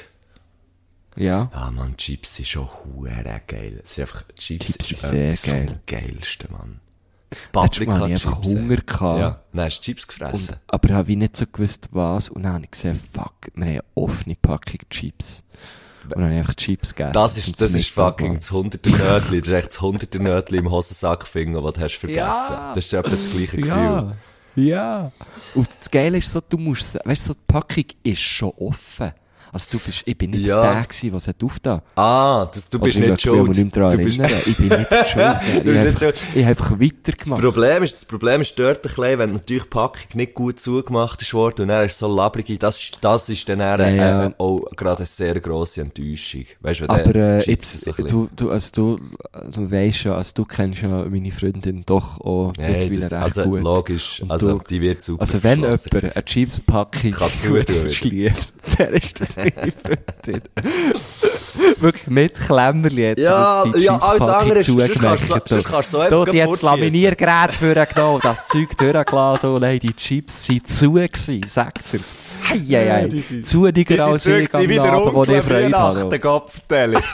Ja. 1.17 1.49
Ah, 1.53 1.71
man, 1.71 1.97
Chips 1.97 2.37
sind 2.37 2.47
schon 2.47 2.65
hure 2.65 3.41
geil. 3.45 3.81
Es 3.83 3.91
ist 3.91 3.99
einfach, 3.99 4.23
Chips, 4.37 4.67
Chips 4.67 4.75
ist 4.77 4.91
ist 4.91 5.01
sehr 5.01 5.31
etwas 5.31 5.45
vom 5.45 5.65
geil. 5.65 5.79
geilsten, 5.85 6.51
Mann. 6.53 6.79
Hatte 7.55 7.83
ich 7.83 7.89
Paprika-Chips. 7.89 8.25
Hunger 8.25 8.77
gehabt. 8.77 9.19
Ja, 9.19 9.39
dann 9.53 9.65
hast 9.65 9.79
du 9.79 9.83
Chips 9.83 10.07
gefressen. 10.07 10.55
Und, 10.55 10.73
aber 10.73 10.89
ich 10.89 10.95
habe 10.95 11.15
nicht 11.15 11.37
so 11.37 11.45
gewusst, 11.51 11.87
was. 11.91 12.29
Und 12.29 12.43
dann 12.43 12.53
habe 12.53 12.65
ich 12.65 12.71
gesehen, 12.71 12.99
fuck, 13.13 13.33
wir 13.53 13.65
haben 13.65 13.71
eine 13.71 13.83
offene 13.95 14.35
Packung 14.35 14.79
Chips. 14.89 15.43
Und 16.03 16.11
dann 16.11 16.23
habe 16.25 16.33
ich 16.33 16.39
einfach 16.39 16.55
Chips 16.55 16.93
gegessen. 16.93 17.13
Das 17.13 17.37
ist, 17.37 17.59
das 17.59 17.73
ist 17.73 17.89
fucking 17.89 18.35
das 18.35 18.51
hunderte 18.51 18.89
Nötli. 18.91 19.39
Das 19.39 19.47
ist 19.47 19.53
echt 19.53 19.67
das 19.69 19.81
hunderte 19.81 20.19
Nötli 20.19 20.59
im 20.59 20.69
Hosensack 20.69 21.25
finden, 21.25 21.63
das 21.63 21.73
du 21.73 21.81
hast 21.81 21.95
vergessen. 21.95 22.53
Ja. 22.53 22.71
Das 22.73 22.85
ist 22.85 22.93
etwa 22.93 23.09
das 23.09 23.31
gleiche 23.31 23.57
Gefühl. 23.57 23.75
Ja. 23.75 24.15
Ja. 24.55 25.11
Und 25.55 25.67
das 25.79 25.91
Geile 25.91 26.17
ist 26.17 26.31
so, 26.31 26.41
du 26.47 26.57
musst, 26.57 26.97
weißt 27.03 27.25
du, 27.25 27.27
so, 27.29 27.33
die 27.33 27.45
Packung 27.47 27.85
ist 28.03 28.21
schon 28.21 28.51
offen. 28.51 29.11
Also 29.51 29.67
du 29.71 29.79
bist, 29.79 30.03
ich 30.05 30.17
bin 30.17 30.31
nicht 30.31 30.45
Ja. 30.45 30.61
der 30.73 30.83
gewesen, 30.83 31.15
es 31.15 31.27
hat 31.27 31.43
aufgetan. 31.43 31.81
Ah, 31.95 32.45
das, 32.53 32.69
du 32.69 32.79
bist 32.79 32.97
Also, 32.97 33.09
nicht 33.11 33.21
schuld. 33.21 33.55
nicht 33.57 33.75
daran 33.77 33.91
Du 33.91 34.03
bist. 34.03 34.19
Ich 34.19 34.57
bin 34.57 34.67
nicht 34.67 34.89
schuld. 35.07 35.25
Du 35.25 35.57
ich 35.57 35.63
bist 35.63 35.77
habe 35.77 35.89
nicht 35.89 36.03
einfach, 36.03 36.21
ich 36.35 36.41
habe 36.45 36.47
einfach 36.49 36.69
das 36.71 36.79
weitergemacht. 36.79 37.41
Problem 37.41 37.83
ist, 37.83 37.93
das 37.93 38.05
Problem 38.05 38.41
ist 38.41 38.59
dort 38.59 38.77
ein 38.77 38.81
bisschen, 38.81 39.19
wenn 39.19 39.33
natürlich 39.33 39.63
die 39.63 39.69
Packung 39.69 40.07
nicht 40.15 40.33
gut 40.33 40.59
zugemacht 40.59 41.21
ist 41.21 41.33
worden 41.33 41.61
und 41.63 41.67
dann 41.69 41.85
ist 41.85 41.97
so 41.97 42.13
labrige, 42.13 42.57
das, 42.57 42.81
ist- 42.81 42.97
das 43.01 43.29
ist 43.29 43.47
dann 43.47 43.59
eher, 43.59 43.79
Ja, 43.79 43.89
ja. 43.89 44.25
Äh, 44.27 44.31
auch 44.37 44.65
gerade 44.75 44.97
eine 44.97 45.05
sehr 45.05 45.39
grosse 45.39 45.81
Enttäuschung. 45.81 46.45
Weißt 46.61 46.81
du, 46.81 46.89
Aber 46.89 47.15
äh, 47.15 47.39
jetzt, 47.43 47.87
du, 48.09 48.29
du, 48.35 48.49
also 48.51 48.69
du, 48.73 48.99
du 49.51 49.71
weisst 49.71 50.03
ja, 50.03 50.15
also 50.15 50.31
du 50.35 50.45
kennst 50.45 50.81
ja 50.81 50.89
meine 51.05 51.31
Freundin 51.31 51.83
doch 51.85 52.19
auch 52.21 52.51
Hey, 52.57 52.89
mittlerweile 52.89 52.99
das, 53.01 53.11
recht 53.13 53.21
also 53.23 53.43
gut. 53.43 53.61
logisch, 53.63 54.21
Und 54.21 54.31
also 54.31 54.57
du- 54.57 54.63
die 54.69 54.81
wird 54.81 55.01
super 55.01 55.21
Also 55.21 55.41
wenn 55.43 55.61
jemand 55.61 55.93
eine 56.15 56.25
Chips-Packung 56.25 57.13
verschliesst, 57.13 58.53
dann 58.77 58.93
ist 58.93 59.21
das. 59.21 59.35
Wirklich 61.79 62.07
mit 62.07 62.33
Klemmerli 62.39 63.01
jetzt. 63.01 63.19
Ja, 63.19 63.63
ja, 63.77 63.97
alles 63.97 64.21
andere 64.21 64.59
ist- 64.59 64.67
sonst 64.67 64.99
kannst 65.01 65.29
du- 65.29 65.41
sonst 65.45 65.67
kannst 65.69 65.93
du 65.93 65.97
so 65.97 65.99
einfach 65.99 66.25
die 66.31 66.43
hat. 66.43 66.61
Laminiergerät 66.61 67.53
vorgenommen, 67.53 68.19
das 68.23 68.45
Zeug 68.47 68.75
durchgeladen 68.77 69.49
und 69.51 69.61
nein, 69.61 69.79
die 69.79 69.93
Chips 69.93 70.45
sind 70.45 70.67
zu 70.67 70.93
gewesen, 70.93 71.43
sagt 71.45 71.79
er's. 71.93 72.31
Hei, 72.49 72.57
hei, 72.59 72.89
hei. 72.91 73.07
die 73.07 73.21
sind- 73.21 73.47
Zuniger 73.47 74.05
als 74.05 74.25
ich 74.25 74.53
am 74.53 74.61
Abend, 74.61 75.13
wo 75.13 75.23
ich 75.23 75.41
Freude 75.43 75.77
hatte. 75.77 76.19
Kopfteile. 76.19 76.99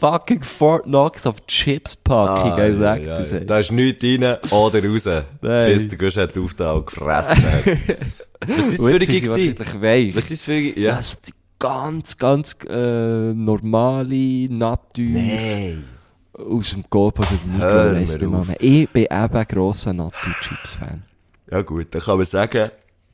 Fucking 0.00 0.42
Fort 0.44 0.84
Knox 0.84 1.26
auf 1.26 1.44
Chips-Packung, 1.46 2.52
Ah, 2.52 2.68
ich 2.68 2.78
sag 2.78 3.02
ja, 3.02 3.18
dir's, 3.18 3.30
ja. 3.32 3.38
ey. 3.38 3.46
Da 3.46 3.58
ist 3.58 3.72
nichts 3.72 4.04
rein 4.04 4.36
oder 4.50 4.84
raus. 4.84 5.08
Bis 5.40 5.88
der 5.88 5.98
Gusch 5.98 6.16
hat 6.16 6.38
aufgetan 6.38 6.76
und 6.76 6.86
gefressen 6.86 7.42
hat. 7.42 7.64
Was 8.46 8.58
ist 8.58 8.78
das 8.78 8.86
für 8.86 9.00
wahrscheinlich 9.00 9.80
weich. 9.80 10.16
Was 10.16 10.30
ist 10.30 10.32
das 10.32 10.42
für? 10.42 10.58
Ja. 10.58 10.96
Das 10.96 11.12
ist 11.12 11.28
die 11.28 11.32
ganz, 11.58 12.16
ganz 12.16 12.56
äh, 12.68 13.32
normale 13.34 14.48
Natur 14.48 15.06
Nein. 15.06 15.84
aus 16.32 16.70
dem 16.70 16.88
Coop 16.88 17.18
oder 17.18 17.28
dem 17.28 18.30
mehr. 18.30 18.60
Ich 18.60 18.88
bin 18.90 19.04
eben 19.04 19.12
ein 19.12 19.46
grosser 19.46 19.92
Natur-Chips-Fan. 19.92 21.04
Ja 21.50 21.62
gut, 21.62 21.94
dann 21.94 22.02
kann 22.02 22.18
man 22.18 22.26
sagen, 22.26 22.70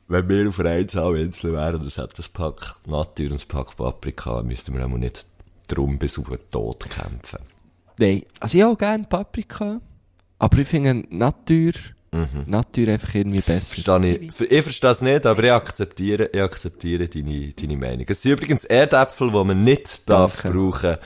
wenn 0.07 0.29
wir 0.29 0.49
auf 0.49 0.59
einer 0.59 0.71
Einzahminsel 0.71 1.53
wären, 1.53 1.83
das 1.83 1.97
hat 1.97 2.17
das 2.17 2.29
Pack 2.29 2.75
Natur 2.85 3.27
und 3.27 3.35
das 3.35 3.45
Pack 3.45 3.75
Paprika, 3.75 4.43
müssten 4.43 4.75
wir 4.75 4.85
auch 4.85 4.89
nicht 4.89 5.25
drum 5.67 5.97
bis 5.97 6.19
auf 6.19 6.29
den 6.29 6.39
Tod 6.51 6.87
kämpfen. 6.89 7.39
Nein, 7.97 8.23
also 8.39 8.57
ich 8.57 8.63
auch 8.63 8.77
gerne 8.77 9.05
Paprika, 9.05 9.79
aber 10.37 10.59
ich 10.59 10.67
finde 10.67 11.05
Natur, 11.09 11.71
Natur 12.45 12.87
einfach 12.89 13.13
irgendwie 13.15 13.41
besser. 13.41 13.61
Verstehe 13.61 14.17
ich. 14.17 14.41
Ich 14.51 14.63
verstehe 14.63 14.89
es 14.91 15.01
nicht, 15.01 15.25
aber 15.25 15.43
ich 15.43 15.51
akzeptiere, 15.51 16.29
ich 16.31 16.41
akzeptiere 16.41 17.07
deine, 17.07 17.53
deine 17.53 17.77
Meinung. 17.77 18.05
Es 18.07 18.21
sind 18.21 18.33
übrigens 18.33 18.65
Erdäpfel, 18.65 19.31
die 19.31 19.43
man 19.43 19.63
nicht 19.63 20.09
darf 20.09 20.41
Danke. 20.41 20.57
brauchen 20.57 20.97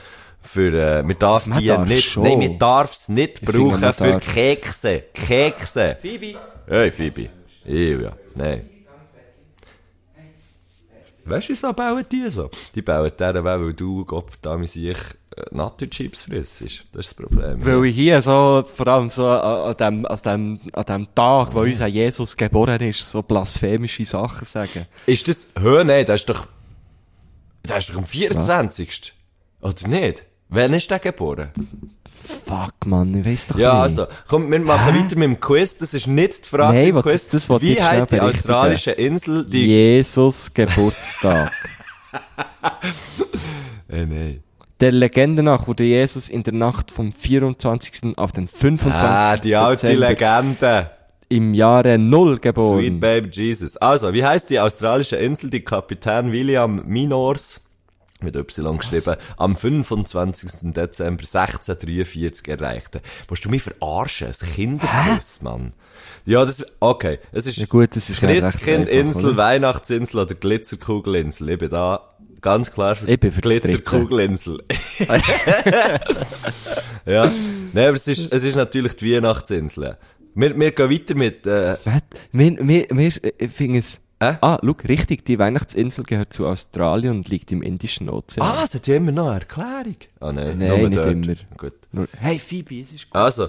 für, 0.42 0.72
äh, 0.98 1.02
man 1.02 1.18
darf 1.18 1.46
Man 1.46 1.58
die 1.60 1.66
darf 1.66 1.88
nicht, 1.88 2.10
schon. 2.10 2.22
nein, 2.22 2.38
man 2.38 2.58
darf 2.58 2.92
es 2.92 3.08
nicht 3.08 3.38
finde, 3.40 3.52
brauchen 3.52 3.92
für 3.92 4.10
darf. 4.12 4.34
Kekse. 4.34 5.04
Kekse. 5.12 5.98
Phoebe. 6.00 6.38
Hey, 6.66 6.90
Phoebe. 6.90 7.28
Ew, 7.66 8.02
ja. 8.02 8.12
Nein. 8.34 8.68
Weißt 11.24 11.48
du, 11.48 11.52
wieso 11.52 11.72
bauen 11.72 12.04
die 12.10 12.28
so? 12.28 12.50
Die 12.74 12.82
bauen 12.82 13.12
deren, 13.18 13.44
weil 13.44 13.72
du, 13.74 14.04
Gott 14.04 14.30
verdammt 14.30 14.68
sich, 14.68 14.96
äh, 15.36 15.42
Naturchips 15.52 16.24
frisst. 16.24 16.60
Das 16.62 16.70
ist 16.72 16.84
das 16.92 17.14
Problem. 17.14 17.64
Weil 17.64 17.84
ich 17.86 17.94
hier 17.96 18.20
so, 18.22 18.64
vor 18.76 18.88
allem 18.88 19.10
so 19.10 19.26
an, 19.26 19.76
dem, 19.76 20.06
an, 20.06 20.18
dem, 20.24 20.60
an 20.72 20.84
dem 20.84 21.14
Tag, 21.14 21.54
wo 21.54 21.62
unser 21.62 21.86
Jesus 21.86 22.36
geboren 22.36 22.80
ist, 22.80 23.08
so 23.08 23.22
blasphemische 23.22 24.04
Sachen 24.04 24.44
sagen. 24.46 24.86
Ist 25.06 25.28
das, 25.28 25.46
hör, 25.58 25.84
nein, 25.84 26.04
das 26.06 26.20
ist 26.22 26.28
doch, 26.28 26.46
das 27.62 27.84
ist 27.84 27.90
doch 27.90 27.98
am 27.98 28.04
24. 28.04 29.12
Oder 29.60 29.88
nicht? 29.88 30.24
Wann 30.48 30.72
ist 30.72 30.90
der 30.90 30.98
geboren? 30.98 31.50
Fuck, 32.46 32.86
Mann, 32.86 33.14
ich 33.14 33.24
weiss 33.24 33.46
doch 33.46 33.58
Ja, 33.58 33.72
nicht. 33.74 33.82
also, 33.82 34.06
komm, 34.28 34.50
wir 34.50 34.58
machen 34.60 34.94
weiter 34.94 35.16
mit 35.16 35.22
dem 35.24 35.40
Quiz. 35.40 35.76
Das 35.78 35.94
ist 35.94 36.06
nicht 36.06 36.44
die 36.44 36.48
Frage 36.48 36.76
Nein, 36.78 36.88
im 36.88 37.02
Quiz. 37.02 37.28
das- 37.28 37.46
das 37.46 37.62
Wie 37.62 37.80
heisst 37.80 38.12
die 38.12 38.20
australische 38.20 38.90
Insel, 38.92 39.44
die... 39.46 39.66
Jesus 39.66 40.52
Geburtstag. 40.52 41.52
Äh, 43.88 44.06
nein. 44.06 44.42
Der 44.80 44.92
Legende 44.92 45.42
nach 45.42 45.66
wurde 45.66 45.84
Jesus 45.84 46.30
in 46.30 46.42
der 46.42 46.54
Nacht 46.54 46.90
vom 46.90 47.12
24. 47.12 48.16
auf 48.16 48.32
den 48.32 48.48
25. 48.48 48.94
Ah, 48.94 49.36
die 49.36 49.54
alte 49.54 49.86
Dezember 49.86 50.08
Legende. 50.08 50.90
im 51.28 51.52
Jahre 51.52 51.98
Null 51.98 52.38
geboren. 52.38 52.78
Sweet 52.78 53.00
Baby 53.00 53.28
Jesus. 53.30 53.76
Also, 53.76 54.14
wie 54.14 54.24
heisst 54.24 54.48
die 54.48 54.58
australische 54.58 55.16
Insel, 55.16 55.50
die 55.50 55.60
Kapitän 55.60 56.32
William 56.32 56.80
Minors, 56.86 57.60
mit 58.22 58.36
Y 58.36 58.78
geschrieben, 58.78 59.16
am 59.36 59.54
25. 59.54 60.72
Dezember 60.72 61.24
1643 61.24 62.48
erreichte? 62.48 63.02
Willst 63.28 63.44
du 63.44 63.50
mich 63.50 63.62
verarschen? 63.62 64.28
Ein 64.28 64.54
Kinderquiz, 64.54 65.42
Mann. 65.42 65.74
Ja, 66.24 66.42
das, 66.44 66.64
okay. 66.80 67.18
Es 67.32 67.44
ist 67.44 67.58
Ja 67.58 67.66
gut, 67.66 67.96
das 67.96 68.08
ist 68.08 68.22
oder? 69.28 69.36
Weihnachtsinsel 69.36 70.20
oder 70.20 70.34
Glitzerkugelinsel. 70.34 71.50
Ich 71.50 71.58
bin 71.58 71.68
da 71.68 72.09
ganz 72.40 72.72
klar 72.72 72.96
für, 72.96 73.08
Ich 73.08 73.20
bin 73.20 73.32
für 73.32 73.40
Glitzerkugelinsel. 73.40 74.58
ja. 77.06 77.32
Nein, 77.72 77.88
aber 77.88 77.96
es 77.96 78.06
ist, 78.06 78.32
es 78.32 78.44
ist 78.44 78.56
natürlich 78.56 78.96
die 78.96 79.14
Weihnachtsinsel. 79.14 79.96
Wir, 80.34 80.58
wir 80.58 80.72
gehen 80.72 80.90
weiter 80.90 81.14
mit, 81.14 81.46
äh, 81.46 81.76
Was? 81.84 82.02
Wir, 82.32 82.56
wir, 82.60 82.86
wir 82.90 83.24
äh, 83.38 83.48
finden 83.48 83.76
es... 83.78 84.00
Äh? 84.20 84.34
Ah, 84.42 84.58
schau, 84.62 84.74
richtig, 84.86 85.24
die 85.24 85.38
Weihnachtsinsel 85.38 86.04
gehört 86.04 86.32
zu 86.32 86.46
Australien 86.46 87.16
und 87.16 87.28
liegt 87.28 87.50
im 87.52 87.62
Indischen 87.62 88.10
Ozean. 88.10 88.46
Ah, 88.46 88.62
es 88.64 88.74
hat 88.74 88.86
ja 88.86 88.96
immer 88.96 89.12
noch 89.12 89.28
eine 89.30 89.40
Erklärung. 89.40 89.96
Ah, 90.20 90.32
nein, 90.32 90.58
Nein, 90.58 90.88
nicht 90.88 90.96
dort. 90.96 91.10
immer. 91.10 91.34
Gut. 91.56 91.74
Nur, 91.92 92.06
hey 92.18 92.38
Phoebe, 92.38 92.82
es 92.82 92.92
ist 92.92 93.08
gut. 93.08 93.16
Also, 93.16 93.48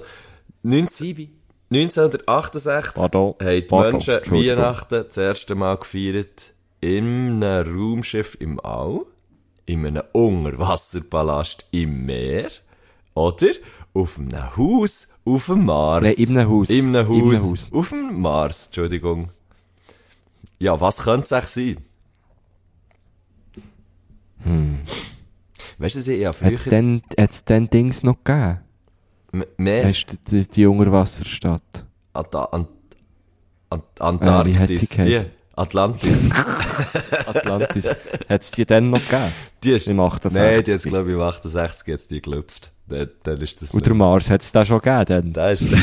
19, 0.64 1.30
1968 1.72 2.94
Pardon. 2.96 3.36
haben 3.42 3.56
die 3.56 3.62
Pardon. 3.64 3.92
Menschen. 3.92 4.20
Weihnachten 4.32 5.04
das 5.08 5.18
erste 5.18 5.56
Mal 5.56 5.76
gefeiert 5.78 6.51
in 6.82 7.44
einem 7.44 7.68
Raumschiff 7.76 8.36
im 8.40 8.60
All, 8.60 9.02
in 9.66 9.86
einem 9.86 10.04
Unterwasserpalast 10.14 11.68
im 11.72 12.06
Meer 12.06 12.50
oder 13.14 13.48
auf 13.94 14.20
einem 14.20 14.58
Haus 14.58 15.08
auf 15.26 15.46
dem 15.46 15.66
Mars. 15.66 16.04
Nein, 16.04 16.14
in 16.18 16.38
einem 16.38 16.50
Haus. 16.50 16.70
In 16.70 16.96
einem 16.96 17.12
In 17.12 17.22
einem 17.22 17.32
Haus. 17.34 17.52
Haus. 17.52 17.72
Auf 17.72 17.90
dem 17.90 18.22
Mars, 18.22 18.66
Entschuldigung. 18.68 19.30
Ja, 20.60 20.80
was 20.80 21.04
könnte 21.04 21.24
es 21.24 21.34
eigentlich 21.34 21.78
sein? 24.46 24.86
Weißt 25.78 25.96
du, 26.08 26.14
ich 26.14 26.26
habe 26.26 26.38
Hat 26.46 26.54
es 26.54 26.64
früher 26.64 27.02
denn, 27.48 27.70
Dings 27.70 28.04
noch 28.04 28.24
gegeben? 28.24 28.60
m- 29.34 29.46
mehr 29.58 29.86
Weißt 29.86 30.12
du, 30.12 30.18
die, 30.44 30.48
die 30.48 30.66
Unterwasserstadt? 30.66 31.86
Äh, 32.14 32.24
wie 32.24 32.38
hat 32.38 33.84
die 33.98 34.02
Antarktis, 34.02 34.90
die, 34.90 34.96
geheißen? 34.96 35.32
Atlantis. 35.56 36.30
Atlantis. 37.28 37.90
hat 38.30 38.42
es 38.42 38.52
die 38.52 38.66
denn 38.66 38.90
noch 38.90 39.00
gegeben? 39.00 39.32
Die 39.64 39.72
ist, 39.72 39.88
Im 39.88 40.00
68. 40.00 40.42
Nein, 40.42 40.64
die 40.64 40.72
jetzt, 40.72 40.86
glaube 40.86 41.10
ich, 41.10 41.16
im 41.16 41.22
68 41.22 41.88
jetzt 41.88 42.12
die 42.12 42.22
gelüpft. 42.22 42.72
Dann, 42.88 43.10
dann 43.24 43.40
ist 43.42 43.62
das 43.62 43.72
Und 43.72 43.86
der 43.86 43.94
Mars 43.94 44.30
hat 44.30 44.42
es 44.42 44.52
da 44.52 44.66
schon 44.66 44.80
gegeben 44.80 45.06
dann? 45.06 45.34
Da 45.34 45.52
ist 45.52 45.68
ich, 45.72 45.76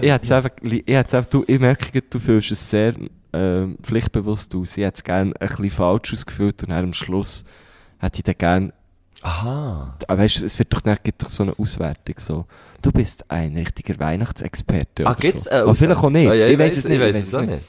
ich 0.00 0.10
hätt's 0.10 0.30
einfach, 0.30 0.50
ich 0.62 0.88
einfach, 0.88 1.26
du, 1.26 1.44
ich 1.46 1.58
merke, 1.58 2.00
du 2.02 2.18
fühlst 2.18 2.52
es 2.52 2.70
sehr, 2.70 2.94
ähm, 3.32 3.78
pflichtbewusst 3.82 4.54
aus. 4.54 4.76
Ich 4.76 4.84
hätte 4.84 4.98
es 4.98 5.04
gerne 5.04 5.32
ein 5.38 5.48
bisschen 5.48 5.70
falsch 5.70 6.12
ausgefüllt 6.12 6.64
und 6.64 6.72
am 6.72 6.92
Schluss 6.92 7.44
hätte 7.98 8.18
ich 8.18 8.24
dann 8.24 8.38
gerne, 8.38 8.72
Aha. 9.22 9.96
ah, 10.08 10.18
weißt 10.18 10.40
du, 10.40 10.46
es 10.46 10.58
wird 10.58 10.72
doch, 10.72 10.80
dann 10.80 10.96
gibt 11.02 11.22
doch 11.22 11.28
so 11.28 11.42
eine 11.42 11.58
Auswertung, 11.58 12.14
so. 12.18 12.46
Du 12.80 12.90
bist 12.90 13.30
ein 13.30 13.56
richtiger 13.56 13.98
Weihnachtsexperte. 13.98 15.06
Ah, 15.06 15.14
gibt's 15.14 15.44
so. 15.44 15.50
äh, 15.50 15.54
Aber 15.56 15.74
vielleicht 15.74 16.02
auch 16.02 16.10
nicht. 16.10 16.28
Ah, 16.30 16.34
ja, 16.34 16.46
ich 16.46 16.58
weiß 16.58 16.78
es 16.78 16.84
nicht. 16.84 16.94
Ich 16.94 17.00
weiß 17.00 17.16
es 17.16 17.34
auch 17.34 17.42
nicht. 17.42 17.60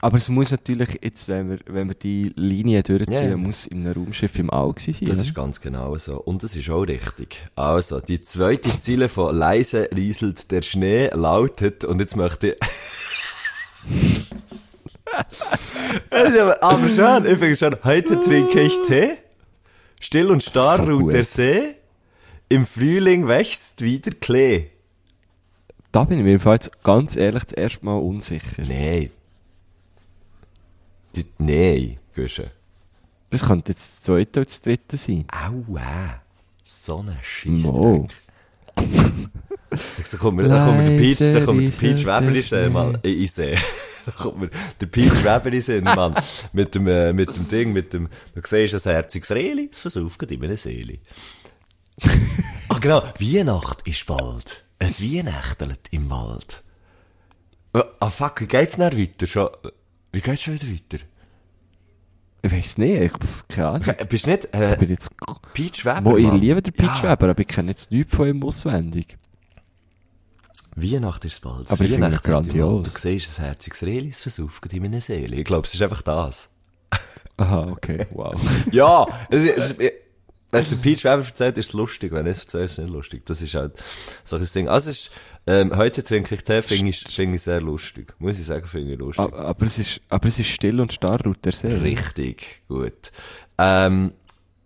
Aber 0.00 0.18
es 0.18 0.28
muss 0.28 0.50
natürlich, 0.50 0.98
jetzt, 1.00 1.28
wenn 1.28 1.48
wir, 1.48 1.58
wenn 1.66 1.86
wir 1.86 1.94
die 1.94 2.32
Linie 2.34 2.82
durchziehen, 2.82 3.30
ja. 3.30 3.36
muss 3.36 3.66
in 3.68 3.86
einem 3.86 3.92
Raumschiff 3.92 4.36
im 4.36 4.50
All 4.50 4.72
gewesen 4.72 4.94
sein. 4.94 5.06
Das 5.06 5.18
ist 5.18 5.32
ganz 5.32 5.60
genau 5.60 5.96
so. 5.96 6.20
Und 6.20 6.42
das 6.42 6.56
ist 6.56 6.68
auch 6.70 6.82
richtig. 6.82 7.44
Also, 7.54 8.00
die 8.00 8.20
zweite 8.20 8.76
Ziele 8.76 9.08
von 9.08 9.36
leise 9.36 9.88
rieselt 9.96 10.50
der 10.50 10.62
Schnee 10.62 11.08
lautet, 11.14 11.84
und 11.84 12.00
jetzt 12.00 12.16
möchte 12.16 12.48
ich, 12.48 12.56
aber, 16.10 16.62
aber 16.62 16.88
schon, 16.88 17.26
ich 17.26 17.38
finde 17.38 17.56
schon, 17.56 17.76
heute 17.84 18.20
trinke 18.20 18.60
ich 18.60 18.76
Tee, 18.88 19.10
still 20.02 20.30
und 20.30 20.42
starr 20.42 20.78
So 20.84 20.92
ruht 20.98 21.12
der 21.12 21.24
See, 21.24 21.74
im 22.48 22.66
Frühling 22.66 23.26
wächst 23.28 23.80
wieder 23.82 24.10
Klee. 24.12 24.66
Da 25.90 26.04
bin 26.04 26.18
ich 26.18 26.24
mir 26.24 26.52
jetzt 26.52 26.82
ganz 26.82 27.16
ehrlich 27.16 27.44
das 27.44 27.52
erste 27.52 27.84
Mal 27.84 27.96
unsicher. 27.98 28.62
Nein. 28.62 29.10
Die- 31.14 31.26
Nein, 31.38 31.98
Guschen. 32.14 32.46
Das 33.30 33.44
könnte 33.46 33.72
jetzt 33.72 33.80
das 33.96 34.02
zweite 34.02 34.40
oder 34.40 34.44
das 34.46 34.60
dritte 34.60 34.96
sein. 34.96 35.24
Aua. 35.30 36.20
So 36.64 36.98
ein. 36.98 37.16
Scheissdreck. 37.22 38.10
Da 40.10 40.18
kommt 40.18 40.36
mir, 40.36 40.48
da 40.48 40.64
kommt 40.64 40.78
mir 40.78 40.90
der 40.90 40.96
Peach, 40.96 41.18
da 41.18 41.40
kommt 41.44 41.60
mir 41.60 41.70
der 41.70 41.76
Peach 41.76 42.04
Weber 42.04 42.64
in 42.66 42.72
Mann. 42.72 42.98
Ich, 43.02 43.18
ich 43.18 43.32
sehe. 43.32 43.56
Da 44.04 44.12
kommt 44.12 44.40
mir 44.40 44.50
der 44.80 44.86
Peach 44.86 45.24
Weber 45.24 45.52
in 45.52 45.84
Mann. 45.84 46.14
Mit 46.52 46.74
dem, 46.74 46.86
äh, 46.86 47.12
mit 47.12 47.36
dem 47.36 47.48
Ding, 47.48 47.72
mit 47.72 47.92
dem, 47.92 48.08
du 48.34 48.40
siehst 48.44 48.86
ein 48.86 48.92
herziges 48.92 49.30
Reli, 49.30 49.68
es 49.70 49.80
versauft 49.80 50.30
in 50.30 50.40
meiner 50.40 50.56
Seele. 50.56 50.98
ah, 52.68 52.78
genau. 52.80 53.02
Weihnacht 53.18 53.86
ist 53.86 54.06
bald. 54.06 54.64
Es 54.78 55.02
Weihnachtelt 55.02 55.88
im 55.90 56.10
Wald. 56.10 56.62
Ah, 57.72 58.10
fuck, 58.10 58.40
wie 58.40 58.46
geht's 58.46 58.76
denn 58.76 58.98
weiter? 58.98 59.26
Schon, 59.26 59.48
wie 60.12 60.20
geht's 60.20 60.42
schon 60.42 60.54
wieder 60.54 60.66
weiter? 60.66 61.04
Ich 62.44 62.50
weiß 62.50 62.78
nicht, 62.78 63.00
ich, 63.00 63.12
keine 63.48 63.68
Ahnung. 63.68 63.94
Bist 64.08 64.26
du 64.26 64.30
nicht, 64.30 64.44
Ich 64.46 64.60
äh, 64.60 64.76
bin 64.76 64.90
jetzt, 64.90 65.10
Peach 65.54 65.84
Weber, 65.84 66.04
wo 66.04 66.16
ich 66.16 66.30
liebe 66.32 66.60
den 66.60 66.74
Peach 66.74 67.02
Ja. 67.02 67.12
Weber, 67.12 67.30
aber 67.30 67.40
ich 67.40 67.46
kenne 67.46 67.70
jetzt 67.70 67.92
nichts 67.92 68.14
von 68.14 68.28
ihm 68.28 68.42
auswendig. 68.42 69.16
Weihnacht 70.74 71.24
ist 71.24 71.40
bald. 71.42 71.70
Aber 71.70 71.84
ich 71.84 71.90
finde 71.90 72.06
Weihnachten 72.06 72.30
Welt. 72.30 72.44
grandios. 72.44 72.92
Du 72.92 72.98
siehst 72.98 73.38
ein 73.38 73.46
herziges 73.46 73.82
Reli, 73.82 74.10
es 74.10 74.20
versauft 74.20 74.72
in 74.72 74.82
meiner 74.82 75.00
Seele. 75.00 75.36
Ich 75.36 75.44
glaube, 75.44 75.66
es 75.66 75.74
ist 75.74 75.82
einfach 75.82 76.02
das. 76.02 76.48
Aha, 77.36 77.68
okay, 77.70 78.06
wow. 78.10 78.34
ja, 78.72 79.06
es 79.30 79.44
ist, 79.44 79.56
es 79.56 79.70
ist, 79.72 79.92
wenn 80.52 80.60
es 80.60 80.68
der 80.68 80.76
Peach 80.76 81.04
Weber 81.04 81.24
erzählt, 81.24 81.56
ist 81.56 81.68
es 81.68 81.72
lustig. 81.72 82.12
Wenn 82.12 82.26
ich 82.26 82.32
es 82.32 82.40
erzähle, 82.40 82.64
ist 82.64 82.72
es 82.72 82.78
nicht 82.78 82.92
lustig. 82.92 83.24
Das 83.24 83.40
ist 83.40 83.54
halt 83.54 83.72
so 84.22 84.36
ein 84.36 84.46
Ding. 84.54 84.68
Also, 84.68 84.90
es 84.90 85.06
ist, 85.06 85.10
ähm, 85.46 85.74
heute 85.74 86.04
trinke 86.04 86.34
ich 86.34 86.44
Tee, 86.44 86.60
finde 86.60 86.90
ich, 86.90 87.00
finde 87.00 87.36
ich 87.36 87.42
sehr 87.42 87.62
lustig. 87.62 88.12
Muss 88.18 88.38
ich 88.38 88.44
sagen, 88.44 88.66
finde 88.66 88.92
ich 88.92 88.98
lustig. 88.98 89.24
aber, 89.24 89.38
aber, 89.38 89.66
es 89.66 89.78
ist, 89.78 90.02
aber 90.10 90.28
es 90.28 90.38
ist 90.38 90.48
still 90.48 90.78
und 90.80 90.92
starr 90.92 91.24
ruht 91.24 91.42
der 91.46 91.52
See. 91.52 91.72
Richtig, 91.72 92.60
gut. 92.68 93.12
Ähm, 93.56 94.12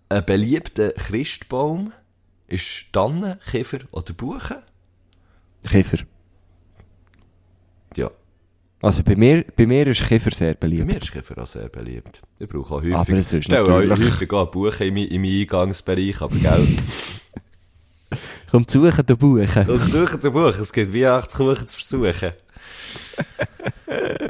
ein 0.08 0.24
beliebter 0.26 0.90
Christbaum 0.90 1.92
ist 2.48 2.92
Tannen, 2.92 3.38
Kiefer 3.48 3.78
oder 3.92 4.12
Buche? 4.12 4.64
Kiefer. 5.68 5.98
Ja. 7.96 8.10
Also 8.82 9.02
bei 9.02 9.16
mir, 9.16 9.44
bei 9.56 9.66
mir 9.66 9.86
ist 9.86 10.06
Kiefer 10.06 10.30
sehr 10.32 10.54
Bei 10.54 10.60
beliebt. 10.68 10.86
mir 10.86 10.98
ist 10.98 11.12
Kiefer 11.12 11.40
auch 11.42 11.46
sehr 11.46 11.68
beliebt. 11.68 12.20
Ich 12.38 12.48
brauche 12.48 12.74
auch 12.74 12.78
Aber 12.82 12.98
häufig, 12.98 13.14
es 13.18 13.32
ist 13.32 13.44
stelle 13.44 13.68
natürlich- 13.68 14.12
häufig 14.14 14.32
auch 14.32 14.50
Buche 14.50 14.84
in 14.84 14.94
meinen 14.94 15.40
Eingangsbereich, 15.40 16.20
aber 16.20 16.36
gell. 16.36 16.66
Komm 18.50 18.66
zu 18.68 18.84
suchen, 18.84 19.04
den 19.06 19.16
Buchen. 19.16 19.68
Und 19.68 19.88
suchen 19.88 20.20
den 20.20 20.32
Buch, 20.32 20.56
es 20.58 20.72
gibt 20.72 20.94
Weihnachtskuchen 20.94 21.66
zu 21.66 21.76
versuchen. 21.76 22.32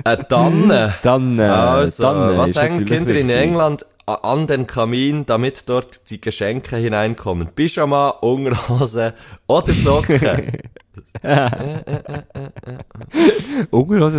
Eine 0.04 0.28
Tanne. 0.28 0.94
Dann, 1.02 1.38
äh, 1.38 1.42
Also, 1.42 2.02
dann, 2.04 2.34
äh, 2.34 2.38
was 2.38 2.54
hängen 2.56 2.84
Kinder 2.84 3.14
in. 3.14 3.28
England 3.30 3.84
an 4.06 4.46
den 4.46 4.66
Kamin, 4.66 5.26
damit 5.26 5.68
dort 5.68 6.08
die 6.10 6.20
Geschenke 6.20 6.76
hineinkommen? 6.76 7.48
Pyjama, 7.54 8.10
Unterhose 8.10 9.14
oder 9.48 9.72
Socken? 9.72 10.20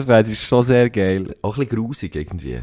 Wäre, 0.08 0.24
das 0.24 0.32
ist 0.32 0.48
so 0.48 0.62
sehr 0.62 0.90
geil. 0.90 1.36
Auch 1.42 1.58
ein 1.58 1.66
bisschen 1.66 1.84
grusig 1.84 2.16
irgendwie. 2.16 2.62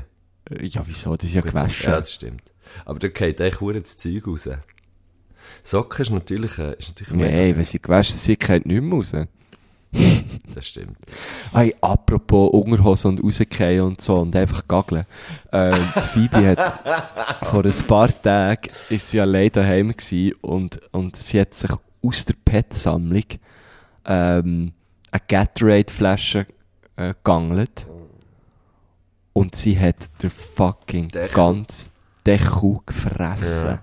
Ja, 0.61 0.83
wieso? 0.87 1.17
Das 1.17 1.27
ist 1.27 1.35
ja 1.35 1.41
gewaschen. 1.41 1.87
Ja, 1.91 1.99
das 1.99 2.13
stimmt. 2.13 2.43
Aber 2.85 2.99
da 2.99 3.09
geht 3.09 3.41
echt 3.41 3.59
verdammt 3.59 3.87
das 3.87 3.97
Zeug 3.97 4.27
raus. 4.27 4.49
Socken 5.63 6.03
ist 6.03 6.11
natürlich, 6.11 6.59
äh, 6.59 6.75
ist 6.79 6.89
natürlich 6.89 7.13
Nein, 7.15 7.57
wenn 7.57 7.65
sie 7.65 7.81
gewaschen 7.81 8.17
sind, 8.17 8.41
geht 8.41 8.67
nicht 8.67 8.83
mehr 8.83 8.93
raus. 8.93 9.13
Das 10.55 10.67
stimmt. 10.67 10.99
Hey, 11.53 11.75
apropos 11.81 12.51
Unterhose 12.53 13.09
und 13.09 13.23
rausgehen 13.23 13.81
und 13.83 14.01
so 14.01 14.17
und 14.17 14.35
einfach 14.37 14.67
gaggeln. 14.67 15.07
Ähm, 15.53 15.73
die 15.73 16.01
Phoebe 16.01 16.49
hat 16.49 17.45
vor 17.47 17.65
ein 17.65 17.87
paar 17.87 18.23
Tagen 18.23 18.71
ist 18.91 19.11
sie 19.11 19.21
allein 19.21 19.51
daheim 19.53 19.93
gewesen 19.93 20.35
und, 20.43 20.81
und 20.93 21.17
sie 21.17 21.41
hat 21.41 21.55
sich 21.55 21.71
aus 22.03 22.25
der 22.25 22.35
Pet-Sammlung 22.45 23.25
ähm, 24.07 24.73
eine 25.11 25.23
Gatorade-Flasche 25.29 26.47
äh, 26.97 27.15
gegangelt 27.15 27.87
und 29.33 29.55
sie 29.57 29.79
hat 29.79 29.97
den 30.23 30.31
fucking 30.31 31.09
Deckel. 31.09 31.35
ganz 31.35 31.91
Deckel 32.27 32.79
gefressen. 32.87 33.71
Ja. 33.71 33.83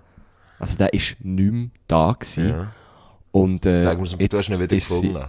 Also 0.59 0.77
der 0.77 0.93
ist 0.93 1.17
nicht 1.21 1.51
mehr 1.51 1.69
da 1.87 2.13
gewesen. 2.13 2.49
Ja. 2.49 2.71
Und, 3.31 3.65
äh, 3.65 3.81
Sag 3.81 3.99
mir, 3.99 4.27
du 4.27 4.37
hast 4.37 4.49
ihn 4.49 4.59
wieder 4.59 4.67
sie- 4.69 4.75
gefunden. 4.79 5.25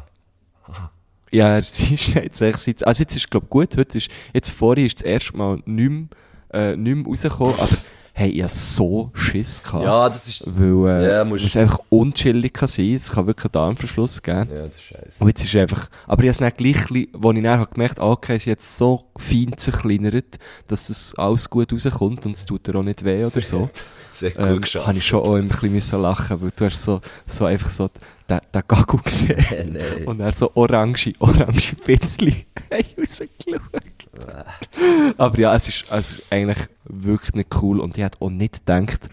ja, 1.30 1.62
sie 1.62 1.94
ist 1.94 2.14
jetzt 2.14 2.40
echt 2.40 2.86
also 2.86 3.02
jetzt 3.02 3.16
ist, 3.16 3.30
glaub 3.30 3.48
gut, 3.48 3.76
heute 3.76 3.98
ist, 3.98 4.10
jetzt 4.32 4.50
vorher 4.50 4.84
ist 4.84 4.98
das 4.98 5.02
erste 5.02 5.36
Mal 5.36 5.62
nicht 5.64 5.90
mehr, 5.90 6.06
äh, 6.52 6.76
nicht 6.76 6.96
mehr 6.96 7.06
rausgekommen, 7.06 7.54
aber 7.58 7.76
hey, 8.14 8.30
ich 8.30 8.42
hab 8.42 8.50
so 8.50 9.10
Schiss 9.14 9.62
gehabt. 9.62 9.84
Ja, 9.84 10.08
das 10.08 10.28
ist, 10.28 10.44
Weil, 10.46 11.02
äh, 11.02 11.12
Ja, 11.16 11.24
musst- 11.24 11.44
es 11.46 11.56
einfach 11.56 11.80
unchillig 11.88 12.52
kann 12.52 12.68
sein, 12.68 12.94
es 12.94 13.10
kann 13.10 13.26
wirklich 13.26 13.46
einen 13.46 13.52
Darmverschluss 13.52 14.22
geben. 14.22 14.48
ja, 14.54 14.66
das 14.66 14.74
ist 14.74 14.82
scheiße. 14.82 15.04
Und 15.18 15.28
jetzt 15.28 15.44
ist 15.44 15.56
einfach, 15.56 15.88
aber 16.06 16.22
ich 16.22 16.28
hab's 16.28 16.40
nicht 16.40 16.56
gleich, 16.58 17.08
wo 17.14 17.32
ich 17.32 17.42
dann 17.42 17.66
gemerkt 17.72 18.00
ah, 18.00 18.10
okay, 18.10 18.38
sie 18.38 18.50
hat 18.50 18.58
jetzt 18.58 18.76
so 18.76 19.04
fein 19.16 19.52
zerkleinert, 19.56 20.38
dass 20.68 20.88
das 20.88 21.14
alles 21.16 21.48
gut 21.48 21.72
rauskommt 21.72 22.26
und 22.26 22.36
es 22.36 22.44
tut 22.44 22.68
ihr 22.68 22.74
auch 22.76 22.82
nicht 22.82 23.04
weh 23.04 23.24
oder 23.24 23.40
so. 23.40 23.70
Sehr 24.14 24.30
gut 24.32 24.44
ähm, 24.46 24.60
geschafft. 24.60 24.86
habe 24.88 24.98
ich 24.98 25.06
schon 25.06 25.20
auch 25.20 25.34
ein 25.36 25.48
bisschen 25.48 26.02
lachen, 26.02 26.42
weil 26.42 26.50
du 26.54 26.64
hast 26.66 26.82
so, 26.82 27.00
so 27.26 27.46
einfach 27.46 27.70
so 27.70 27.88
den, 28.28 28.40
den 28.54 28.62
Gagu 28.68 28.98
gesehen. 29.02 29.72
Nein. 29.72 30.04
Und 30.06 30.20
er 30.20 30.32
so 30.32 30.50
orange, 30.54 31.14
orange 31.18 31.74
Pitzli 31.82 32.44
rausgeschaut. 32.70 33.60
Aber 35.18 35.38
ja, 35.38 35.54
es 35.54 35.68
ist, 35.68 35.84
es 35.90 36.18
ist 36.18 36.32
eigentlich 36.32 36.68
wirklich 36.84 37.34
nicht 37.34 37.54
cool 37.62 37.80
und 37.80 37.96
ich 37.96 38.04
hätte 38.04 38.20
auch 38.20 38.30
nicht 38.30 38.66
gedacht, 38.66 39.08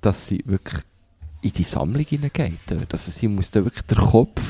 dass 0.00 0.26
sie 0.26 0.42
wirklich 0.46 0.82
in 1.40 1.52
die 1.52 1.64
Sammlung 1.64 2.04
hineingeht. 2.04 2.58
Also 2.90 3.10
sie 3.10 3.28
muss 3.28 3.50
da 3.50 3.64
wirklich 3.64 3.84
den 3.86 3.98
Kopf 3.98 4.40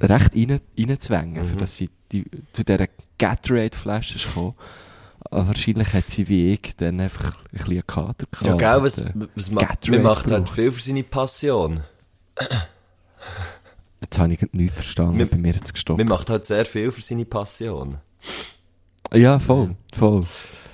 recht 0.00 0.34
rein, 0.34 0.60
reinzwängen, 0.78 1.44
für 1.44 1.56
dass 1.56 1.76
sie 1.76 1.88
die, 2.12 2.24
zu 2.52 2.64
dieser 2.64 2.88
Gatorade-Flasche 3.18 4.16
ist 4.16 4.26
gekommen. 4.26 4.54
Aber 5.30 5.48
wahrscheinlich 5.48 5.92
hat 5.92 6.08
sie 6.10 6.28
wie 6.28 6.52
ich 6.54 6.76
dann 6.76 7.00
einfach 7.00 7.36
ein 7.38 7.48
bisschen 7.52 7.70
einen 7.72 7.86
Kater 7.86 8.26
gehabt. 8.30 8.46
Ja, 8.46 8.54
gell, 8.74 8.82
was, 8.82 8.98
äh, 8.98 9.12
was 9.34 9.50
ma 9.50 9.62
man 9.88 10.02
macht 10.02 10.30
halt 10.30 10.48
viel 10.48 10.70
für 10.72 10.80
seine 10.82 11.02
Passion. 11.02 11.82
Jetzt 14.00 14.18
habe 14.18 14.32
ich 14.34 14.46
nichts 14.52 14.74
verstanden, 14.76 15.18
Wir- 15.18 15.26
bei 15.30 15.38
mir 15.38 15.54
jetzt 15.54 15.72
gestoppt. 15.72 15.98
Man 15.98 16.08
macht 16.08 16.28
halt 16.28 16.44
sehr 16.46 16.64
viel 16.64 16.92
für 16.92 17.00
seine 17.00 17.24
Passion. 17.24 17.98
Ja, 19.14 19.38
voll, 19.38 19.74
voll. 19.96 20.20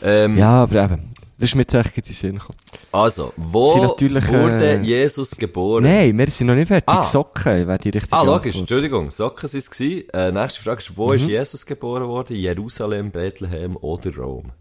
Ähm, 0.02 0.36
Ja, 0.38 0.62
aber 0.62 0.84
eben, 0.84 1.10
das 1.38 1.50
ist 1.50 1.54
mir 1.54 1.62
jetzt 1.62 1.74
echt 1.74 1.96
in 1.96 2.02
den 2.02 2.12
Sinn 2.14 2.34
gekommen. 2.38 2.58
Also, 2.92 3.32
wo 3.36 3.74
wurde 3.74 4.78
äh, 4.78 4.80
Jesus 4.82 5.30
geboren? 5.36 5.84
Nein, 5.84 6.16
wir 6.18 6.30
sind 6.30 6.46
noch 6.48 6.54
nicht 6.54 6.68
fertig. 6.68 6.88
Ah. 6.88 7.02
Socken 7.02 7.66
wäre 7.66 7.78
die 7.78 7.90
richtige 7.90 8.12
Ah, 8.12 8.22
logisch, 8.22 8.54
Antwort. 8.54 8.60
Entschuldigung, 8.60 9.10
Socken 9.10 9.48
sind 9.48 9.58
es 9.58 9.70
gewesen. 9.70 10.08
Äh, 10.12 10.32
nächste 10.32 10.60
Frage 10.62 10.78
ist, 10.78 10.90
Mhm. 10.90 10.96
wo 10.96 11.12
ist 11.12 11.26
Jesus 11.26 11.64
geboren 11.66 12.08
worden? 12.08 12.36
Jerusalem, 12.36 13.10
Bethlehem 13.10 13.76
oder 13.76 14.14
Rom? 14.16 14.52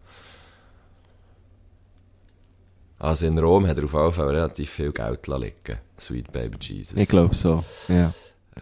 Also 3.00 3.26
in 3.28 3.38
Rom 3.40 3.66
hat 3.66 3.78
er 3.78 3.86
auf 3.86 3.94
jeden 3.94 4.12
Fall 4.14 4.28
relativ 4.30 4.70
viel 4.70 4.92
Geld 4.92 5.26
liegen. 5.28 5.78
Sweet 5.98 6.32
Baby 6.32 6.58
Jesus. 6.60 6.98
Ich 7.00 7.08
glaube 7.08 7.34
so, 7.34 7.64
ja. 7.88 8.14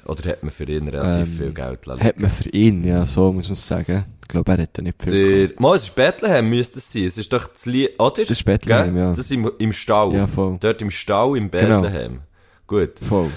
Oder 0.06 0.30
hat 0.32 0.44
man 0.44 0.50
für 0.52 0.64
ihn 0.66 0.88
relativ 0.88 1.28
Ähm, 1.28 1.34
viel 1.34 1.54
Geld 1.54 1.86
lassen 1.86 2.04
Hat 2.04 2.20
man 2.20 2.30
für 2.30 2.50
ihn, 2.50 2.84
ja, 2.86 3.06
so 3.06 3.32
muss 3.34 3.48
man 3.48 3.56
sagen. 3.56 4.06
Ich 4.22 4.28
glaube, 4.28 4.52
er 4.52 4.58
hätte 4.60 4.82
nicht 4.82 5.02
viel 5.02 5.48
Der, 5.48 5.60
Mal, 5.62 5.76
es 5.76 5.84
ist 5.84 5.96
Bethlehem, 5.96 6.50
müsste 6.50 6.80
es 6.80 6.92
sein. 6.92 7.06
Es 7.06 7.18
ist 7.18 7.32
doch 7.32 7.48
das 7.48 7.66
Lied, 7.66 7.92
oder? 8.00 8.22
Das 8.22 8.32
ist 8.32 8.44
Bethlehem, 8.46 8.98
ja. 8.98 9.10
Das 9.10 9.20
ist 9.20 9.32
im, 9.32 9.50
im 9.58 9.72
Stall. 9.72 10.14
Ja, 10.14 10.28
voll. 10.28 10.58
Dort 10.60 10.82
im 10.82 10.92
Stall 10.92 11.38
im 11.38 11.50
Genau. 11.52 11.82
Bethlehem. 11.82 12.20
Gut. 12.68 12.96
gehabt. 12.96 13.04
Voll. 13.06 13.32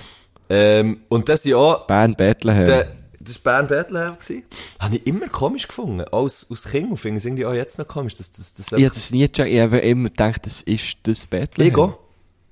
Ähm, 0.48 1.00
und 1.08 1.28
das 1.28 1.44
sind 1.44 1.54
auch, 1.54 1.86
Bern, 1.86 2.14
Bethlehem. 2.16 2.64
der, 2.64 2.92
das 3.20 3.44
war 3.44 3.52
Bern 3.62 3.66
Bethlehem 3.68 4.14
gewesen. 4.18 4.42
Habe 4.80 4.96
ich 4.96 5.06
immer 5.06 5.28
komisch 5.28 5.68
gefunden. 5.68 6.00
Als, 6.11 6.46
als 6.50 6.64
Kind 6.70 6.98
finde 6.98 7.18
ich 7.18 7.22
es 7.22 7.26
irgendwie 7.26 7.46
auch 7.46 7.54
jetzt 7.54 7.78
noch 7.78 7.86
komisch, 7.86 8.14
dass 8.14 8.32
das, 8.32 8.54
das 8.54 8.66
ich 8.72 8.84
habe 8.84 8.94
das 8.94 9.11
nie 9.12 9.20
gecheckt. 9.28 9.48
Ich 9.50 9.61
habe 9.61 9.78
immer 9.78 10.08
gedacht, 10.08 10.46
das 10.46 10.62
ist 10.62 10.96
das 11.04 11.26
Bethlehem. 11.26 11.68
Ich 11.68 11.76
auch. 11.78 11.96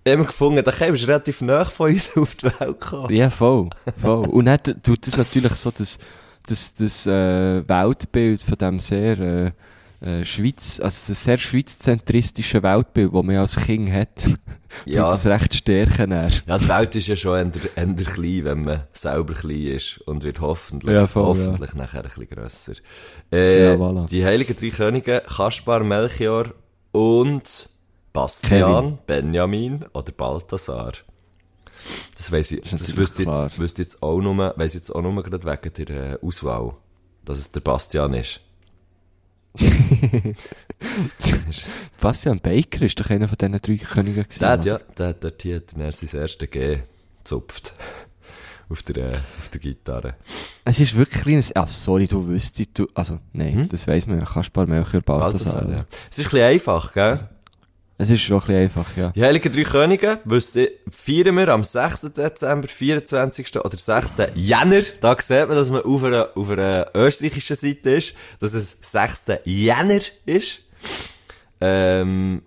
Ich 0.08 0.16
habe 0.18 0.24
gefunden, 0.26 0.64
da 0.64 0.72
kommst 0.72 1.02
du 1.02 1.06
relativ 1.06 1.40
nah 1.42 1.64
von 1.64 1.92
uns 1.92 2.16
auf 2.16 2.34
die 2.34 2.44
Welt 2.46 2.80
gekommen. 2.80 3.14
Ja, 3.14 3.30
voll, 3.30 3.70
voll. 4.00 4.26
Und 4.28 4.46
dann 4.46 4.60
tut 4.82 5.06
das 5.06 5.16
natürlich 5.16 5.52
so 5.52 5.70
das, 5.70 5.98
das, 6.46 6.74
das 6.74 7.06
äh, 7.06 7.68
Weltbild 7.68 8.42
von 8.42 8.56
dem 8.58 8.80
sehr 8.80 9.18
äh, 9.18 9.50
äh, 10.00 10.24
Schweiz, 10.24 10.78
also 10.80 11.12
ein 11.12 11.16
sehr 11.16 11.38
schweizzentristisches 11.38 12.62
Weltbild, 12.62 13.12
das 13.12 13.22
man 13.24 13.34
ja 13.34 13.40
als 13.40 13.56
Kind 13.56 13.90
hat, 13.92 14.08
Ja. 14.84 15.04
tut 15.04 15.14
das 15.14 15.26
recht 15.26 15.54
stärken. 15.54 16.12
er. 16.12 16.30
Ja, 16.46 16.58
die 16.58 16.68
Welt 16.68 16.94
ist 16.94 17.08
ja 17.08 17.16
schon 17.16 17.36
eher, 17.36 17.52
eher 17.74 17.94
klein, 17.94 18.44
wenn 18.44 18.64
man 18.64 18.82
selber 18.92 19.32
klein 19.34 19.66
ist 19.68 19.98
und 20.06 20.22
wird 20.24 20.40
hoffentlich, 20.40 20.94
Ja, 20.94 21.06
voll, 21.06 21.24
hoffentlich 21.24 21.74
nachher 21.74 22.02
ein 22.04 22.10
bisschen 22.10 22.28
grösser. 22.28 22.74
Äh, 23.32 23.64
Ja, 23.64 23.74
voilà. 23.74 24.06
Die 24.08 24.24
heiligen 24.24 24.54
drei 24.54 24.68
Könige, 24.70 25.22
Kaspar, 25.26 25.82
Melchior 25.84 26.46
und 26.92 27.70
Bastian, 28.12 28.98
Benjamin 29.06 29.84
oder 29.92 30.12
Balthasar. 30.12 30.92
Das 32.14 32.32
weiss 32.32 32.50
ich, 32.50 32.60
das, 32.62 32.72
natürlich 32.72 32.96
wüsste 32.96 33.22
jetzt, 33.22 33.58
wüsste 33.58 33.82
jetzt 33.82 34.02
auch 34.02 34.20
nur, 34.20 34.54
weiss 34.56 34.74
jetzt 34.74 34.90
auch 34.90 35.02
nur 35.02 35.22
gerade 35.22 35.44
wegen 35.44 35.86
der 35.86 36.14
äh, 36.14 36.18
Auswahl, 36.20 36.74
dass 37.24 37.38
es 37.38 37.52
der 37.52 37.60
Bastian 37.60 38.14
ist. 38.14 38.40
Bastian 42.00 42.40
Baker 42.40 42.82
ist 42.82 42.98
doch 43.00 43.10
einer 43.10 43.28
von 43.28 43.38
diesen 43.38 43.60
drei 43.60 43.76
Königen 43.76 44.22
gewesen. 44.24 44.38
Der 44.40 44.48
hat, 44.50 44.64
ja, 44.64 44.78
der 44.96 45.08
hat 45.08 45.24
dort 45.24 45.42
hier 45.42 45.60
dann 45.60 45.92
sein 45.92 46.20
erstes 46.20 46.50
G 46.50 46.78
gezupft. 47.18 47.74
auf 48.70 48.82
der, 48.82 48.96
äh, 48.96 49.16
auf 49.38 49.48
der 49.50 49.60
Gitarre. 49.60 50.14
Es 50.64 50.80
ist 50.80 50.94
wirklich 50.94 51.26
ein 51.26 51.44
ah, 51.54 51.66
sorry, 51.66 52.06
du 52.06 52.26
wüsstest, 52.26 52.78
du, 52.78 52.86
also, 52.94 53.18
nein, 53.32 53.54
Hm? 53.54 53.68
das 53.68 53.86
weiss 53.86 54.06
man 54.06 54.18
ja, 54.18 54.26
Kaspar, 54.26 54.66
Melchior, 54.66 55.02
Balthasar. 55.02 55.62
Balthasar, 55.62 55.70
ja. 55.70 55.76
ja. 55.78 55.86
Es 56.10 56.18
ist 56.18 56.26
ein 56.26 56.30
bisschen 56.30 56.46
einfach, 56.46 56.92
gell? 56.92 57.28
Es 58.00 58.10
ist 58.10 58.20
schon 58.22 58.36
ein 58.36 58.46
bisschen 58.46 58.62
einfach, 58.62 58.96
ja. 58.96 59.10
Die 59.10 59.22
Heiligen 59.24 59.52
Drei 59.52 59.64
Könige, 59.64 60.20
wisst 60.24 60.54
ihr, 60.54 60.70
feiern 60.88 61.36
wir 61.36 61.48
am 61.48 61.64
6. 61.64 62.12
Dezember, 62.16 62.68
24. 62.68 63.56
oder 63.56 63.76
6. 63.76 64.14
Jänner. 64.36 64.82
Da 65.00 65.16
sieht 65.18 65.48
man, 65.48 65.56
dass 65.56 65.68
man 65.70 65.82
auf 65.82 66.04
einer, 66.04 66.28
auf 66.36 66.48
einer 66.48 66.86
österreichischen 66.94 67.56
Seite 67.56 67.90
ist, 67.90 68.14
dass 68.38 68.54
es 68.54 68.76
6. 68.80 69.24
Jänner 69.44 70.00
ist. 70.26 70.60
Ähm, 71.60 72.42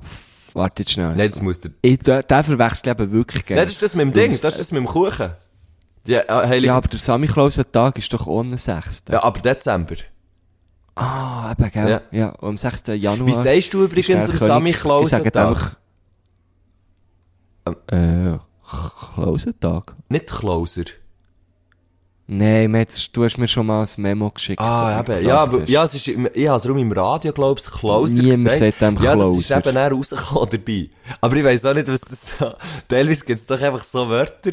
Warte 0.54 0.84
jetzt 0.84 0.94
schnell. 0.94 1.16
nein, 1.16 1.30
das 1.30 1.42
muss 1.42 1.60
der, 1.60 1.72
Ich, 1.82 2.00
der, 2.00 2.24
der 2.24 2.44
verwechselt 2.46 2.88
eben 2.88 3.12
wirklich 3.12 3.46
gerne. 3.46 3.60
nein, 3.60 3.66
das 3.68 3.74
ist 3.74 3.82
das 3.82 3.94
mit 3.94 4.04
dem 4.06 4.14
Ding, 4.14 4.32
das 4.32 4.54
ist 4.54 4.60
das 4.60 4.72
mit 4.72 4.80
dem 4.80 4.86
Kuchen. 4.88 5.32
Die 6.08 6.14
äh, 6.14 6.24
Heiligen, 6.30 6.66
ja, 6.66 6.72
ja, 6.72 6.78
aber 6.78 6.88
der 6.88 7.00
Samichlausen-Tag 7.00 7.98
ist 7.98 8.14
doch 8.14 8.26
ohne 8.26 8.58
6. 8.58 9.04
aber 9.10 9.40
Dezember. 9.42 9.96
Ah, 10.96 11.54
eben, 11.58 11.72
gell? 11.72 11.90
Ja. 11.90 12.02
Ja, 12.12 12.34
am 12.42 12.58
6. 12.58 12.84
Januar. 12.96 13.28
Wie 13.28 13.34
sagst 13.34 13.74
du 13.74 13.84
übrigens 13.84 14.10
am 14.26 14.32
der 14.32 14.40
Königs- 14.40 14.46
Samichlausen 14.48 15.06
Ich 15.06 15.10
sage 15.12 15.32
Tag? 15.32 15.48
einfach, 15.48 15.78
äh, 17.92 18.38
Klausentag? 19.16 19.96
Nicht 20.10 20.28
Klauser. 20.28 20.84
Nein, 22.28 22.74
jetzt, 22.76 23.10
du 23.16 23.26
hast 23.26 23.38
mir 23.38 23.48
schon 23.48 23.66
mal 23.66 23.82
ein 23.84 23.90
Memo 23.98 24.30
geschickt. 24.32 24.62
Ah, 24.62 25.02
eben. 25.02 25.26
Ja, 25.26 25.46
ja, 25.66 25.84
es 25.84 25.94
ist, 25.96 26.08
ich 26.08 26.48
habe 26.48 26.62
darum 26.64 26.78
im 26.78 26.92
Radio, 26.94 27.34
glaub 27.34 27.60
ich, 27.60 27.66
Klauser 27.66 28.22
Niemand 28.22 28.46
gesagt. 28.52 28.60
sagt 28.60 28.82
dem 28.82 28.98
Ja, 29.04 29.16
das 29.18 29.36
ist 29.36 29.52
eben 29.52 29.76
dann 29.76 29.92
rausgekommen 29.94 30.50
dabei. 30.50 30.90
Aber 31.20 31.36
ich 31.36 31.44
weiss 31.44 31.66
auch 31.66 31.74
nicht, 31.74 31.90
was 31.90 32.02
das 32.02 32.36
teilweise 32.88 33.26
gibt's 33.26 33.46
doch 33.46 33.62
einfach 33.62 33.84
so 33.84 34.08
Wörter, 34.08 34.52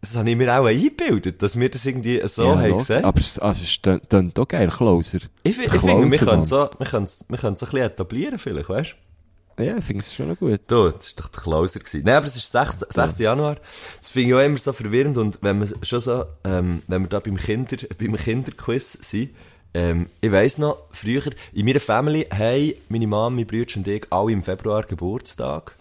das 0.00 0.16
habe 0.16 0.30
ich 0.30 0.36
mir 0.36 0.56
auch 0.56 0.66
eingebildet, 0.66 1.42
dass 1.42 1.58
wir 1.58 1.68
das 1.68 1.84
irgendwie 1.84 2.20
so 2.26 2.44
ja, 2.44 2.58
haben 2.58 2.78
gesagt. 2.78 3.04
Aber 3.04 3.20
es, 3.20 3.38
also, 3.38 3.64
es 3.64 3.80
klingt 4.08 4.38
auch 4.38 4.48
geil, 4.48 4.68
Klauser. 4.68 5.18
Ich, 5.42 5.58
ich 5.58 5.70
finde, 5.80 6.10
wir 6.10 6.18
können 6.18 6.26
Mann. 6.26 6.46
so, 6.46 6.70
wir 6.78 6.94
es, 7.02 7.24
wir 7.28 7.38
es 7.38 7.44
ein 7.44 7.54
bisschen 7.54 7.78
etablieren 7.78 8.38
vielleicht, 8.38 8.68
weißt 8.68 8.94
Ja, 9.58 9.76
ich 9.76 9.84
finde 9.84 10.02
es 10.02 10.14
schon 10.14 10.28
noch 10.28 10.38
gut. 10.38 10.60
Du, 10.68 10.88
das 10.90 11.06
ist 11.06 11.20
doch 11.20 11.28
der 11.28 11.42
Klauser 11.42 11.80
gewesen. 11.80 12.02
Nein, 12.04 12.14
aber 12.14 12.26
es 12.26 12.36
ist 12.36 12.50
6. 12.50 12.86
6. 12.90 13.18
Januar. 13.18 13.56
Das 13.98 14.10
finde 14.10 14.28
ich 14.28 14.34
auch 14.34 14.44
immer 14.44 14.56
so 14.56 14.72
verwirrend 14.72 15.18
und 15.18 15.38
wenn 15.42 15.58
man 15.58 15.68
schon 15.82 16.00
so, 16.00 16.26
ähm, 16.44 16.82
wenn 16.86 17.02
wir 17.02 17.08
da 17.08 17.18
beim 17.18 17.36
Kinder, 17.36 17.76
beim 17.98 18.14
Kinderquiz 18.14 18.98
sind, 19.00 19.30
ähm, 19.74 20.08
ich 20.20 20.30
weiss 20.30 20.58
noch, 20.58 20.78
früher, 20.92 21.30
in 21.52 21.66
meiner 21.66 21.80
Family 21.80 22.26
haben 22.32 22.74
meine 22.88 23.06
Mom, 23.06 23.34
mein 23.34 23.46
Bruder 23.46 23.76
und 23.76 23.88
ich 23.88 24.06
alle 24.10 24.32
im 24.32 24.42
Februar 24.44 24.84
Geburtstag. 24.84 25.76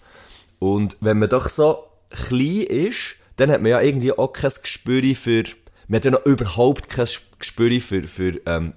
Und 0.59 0.97
wenn 1.01 1.20
man 1.20 1.30
doch 1.30 1.49
so 1.49 1.84
klein 2.09 2.63
ist, 2.63 3.15
dann 3.38 3.51
hat 3.51 3.61
man 3.61 3.71
ja 3.71 3.81
irgendwie 3.81 4.11
auch 4.11 4.33
kein 4.33 4.51
Gespür 4.61 5.15
für, 5.15 5.43
man 5.88 5.97
hat 5.97 6.05
ja 6.05 6.11
noch 6.11 6.25
überhaupt 6.25 6.89
kein 6.89 7.07
Gespür 7.39 7.79
für, 7.79 8.03
für, 8.03 8.41
ähm, 8.45 8.73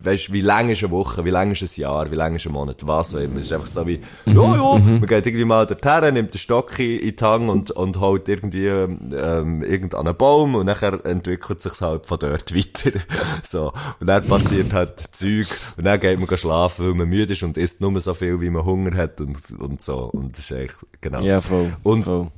weißt, 0.00 0.32
wie 0.32 0.42
lang 0.42 0.68
ist 0.68 0.82
eine 0.82 0.92
Woche, 0.92 1.24
wie 1.24 1.30
lang 1.30 1.50
ist 1.50 1.62
ein 1.62 1.80
Jahr, 1.80 2.10
wie 2.10 2.14
lang 2.14 2.34
ist 2.34 2.46
ein 2.46 2.52
Monat, 2.52 2.86
was 2.86 3.14
auch 3.14 3.20
immer. 3.20 3.38
Es 3.38 3.46
ist 3.46 3.52
einfach 3.52 3.66
so 3.66 3.86
wie, 3.86 4.00
ja, 4.26 4.34
ja, 4.34 4.78
man 4.78 5.06
geht 5.06 5.26
irgendwie 5.26 5.44
mal 5.46 5.66
dorthin, 5.66 6.14
nimmt 6.14 6.34
den 6.34 6.38
Stock 6.38 6.78
in, 6.78 6.98
in 6.98 7.16
die 7.16 7.24
Hand 7.24 7.48
und, 7.48 7.70
und 7.70 8.00
holt 8.00 8.28
irgendwie, 8.28 8.66
ähm, 8.66 9.62
irgendeinen 9.62 10.08
einen 10.08 10.16
Baum 10.16 10.54
und 10.56 10.66
nachher 10.66 11.04
entwickelt 11.06 11.62
sich's 11.62 11.80
halt 11.80 12.06
von 12.06 12.18
dort 12.18 12.54
weiter. 12.54 13.00
so. 13.42 13.72
Und 13.98 14.06
dann 14.06 14.26
passiert 14.26 14.72
halt 14.72 15.00
Zeug 15.12 15.48
und 15.76 15.84
dann 15.84 16.00
geht 16.00 16.18
man 16.18 16.36
schlafen, 16.36 16.86
weil 16.88 16.94
man 16.94 17.08
müde 17.08 17.32
ist 17.32 17.42
und 17.42 17.56
isst 17.56 17.80
nur 17.80 17.98
so 18.00 18.14
viel, 18.14 18.40
wie 18.40 18.50
man 18.50 18.64
Hunger 18.64 18.96
hat 18.96 19.20
und, 19.20 19.38
und 19.58 19.80
so. 19.80 20.10
Und 20.12 20.36
das 20.36 20.50
ist 20.50 20.50
echt, 20.50 20.86
genau. 21.00 21.22
Ja, 21.22 21.40
voll. 21.40 21.72
Und, 21.82 22.04
voll. 22.04 22.28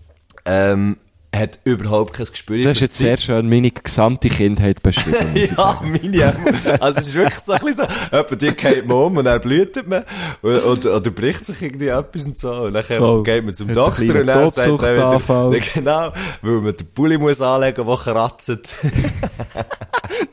ähm, 0.45 0.99
hat 1.35 1.59
überhaupt 1.65 2.15
kein 2.15 2.27
Gespür 2.27 2.63
Du 2.63 2.69
hast 2.69 2.79
für 2.79 2.85
jetzt 2.85 2.99
sehr 2.99 3.17
schön 3.19 3.49
meine 3.49 3.71
gesamte 3.71 4.29
Kindheit 4.29 4.83
beschrieben. 4.83 5.17
Ja, 5.57 5.81
meine. 5.83 6.35
Also 6.81 7.01
es 7.01 7.09
ist 7.09 7.15
wirklich 7.15 7.39
so 7.41 7.53
ein 7.53 7.61
bisschen 7.61 7.87
so, 7.89 8.17
jemand, 8.17 8.43
die 8.43 8.51
geht 8.53 8.87
man 8.87 8.97
um 8.97 9.17
und 9.17 9.25
dann 9.25 9.41
blutet 9.41 9.87
man 9.89 10.05
und, 10.43 10.57
und, 10.63 10.87
oder 10.87 11.11
bricht 11.11 11.47
sich 11.47 11.61
irgendwie 11.63 11.89
etwas 11.89 12.25
und 12.25 12.39
so 12.39 12.53
und 12.53 12.73
dann 12.73 12.83
Voll. 12.85 13.23
geht 13.23 13.45
man 13.45 13.55
zum 13.55 13.69
Hat 13.69 13.77
Doktor 13.77 14.03
und 14.21 14.27
dann 14.27 14.51
sagt 14.51 14.59
er 14.59 14.65
Tobsuchtsanfall. 14.79 15.53
wieder, 15.53 15.67
genau, 15.75 16.13
weil 16.43 16.61
man 16.61 16.77
den 16.77 16.87
Pulli 16.95 17.19
muss 17.19 17.41
anlegen, 17.41 17.87
der 17.87 17.97
kratzt. 17.97 18.51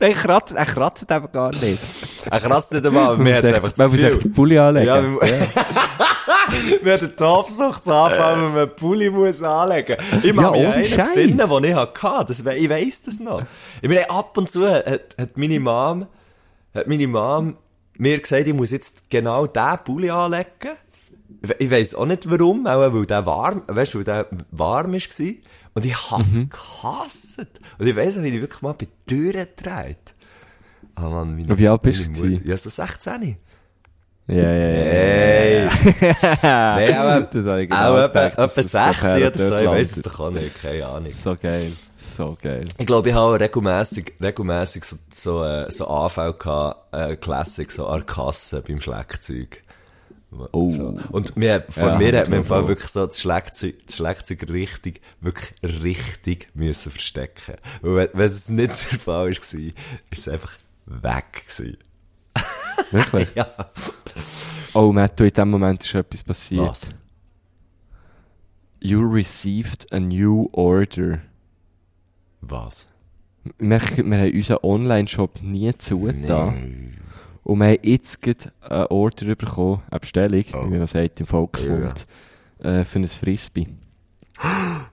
Nein, 0.00 0.10
er 0.10 0.12
kratzt, 0.12 0.54
er 0.54 0.66
kratzt 0.66 1.10
eben 1.10 1.32
gar 1.32 1.50
nicht. 1.50 1.78
er 2.30 2.40
kratzt 2.40 2.72
nicht 2.72 2.86
einmal, 2.86 3.04
aber 3.04 3.16
Man 3.16 3.26
muss 3.26 3.42
hat 3.42 3.44
einfach 3.54 3.72
zu 3.72 3.82
Man 3.82 3.90
muss 3.90 4.02
echt 4.02 4.24
den 4.24 4.32
Pulli 4.32 4.58
anlegen. 4.58 4.86
Ja, 4.86 5.02
wir 6.82 6.92
haben 6.94 7.00
einen 7.06 7.16
Tobsuchtsanfall, 7.16 8.36
wenn 8.42 8.52
man 8.52 8.58
einen 8.62 8.76
Pulli 8.76 9.10
muss 9.10 9.42
anlegen 9.42 9.96
muss. 10.12 10.24
Ich 10.24 10.32
mag 10.32 10.56
Ja, 10.56 10.76
mich 10.76 10.98
einen 10.98 11.04
besinnen, 11.08 11.48
den 11.48 11.64
ich 11.64 11.74
hatte. 11.74 12.24
Das, 12.28 12.40
ich 12.56 12.68
weiss 12.70 13.02
das 13.02 13.20
noch. 13.20 13.42
Ich 13.80 13.88
meine, 13.88 14.08
ab 14.10 14.36
und 14.36 14.50
zu 14.50 14.66
hat, 14.68 14.86
hat 15.18 15.36
meine 15.36 15.60
Mom, 15.60 16.06
hat 16.74 16.86
meine 16.86 17.06
Mom 17.08 17.56
mir 17.98 18.18
gesagt, 18.18 18.46
ich 18.46 18.54
muss 18.54 18.70
jetzt 18.70 19.10
genau 19.10 19.46
diesen 19.46 19.78
Pulli 19.84 20.10
anlegen. 20.10 20.48
Ich 21.42 21.48
we- 21.48 21.56
Ich 21.58 21.70
weiss 21.70 21.94
auch 21.94 22.06
nicht 22.06 22.30
warum, 22.30 22.66
auch 22.66 22.92
weil 22.92 23.06
der 23.06 23.26
warm, 23.26 23.62
weißt 23.66 23.94
du, 23.94 23.98
weil 23.98 24.04
der 24.04 24.26
warm 24.50 24.92
war. 24.92 25.00
Und 25.74 25.86
ich 25.86 26.10
hasse 26.10 26.40
Mhm. 26.40 26.50
gehasst. 26.50 27.38
Und 27.78 27.86
ich 27.86 27.96
weiss 27.96 28.18
auch, 28.18 28.22
wie 28.22 28.28
ich 28.28 28.40
wirklich 28.40 28.60
mal 28.62 28.74
bei 28.74 28.88
Türen 29.06 29.46
gedreht. 29.56 30.14
Ah, 30.94 31.08
Mann, 31.08 31.34
meine, 31.36 31.56
wie 31.58 31.66
alt 31.68 31.80
bist 31.82 32.10
du? 32.14 32.26
Ja, 32.26 32.56
so 32.58 32.68
16. 32.68 33.38
Ja, 34.28 34.52
ja, 34.52 34.68
ja. 35.48 35.70
Nein, 36.42 36.94
aber 36.94 37.18
ich 37.18 37.70
auch 37.70 37.76
genau 37.76 37.98
etwa, 37.98 38.26
etwa 38.26 38.42
dass 38.42 38.54
das 38.54 38.70
6 38.70 38.72
nachher 38.72 39.26
oder 39.26 39.38
so, 39.38 39.56
ich 39.56 39.66
weiss 39.66 39.96
es 39.96 40.02
doch 40.02 40.20
auch 40.20 40.30
nicht, 40.30 40.62
keine 40.62 40.86
Ahnung. 40.86 41.12
So 41.12 41.36
geil. 41.36 41.72
So 41.98 42.36
geil. 42.40 42.64
Ich 42.78 42.86
glaube, 42.86 43.08
ich 43.08 43.14
habe 43.14 43.40
regelmässig, 43.40 44.14
regelmässig 44.20 44.84
so, 44.84 44.96
so, 45.12 45.44
äh, 45.44 45.70
so 45.72 45.88
Anfälle 45.88 46.34
gehabt, 46.34 46.94
äh, 46.94 47.16
Classic, 47.16 47.70
so 47.70 47.86
an 47.88 48.06
Kasse 48.06 48.62
beim 48.66 48.80
Schlagzeug. 48.80 49.62
Oh. 50.52 50.70
So. 50.70 50.98
Und 51.10 51.36
mir, 51.36 51.64
von 51.68 51.88
Ja, 51.88 51.98
mir 51.98 52.18
hat 52.18 52.28
man 52.28 52.40
im. 52.40 52.44
Fall 52.44 52.68
wirklich 52.68 52.88
so 52.88 53.06
das 53.06 53.20
Schlagzeug, 53.20 53.74
das 53.86 53.96
Schlagzeug 53.96 54.48
richtig, 54.48 55.00
wirklich 55.20 55.52
richtig 55.82 56.48
müssen 56.54 56.90
verstecken. 56.90 57.56
Und 57.82 57.96
wenn, 57.96 58.08
wenn 58.12 58.26
es 58.26 58.48
nicht 58.48 58.92
der 58.92 58.98
Fall 58.98 59.30
war, 59.30 59.30
ist 59.30 59.74
es 60.10 60.28
einfach 60.28 60.56
weg 60.86 61.44
gewesen. 61.46 61.76
Wirklich? 62.90 63.28
Ja. 63.34 63.46
Oh, 64.74 64.92
Matt, 64.92 65.18
du, 65.20 65.24
in 65.24 65.32
dem 65.32 65.50
Moment 65.50 65.84
ist 65.84 65.94
etwas 65.94 66.22
passiert. 66.22 66.66
Was? 66.68 66.90
You 68.80 69.00
received 69.08 69.86
a 69.92 70.00
new 70.00 70.48
order. 70.52 71.20
Was? 72.40 72.88
Wir, 73.58 73.80
wir 73.80 74.18
haben 74.18 74.32
unseren 74.32 74.58
Online-Shop 74.62 75.40
nie 75.42 75.72
zugetan. 75.78 76.94
Und 77.44 77.58
wir 77.58 77.66
haben 77.68 77.78
jetzt 77.82 78.22
gerade 78.22 78.52
einen 78.60 78.86
Order 78.86 79.34
bekommen, 79.34 79.82
eine 79.90 80.00
Bestellung, 80.00 80.44
Oh. 80.54 80.70
wie 80.70 80.78
man 80.78 80.86
sagt 80.86 81.20
im 81.20 81.26
Volksmund, 81.26 82.06
äh, 82.60 82.84
für 82.84 82.98
ein 82.98 83.08
Frisbee. 83.08 83.68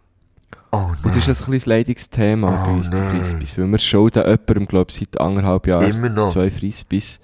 Oh 0.71 0.91
Und 1.03 1.15
das 1.15 1.27
ist 1.27 1.41
ein 1.41 1.45
kleines 1.45 1.65
Leidungsthema 1.65 2.45
bei 2.45 2.71
uns, 2.73 2.91
die 2.91 2.95
Frisbees. 2.95 3.57
Weil 3.57 3.65
wir 3.71 3.79
schulden 3.79 4.23
jemandem, 4.23 4.67
glaube 4.67 4.91
ich, 4.91 4.97
seit 4.97 5.19
anderthalb 5.19 5.65
Jahren 5.65 6.29
zwei 6.29 6.51
Frisbees. 6.51 7.19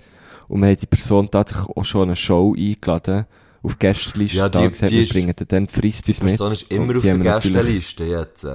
Und 0.47 0.61
wir 0.61 0.67
haben 0.69 0.77
die 0.77 0.85
Person 0.85 1.29
tatsächlich 1.29 1.67
auch 1.75 1.83
schon 1.83 2.03
eine 2.03 2.15
Show 2.15 2.53
eingeladen, 2.57 3.25
auf 3.63 3.79
Gästeliste. 3.79 4.37
Ja, 4.37 4.49
die- 4.49 4.69
gesagt, 4.69 4.91
die 4.91 4.95
wir 4.97 5.03
ist- 5.03 5.13
bringen 5.13 5.33
dann 5.47 5.67
Frisbees 5.67 6.17
Die 6.19 6.21
Person 6.25 6.49
mit. 6.49 6.61
ist 6.61 6.71
immer 6.71 6.95
auf 6.97 7.03
der 7.03 7.17
Gästeliste 7.17 8.03
jetzt. 8.05 8.47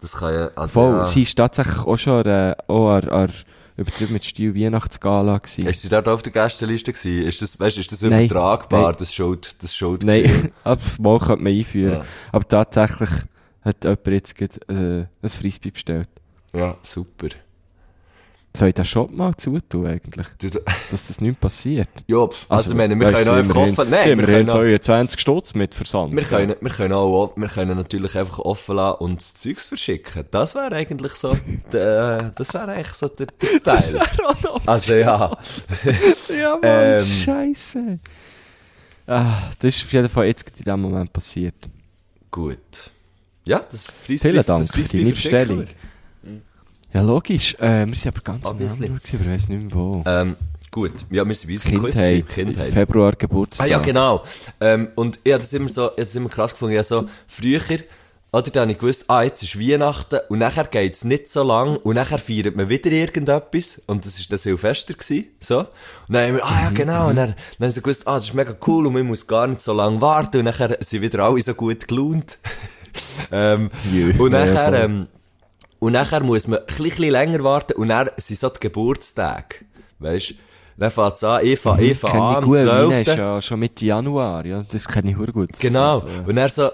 Das 0.00 0.12
kann 0.16 0.34
ja, 0.34 0.50
also 0.56 0.72
Voll, 0.72 0.96
ja. 0.96 1.04
sie 1.06 1.22
ist 1.22 1.36
tatsächlich 1.36 1.78
auch 1.78 1.96
schon 1.96 2.26
äh, 2.26 2.54
auch 2.66 2.88
an, 2.90 3.08
an, 3.08 3.32
übertrieben 3.76 4.12
mit 4.12 4.24
Stil 4.24 4.54
Weihnachtsgala 4.54 5.38
gewesen. 5.38 5.66
Ist 5.66 5.82
sie 5.82 5.88
dort 5.88 6.08
auf 6.08 6.22
der 6.22 6.32
Gästeliste 6.32 6.92
gewesen? 6.92 7.26
Ist 7.26 7.40
das, 7.42 7.58
weißt, 7.60 7.78
ist 7.78 7.92
das 7.92 8.02
Nein, 8.02 8.24
übertragbar? 8.26 8.82
nein. 8.88 8.96
Das 8.98 9.14
schaut, 9.14 9.54
das 9.62 9.74
schaut 9.74 10.02
Nein, 10.02 10.52
ab 10.64 10.80
mal 10.98 11.18
könnte 11.18 11.42
man 11.44 11.52
einführen. 11.52 11.92
Ja. 11.92 12.04
Aber 12.32 12.46
tatsächlich 12.48 13.10
hat 13.62 13.84
jemand 13.84 14.06
jetzt 14.08 14.34
gerade, 14.34 14.60
äh, 14.68 15.06
ein 15.24 15.28
Frisbee 15.30 15.70
bestellt. 15.70 16.08
Ja, 16.54 16.76
super. 16.82 17.28
Soll 18.56 18.68
ich 18.68 18.74
den 18.74 18.84
Shop 18.86 19.10
mal 19.10 19.36
zutun 19.36 19.86
eigentlich? 19.86 20.26
Du, 20.38 20.48
du, 20.48 20.60
Dass 20.90 21.08
das 21.08 21.20
nicht 21.20 21.38
passiert? 21.38 21.88
ja, 22.06 22.26
pf, 22.26 22.46
also, 22.48 22.70
ich 22.70 22.76
meine, 22.76 22.98
wir 22.98 23.12
können 23.12 23.28
auch 23.28 23.34
einfach 23.34 23.56
offen, 23.56 23.90
nein, 23.90 24.18
wir 24.18 24.24
können, 24.24 24.48
auch, 24.48 24.80
22 24.80 25.20
Stutz 25.20 25.54
mit 25.54 25.74
Versand. 25.74 26.16
wir 26.16 26.22
können, 26.22 26.56
wir 26.58 26.70
können 26.70 26.94
auch, 26.94 27.36
wir 27.36 27.48
können 27.48 27.76
natürlich 27.76 28.16
einfach 28.16 28.38
offen 28.38 28.76
lassen 28.76 28.98
und 29.02 29.20
das 29.20 29.34
Zeugs 29.34 29.68
verschicken. 29.68 30.24
Das 30.30 30.54
wäre 30.54 30.74
eigentlich 30.74 31.12
so, 31.12 31.36
der, 31.70 32.30
das 32.30 32.54
wäre 32.54 32.72
eigentlich 32.72 32.94
so 32.94 33.08
der, 33.08 33.26
der 33.26 33.46
Style. 33.58 34.02
auch 34.24 34.42
noch. 34.42 34.66
Also, 34.66 34.94
ja. 34.94 35.36
Ja, 36.38 36.50
Mann, 36.52 36.60
Ähm. 36.62 37.04
Scheiße. 37.04 37.98
Ah, 39.06 39.50
das 39.60 39.76
ist 39.76 39.84
auf 39.84 39.92
jeden 39.92 40.08
Fall 40.08 40.26
jetzt 40.26 40.50
in 40.58 40.64
dem 40.64 40.80
Moment 40.80 41.12
passiert. 41.12 41.54
Gut. 42.30 42.90
Ja, 43.46 43.60
das 43.70 43.86
fließt 43.86 44.22
Vielen 44.22 44.44
Dank 44.44 44.72
für 44.72 44.82
deine 44.82 45.10
Bestellung. 45.10 45.66
Ja, 46.96 47.02
logisch. 47.02 47.54
Äh, 47.60 47.84
wir 47.86 47.94
sind 47.94 48.14
aber 48.14 48.22
ganz 48.22 48.46
am 48.46 48.56
gewesen, 48.56 48.84
aber 48.84 49.00
ich 49.04 49.28
weiss 49.28 49.50
nicht 49.50 49.64
mehr 49.64 49.74
wo. 49.74 50.02
Ähm, 50.06 50.34
gut. 50.70 50.92
Ja, 51.10 51.28
wir 51.28 51.34
sind 51.34 51.48
bei 51.48 51.52
uns 51.52 51.64
im 51.66 51.78
Quiz 51.78 51.94
Kindheit. 51.94 52.28
Kindheit. 52.28 52.72
Februar 52.72 53.12
Geburtstag. 53.12 53.66
Ah 53.66 53.70
ja, 53.70 53.78
genau. 53.80 54.24
Ähm, 54.62 54.88
und 54.94 55.20
ich 55.22 55.30
habe 55.34 55.42
das 55.42 55.52
immer 55.52 55.68
so, 55.68 55.90
das 55.94 56.16
immer 56.16 56.30
krass 56.30 56.52
gefunden. 56.52 56.78
Hab 56.78 56.86
so, 56.86 57.06
früher, 57.26 57.60
oder 58.32 58.50
dann 58.50 58.62
habe 58.62 58.72
ich 58.72 58.78
gewusst, 58.78 59.04
ah, 59.08 59.22
jetzt 59.22 59.42
ist 59.42 59.60
Weihnachten 59.60 60.20
und 60.30 60.38
nachher 60.38 60.64
geht's 60.64 61.04
nicht 61.04 61.28
so 61.28 61.42
lang 61.42 61.76
und 61.76 61.96
nachher 61.96 62.16
feiert 62.16 62.56
man 62.56 62.70
wieder 62.70 62.90
irgendetwas 62.90 63.82
und 63.84 64.06
das 64.06 64.18
ist 64.18 64.32
das 64.32 64.44
Silvester 64.44 64.94
gewesen, 64.94 65.26
so. 65.38 65.58
Und 65.58 65.66
dann 66.08 66.28
haben 66.28 66.34
wir, 66.36 66.46
ah 66.46 66.62
ja, 66.64 66.70
genau, 66.70 67.08
und 67.10 67.16
dann, 67.16 67.34
dann 67.58 67.66
haben 67.66 67.70
sie 67.72 67.82
gewusst, 67.82 68.08
ah, 68.08 68.16
das 68.16 68.28
ist 68.28 68.34
mega 68.34 68.56
cool 68.66 68.86
und 68.86 68.94
man 68.94 69.06
muss 69.06 69.26
gar 69.26 69.46
nicht 69.46 69.60
so 69.60 69.74
lange 69.74 70.00
warten 70.00 70.38
und 70.38 70.44
nachher 70.46 70.78
sind 70.80 71.02
wieder 71.02 71.24
alle 71.24 71.42
so 71.42 71.52
gut 71.52 71.86
gelaunt. 71.86 72.38
ähm, 73.32 73.70
und 74.18 74.32
ja, 74.32 74.46
nachher, 74.46 74.84
ähm, 74.84 75.08
und 75.78 75.92
nachher 75.92 76.22
muss 76.22 76.46
man 76.46 76.60
ein 76.60 76.66
bisschen 76.66 77.10
länger 77.10 77.42
warten 77.44 77.74
und 77.74 77.88
dann 77.88 78.10
sind 78.16 78.38
so 78.38 78.48
die 78.48 78.60
Geburtstage. 78.60 79.64
Weisst 79.98 80.34
Dann 80.76 80.90
fängt's 80.90 81.24
an, 81.24 81.44
ich 81.44 81.58
fahre, 81.58 81.82
ich 81.82 81.98
fahre 81.98 82.12
Kenn 82.12 82.22
an 82.22 82.30
ich 82.32 82.36
am 82.36 82.44
gut. 82.44 82.64
Meine 82.64 82.90
12. 82.90 83.08
ist 83.08 83.16
ja 83.16 83.42
schon 83.42 83.60
Mitte 83.60 83.86
Januar, 83.86 84.44
ja. 84.44 84.64
Das 84.68 84.88
kenne 84.88 85.10
ich 85.10 85.16
sehr 85.16 85.32
gut. 85.32 85.50
Genau. 85.58 86.00
Also, 86.00 86.06
ja. 86.06 86.22
Und 86.26 86.36
dann 86.36 86.48
so, 86.48 86.70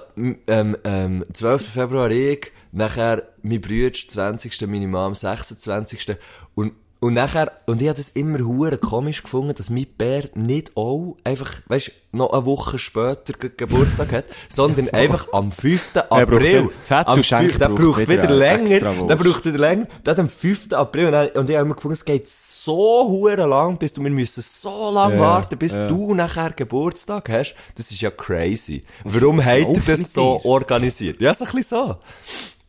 ähm, 0.47 0.77
ähm, 0.85 1.25
12. 1.33 1.69
Februar 1.69 2.11
ich, 2.11 2.51
nachher 2.73 3.23
mein 3.43 3.61
Bruder 3.61 3.93
20., 3.93 4.67
meine 4.67 4.89
Mom 4.89 5.15
26. 5.15 6.17
Und, 6.55 6.73
und 7.03 7.15
nachher, 7.15 7.53
und 7.67 7.83
ich 7.83 7.89
habe 7.89 7.97
das 7.99 8.11
immer 8.11 8.39
hure 8.39 8.79
komisch 8.79 9.23
gefunden, 9.23 9.55
dass 9.55 9.69
mein 9.71 9.87
Bär 9.99 10.31
nicht 10.35 10.77
auch 10.77 11.17
einfach, 11.25 11.53
weißt 11.67 11.93
noch 12.13 12.33
eine 12.33 12.45
Woche 12.47 12.79
später 12.79 13.33
Ge 13.33 13.51
Geburtstag 13.57 14.13
hat, 14.13 14.25
sondern 14.49 14.89
einfach 14.93 15.29
am 15.33 15.51
5. 15.51 15.93
braucht 15.95 16.13
April. 16.13 16.69
Fett- 16.87 17.07
am 17.09 17.17
und 17.19 17.25
Schenk 17.27 17.41
fünf- 17.51 17.59
der 17.59 17.69
braucht 17.71 18.01
wieder 18.01 18.23
wieder 18.25 18.31
länger, 18.35 18.81
der 19.07 19.17
braucht 19.17 19.45
wieder 19.47 19.59
länger, 19.59 19.87
der 20.07 20.11
hat 20.13 20.21
am 20.21 20.29
5. 20.29 20.73
April, 20.73 21.07
und, 21.07 21.13
dann, 21.13 21.29
und 21.31 21.51
ich 21.51 21.57
habe 21.57 21.67
immer 21.67 21.75
gefunden, 21.75 21.95
es 21.95 22.05
geht 22.05 22.29
so 22.29 23.09
hure 23.09 23.47
lang, 23.47 23.79
bis 23.79 23.93
du, 23.95 24.03
wir 24.03 24.11
müssen 24.11 24.43
so 24.43 24.91
lang 24.93 25.15
Ja, 25.15 25.19
warten, 25.21 25.59
bis 25.59 25.73
ja. 25.73 25.87
du 25.87 26.15
nachher 26.15 26.53
Geburtstag 26.53 27.29
hast. 27.29 27.55
Das 27.75 27.91
ist 27.91 28.01
ja 28.01 28.11
crazy. 28.11 28.85
Warum 29.05 29.45
hat 29.45 29.59
er 29.59 29.97
das 29.97 30.13
so 30.13 30.41
organisiert? 30.45 31.21
Ja, 31.21 31.35
so 31.35 31.45
ein 31.45 31.51
bisschen 31.53 31.79
so. 31.79 31.97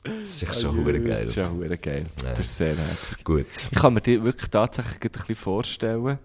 Das 0.04 0.30
ist 0.30 0.44
echt 0.44 0.62
schon 0.62 0.76
hure 0.78 1.00
Das 1.00 1.08
geil. 1.10 1.24
ist 1.24 1.36
ja 1.36 1.50
hure 1.50 1.78
geil. 1.78 2.06
Das 2.24 2.40
ist 2.40 2.58
sehr 2.58 2.76
herzig. 2.76 3.24
Gut. 3.24 3.46
Ich 3.72 3.80
kann 3.80 3.94
mir 3.94 4.02
die 4.02 4.24
wirklich 4.24 4.50
tatsächlich 4.50 4.96
ein 5.04 5.12
bisschen 5.12 5.36
vorstellen, 5.36 6.20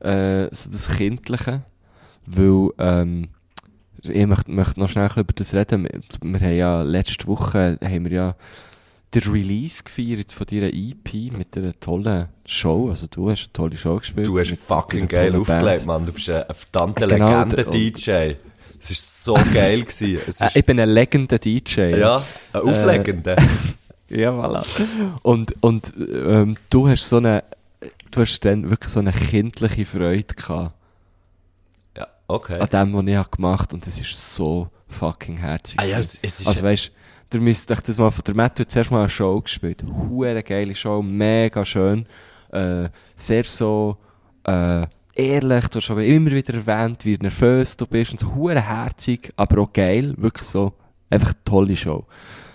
äh, 0.00 0.48
so 0.52 0.70
das 0.70 0.88
Kindliche, 0.96 1.62
weil, 2.26 2.68
ähm, 2.78 3.28
ich 4.02 4.26
möchte, 4.26 4.50
möchte 4.50 4.78
noch 4.78 4.88
schnell 4.88 5.10
über 5.16 5.32
das 5.34 5.52
reden. 5.54 5.82
Wir, 5.84 6.00
wir 6.22 6.40
haben 6.40 6.56
ja 6.56 6.82
letzte 6.82 7.26
Woche, 7.26 7.78
haben 7.82 8.04
wir 8.04 8.12
ja 8.12 8.36
den 9.14 9.22
Release 9.22 9.82
gefeiert 9.82 10.30
von 10.30 10.46
deiner 10.46 10.68
EP 10.72 11.32
mit 11.32 11.56
einer 11.56 11.78
tollen 11.80 12.28
Show. 12.46 12.90
Also 12.90 13.06
du 13.10 13.30
hast 13.30 13.46
eine 13.46 13.52
tolle 13.54 13.76
Show 13.76 13.96
gespielt. 13.96 14.26
Du 14.26 14.38
hast 14.38 14.54
fucking 14.56 15.08
geil 15.08 15.34
aufgelegt, 15.34 15.86
Mann. 15.86 16.04
Du 16.06 16.12
bist 16.12 16.30
ein 16.30 16.44
verdammter 16.50 17.08
Genau, 17.08 17.26
Legende-DJ. 17.42 18.34
Es 18.80 18.90
ist 18.90 19.24
so 19.24 19.34
geil 19.54 19.82
gewesen. 19.82 20.18
Es 20.26 20.40
Äh, 20.40 20.46
ist, 20.46 20.56
ich 20.56 20.64
bin 20.66 20.78
ein 20.80 20.88
legender 20.90 21.38
DJ. 21.38 21.96
ja, 21.98 22.22
ein 22.52 22.60
Auflegender. 22.60 23.36
Ja, 24.10 24.30
voilà. 24.30 24.64
Und, 25.20 25.52
und 25.62 25.92
ähm, 25.98 26.56
du 26.70 26.88
hast 26.88 27.06
so 27.06 27.18
eine, 27.18 27.44
du 28.10 28.22
hast 28.22 28.40
dann 28.42 28.70
wirklich 28.70 28.90
so 28.90 29.00
eine 29.00 29.12
kindliche 29.12 29.84
Freude 29.84 30.34
gehabt 30.34 30.72
ja, 31.94 32.06
okay. 32.26 32.58
an 32.58 32.68
dem, 32.70 32.94
was 32.94 33.04
ich 33.06 33.16
habe 33.16 33.28
gemacht 33.28 33.74
und 33.74 33.86
es 33.86 34.00
ist 34.00 34.34
so 34.34 34.70
fucking 34.88 35.36
herzig. 35.36 35.78
Ah 35.78 35.84
ja, 35.84 35.98
es, 35.98 36.18
es 36.22 36.40
ist, 36.40 36.48
also 36.48 36.62
weißt, 36.62 36.90
du 37.28 37.38
müsst 37.40 37.70
euch 37.70 37.80
das 37.82 37.98
mal 37.98 38.10
von 38.10 38.24
der 38.24 38.34
Matt 38.34 38.58
hat 38.58 38.70
zuerst 38.70 38.90
mal 38.90 39.00
eine 39.00 39.10
Show 39.10 39.42
gespielt. 39.42 39.84
Hure 39.84 40.42
geile 40.42 40.74
Show, 40.74 41.02
mega 41.02 41.62
schön, 41.66 42.06
äh, 42.50 42.88
sehr 43.14 43.44
so, 43.44 43.98
äh, 44.44 44.86
ehrlich, 45.18 45.68
du 45.68 45.76
hast 45.76 45.84
schon 45.84 46.00
immer 46.00 46.30
wieder 46.30 46.54
erwähnt, 46.54 47.04
wie 47.04 47.18
nervös 47.18 47.76
du 47.76 47.86
bist 47.86 48.12
und 48.12 48.20
so 48.20 48.34
hure 48.34 48.60
herzig, 48.60 49.32
aber 49.36 49.62
auch 49.62 49.72
geil, 49.72 50.14
wirklich 50.16 50.46
so, 50.46 50.72
einfach 51.10 51.34
tolle 51.44 51.76
Show. 51.76 52.06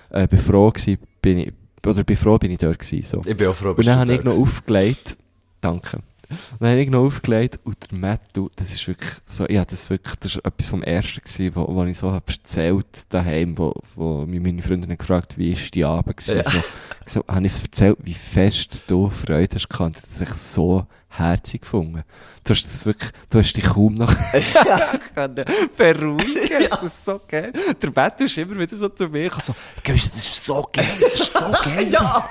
Äh, 0.10 0.28
bin 0.28 0.40
froh 0.40 0.70
gewesen, 0.70 0.98
bin 1.22 1.38
ich, 1.40 1.54
oder 1.86 2.04
bin 2.04 2.18
froh 2.18 2.38
bin 2.38 2.52
ich 2.52 2.58
dort 2.58 2.80
gewesen, 2.80 3.08
so. 3.08 3.22
ich 3.30 3.38
bin 3.38 3.48
auch 3.48 3.54
froh, 3.54 3.72
Und 3.72 3.78
bist 3.78 3.90
dann 3.90 4.08
du 4.08 4.14
habe 4.14 4.20
ich 4.20 4.24
noch 4.24 4.40
aufgelegt. 4.40 5.18
Danke. 5.62 5.98
Und 6.30 6.62
dann 6.62 6.70
habe 6.72 6.82
ich 6.82 6.90
noch 6.90 7.06
aufgelegt 7.06 7.60
und 7.64 7.92
der 7.92 7.98
Matt, 7.98 8.22
du, 8.34 8.50
das 8.56 8.72
ist 8.74 8.88
wirklich 8.88 9.12
so, 9.26 9.46
ja, 9.48 9.66
das 9.66 9.84
ist 9.84 9.90
wirklich, 9.90 10.16
das 10.16 10.36
ist 10.36 10.46
etwas 10.46 10.68
vom 10.68 10.82
Ersten 10.82 11.22
gewesen, 11.22 11.56
wo, 11.56 11.68
wo 11.68 11.84
ich 11.84 11.98
so 11.98 12.12
hab 12.12 12.28
erzählt 12.28 12.86
daheim, 13.10 13.58
wo, 13.58 13.74
wo 13.96 14.26
mich 14.26 14.42
meine 14.42 14.64
Freundin 14.64 14.98
gefragt, 14.98 15.38
wie 15.38 15.52
ist 15.52 15.76
die 15.76 15.86
Abend 15.86 16.18
gewesen? 16.18 16.38
Ja. 16.38 16.50
So, 16.50 16.60
so, 17.06 17.24
habe 17.28 17.46
ich 17.46 17.52
es 17.52 17.62
erzählt, 17.62 17.98
wie 18.02 18.14
fest 18.14 18.84
du 18.88 19.10
Freude 19.10 19.56
hast 19.56 19.70
gehabt. 19.70 19.98
Das 20.02 20.12
ist 20.12 20.22
echt 20.22 20.38
so 20.38 20.88
herzig 21.18 21.62
gefunden. 21.62 22.04
Du 22.44 22.54
hast 22.54 22.64
das 22.66 22.86
wirklich, 22.86 23.12
du 23.30 23.40
hast 23.40 23.54
dich 23.54 23.64
kaum 23.66 23.96
noch 23.96 24.14
können 25.16 25.46
beruhigen. 25.78 26.68
Das 26.70 26.84
ist 26.84 27.06
so 27.06 27.20
geil. 27.28 27.54
Der 27.82 27.92
Matt 27.96 28.20
ist 28.22 28.38
immer 28.38 28.58
wieder 28.58 28.76
so 28.76 28.90
zu 28.90 29.08
mir, 29.08 29.24
gekommen, 29.26 29.42
so, 29.44 29.54
«Gehst 29.84 30.06
du, 30.06 30.10
das 30.10 30.26
ist 30.26 30.46
so 30.46 30.68
geil, 30.72 30.86
das 31.00 31.14
ist 31.14 31.34
so 31.34 31.46
geil. 31.64 31.88
Ja! 31.92 32.30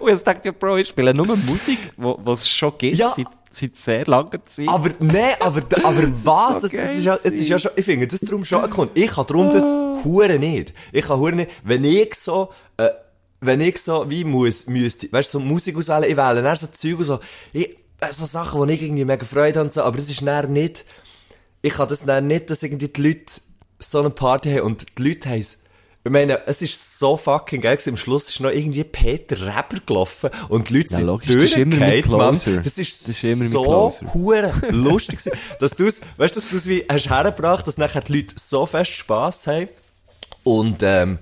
Und 0.00 0.12
ich 0.12 0.22
dachte, 0.22 0.48
ja, 0.48 0.52
Bro, 0.52 0.78
ich 0.78 0.88
spiele 0.88 1.14
nur 1.14 1.26
Musik, 1.36 1.78
was 1.96 2.40
es 2.40 2.48
schon 2.48 2.72
gibt, 2.78 2.96
Ja. 2.96 3.12
seit, 3.14 3.26
seit 3.50 3.76
sehr 3.76 4.06
langer 4.06 4.44
Zeit. 4.46 4.68
Aber, 4.68 4.90
nee, 4.98 5.34
aber, 5.38 5.60
aber 5.84 6.02
was? 6.24 6.54
so 6.54 6.60
Das, 6.60 6.70
das, 6.72 6.90
ist 6.96 7.04
ja, 7.04 7.14
es 7.14 7.32
ist 7.32 7.48
ja 7.48 7.58
schon, 7.58 7.70
ich 7.76 7.84
finde, 7.84 8.06
das 8.08 8.20
darum 8.20 8.44
schon 8.44 8.68
Grund. 8.70 8.90
Ich 8.94 9.10
kann 9.12 9.26
darum 9.26 9.50
das 9.50 9.64
hure 10.04 10.38
nicht. 10.38 10.72
Ich 10.92 11.04
kann 11.04 11.18
hure 11.20 11.34
nicht, 11.34 11.50
wenn 11.62 11.84
ich 11.84 12.14
so, 12.14 12.50
äh, 12.78 12.88
wenn 13.40 13.60
ich 13.60 13.78
so, 13.80 14.08
wie 14.10 14.24
muss, 14.24 14.66
müsste, 14.66 15.12
weißt 15.12 15.34
du, 15.34 15.38
so 15.38 15.44
Musik 15.44 15.76
auswählen, 15.76 16.04
ich 16.10 16.16
wähle 16.16 16.42
dann 16.42 16.56
so 16.56 16.66
Zeug 16.66 16.98
und 16.98 17.04
so, 17.04 17.20
ich, 17.52 17.76
so 18.10 18.26
Sachen, 18.26 18.60
wo 18.60 18.64
ich 18.66 18.82
irgendwie 18.82 19.04
mega 19.04 19.24
Freude 19.24 19.60
habe 19.60 19.68
und 19.68 19.72
so, 19.72 19.82
aber 19.82 19.96
das 19.96 20.08
ist 20.08 20.26
dann 20.26 20.52
nicht, 20.52 20.84
ich 21.62 21.74
kann 21.74 21.88
das 21.88 22.04
dann 22.04 22.26
nicht, 22.26 22.50
dass 22.50 22.62
irgendwie 22.62 22.88
die 22.88 23.02
Leute 23.02 23.32
so 23.78 24.00
eine 24.00 24.10
Party 24.10 24.52
haben 24.52 24.62
und 24.62 24.86
die 24.98 25.08
Leute 25.08 25.28
haben 25.28 25.40
es 25.40 25.62
ich 26.02 26.10
meine, 26.10 26.46
es 26.46 26.62
ist 26.62 26.98
so 26.98 27.18
fucking 27.18 27.60
geil 27.60 27.76
gewesen. 27.76 27.90
Am 27.90 27.96
Schluss 27.98 28.26
ist 28.30 28.40
noch 28.40 28.48
irgendwie 28.50 28.84
Peter 28.84 29.38
Rapper 29.54 29.80
gelaufen 29.84 30.30
und 30.48 30.70
die 30.70 30.78
Leute 30.78 30.94
Ja, 30.94 30.98
sind 30.98 31.06
mein 31.78 31.78
durchgefallen, 31.90 32.16
Mann. 32.16 32.34
Das 32.64 32.78
ist, 32.78 33.02
Das 33.02 33.08
ist 33.08 33.24
immer 33.24 33.44
so 33.50 33.92
hure 34.14 34.50
lustig 34.70 35.18
gewesen, 35.18 35.38
dass 35.58 35.72
du 35.72 35.86
es, 35.86 36.00
weißt 36.16 36.36
du, 36.36 36.40
dass 36.40 36.48
du 36.48 36.56
es 36.56 36.66
wie 36.66 36.86
hast 36.90 37.10
hergebracht, 37.10 37.66
dass 37.66 37.76
nachher 37.76 38.00
die 38.00 38.14
Leute 38.14 38.34
so 38.38 38.64
fest 38.64 38.92
Spass 38.92 39.46
haben 39.46 39.68
und, 40.42 40.78
ähm, 40.82 41.18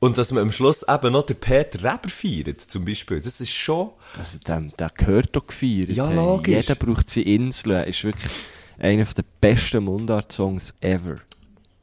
und 0.00 0.16
dass 0.18 0.30
man 0.32 0.42
am 0.44 0.52
Schluss 0.52 0.84
eben 0.88 1.12
noch 1.12 1.24
den 1.24 1.36
Peter 1.36 1.82
Rapper 1.82 2.08
feiert, 2.08 2.60
zum 2.60 2.84
Beispiel. 2.84 3.20
Das 3.20 3.40
ist 3.40 3.52
schon, 3.52 3.90
Also, 4.18 4.38
dem, 4.38 4.72
der 4.78 4.90
gehört 4.96 5.30
doch 5.32 5.46
gefeiert. 5.46 5.90
Ja, 5.90 6.06
hey. 6.06 6.16
logisch. 6.16 6.54
Jeder 6.68 6.74
braucht 6.76 7.10
seine 7.10 7.26
Insel. 7.26 7.72
Ist 7.84 8.04
wirklich 8.04 8.30
einer 8.78 9.04
der 9.04 9.24
besten 9.40 9.84
Mundart-Songs 9.84 10.74
ever. 10.80 11.16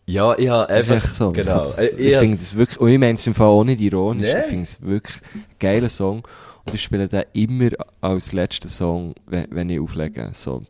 ja, 0.07 0.37
ich 0.37 0.47
habe 0.47 0.67
Das 0.71 0.85
ist 0.85 0.91
einfach, 0.91 1.09
so. 1.09 1.31
genau. 1.31 1.65
Ich, 1.67 1.77
Äh, 1.77 1.87
ich, 1.97 2.13
has- 2.15 2.21
finde 2.21 2.35
es 2.35 2.55
wirklich, 2.55 2.79
und 2.79 2.89
ich 2.89 2.99
meine 2.99 3.13
es 3.15 3.27
im 3.27 3.33
Fall 3.35 3.47
auch 3.47 3.63
nicht 3.65 3.81
ironisch. 3.81 4.31
Nee. 4.31 4.39
Ich 4.39 4.45
finde 4.45 4.63
es 4.63 4.81
wirklich 4.81 5.15
ein 5.33 5.45
geiler 5.59 5.89
Song. 5.89 6.25
Und 6.65 6.73
ich 6.73 6.81
spiele 6.81 7.07
den 7.07 7.23
immer 7.33 7.69
als 8.01 8.31
letzten 8.31 8.69
Song, 8.69 9.13
wenn, 9.27 9.47
wenn 9.51 9.69
ich 9.69 9.79
auflege. 9.79 10.31
So. 10.33 10.63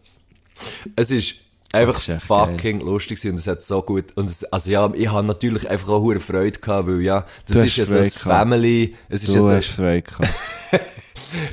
Es 0.96 1.12
ist 1.12 1.45
einfach 1.76 2.02
fucking 2.22 2.80
lustig 2.80 3.18
gewesen 3.18 3.34
und 3.34 3.40
es 3.40 3.48
hat 3.48 3.62
so 3.62 3.82
gut, 3.82 4.06
und 4.16 4.30
es, 4.30 4.44
also 4.46 4.72
ja, 4.72 4.90
ich 4.94 5.12
habe 5.12 5.28
natürlich 5.28 5.70
einfach 5.70 5.90
auch 5.90 6.02
hure 6.02 6.20
Freude 6.20 6.60
gehabt, 6.60 6.88
weil 6.88 7.02
ja, 7.02 7.26
das 7.48 7.58
Du 7.58 7.64
ist 7.64 7.76
ja 7.78 7.86
so 7.86 7.98
ein. 7.98 8.10
Family, 8.12 8.96
es 9.10 9.24
ist 9.24 9.30
Du 9.30 9.36
ja 9.36 9.42
so, 9.42 9.52
hast 9.52 9.68
Freude 9.68 10.02
gehabt. 10.02 10.30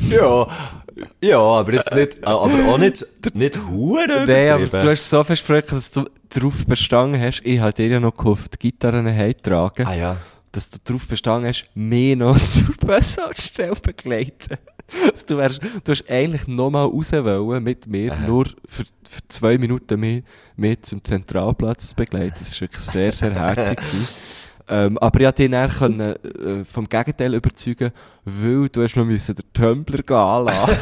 ja, 0.08 0.46
ja, 1.20 1.38
aber 1.38 1.72
jetzt 1.72 1.94
nicht, 1.94 2.24
aber 2.24 2.68
auch 2.68 2.78
nicht, 2.78 3.04
nicht 3.34 3.58
hure 3.68 4.24
Nein, 4.26 4.50
aber 4.50 4.66
du 4.66 4.90
hast 4.90 5.08
so 5.08 5.24
fest 5.24 5.42
Freude 5.42 5.66
dass 5.68 5.90
du 5.90 6.04
darauf 6.28 6.66
bestanden 6.66 7.20
hast. 7.20 7.40
Ich 7.44 7.60
habe 7.60 7.72
dir 7.72 7.88
ja 7.88 8.00
noch 8.00 8.16
geholfen, 8.16 8.48
die 8.54 8.70
Gitarre 8.70 9.02
heimtragen. 9.04 9.86
Ah 9.86 9.94
ja. 9.94 10.16
dass 10.52 10.70
du 10.70 10.78
darauf 10.84 11.06
bestanden 11.06 11.48
hast, 11.48 11.64
mich 11.74 12.16
noch 12.16 12.38
zur 12.50 12.74
Bushaltestelle 12.80 13.76
begleiten. 13.76 14.58
Du, 15.26 15.36
wärst, 15.36 15.60
du 15.84 15.90
hast 15.92 16.10
eigentlich 16.10 16.46
nochmal 16.46 16.86
raus 16.86 17.12
wollen 17.12 17.62
mit 17.62 17.86
mir, 17.86 18.12
Aha. 18.12 18.26
nur 18.26 18.46
für, 18.66 18.84
für 18.84 19.20
zwei 19.28 19.56
Minuten 19.58 19.98
mich, 20.00 20.24
mich 20.56 20.82
zum 20.82 21.02
Zentralplatz 21.02 21.90
zu 21.90 21.96
begleiten. 21.96 22.34
Das 22.38 22.52
war 22.54 22.60
wirklich 22.62 22.82
sehr, 22.82 23.12
sehr 23.12 23.32
herzig. 23.32 23.78
Ähm, 24.68 24.96
aber 24.98 25.18
ich 25.20 25.24
konnte 25.26 25.42
dich 25.42 25.50
dann 25.50 25.70
können, 25.70 26.00
äh, 26.00 26.64
vom 26.64 26.88
Gegenteil 26.88 27.34
überzeugen, 27.34 27.90
weil 28.24 28.68
du 28.68 28.82
hast 28.82 28.94
noch 28.96 29.04
müssen 29.04 29.34
den 29.34 29.52
Tumblr 29.52 30.02
gehen 30.04 30.16
anlassen. 30.16 30.76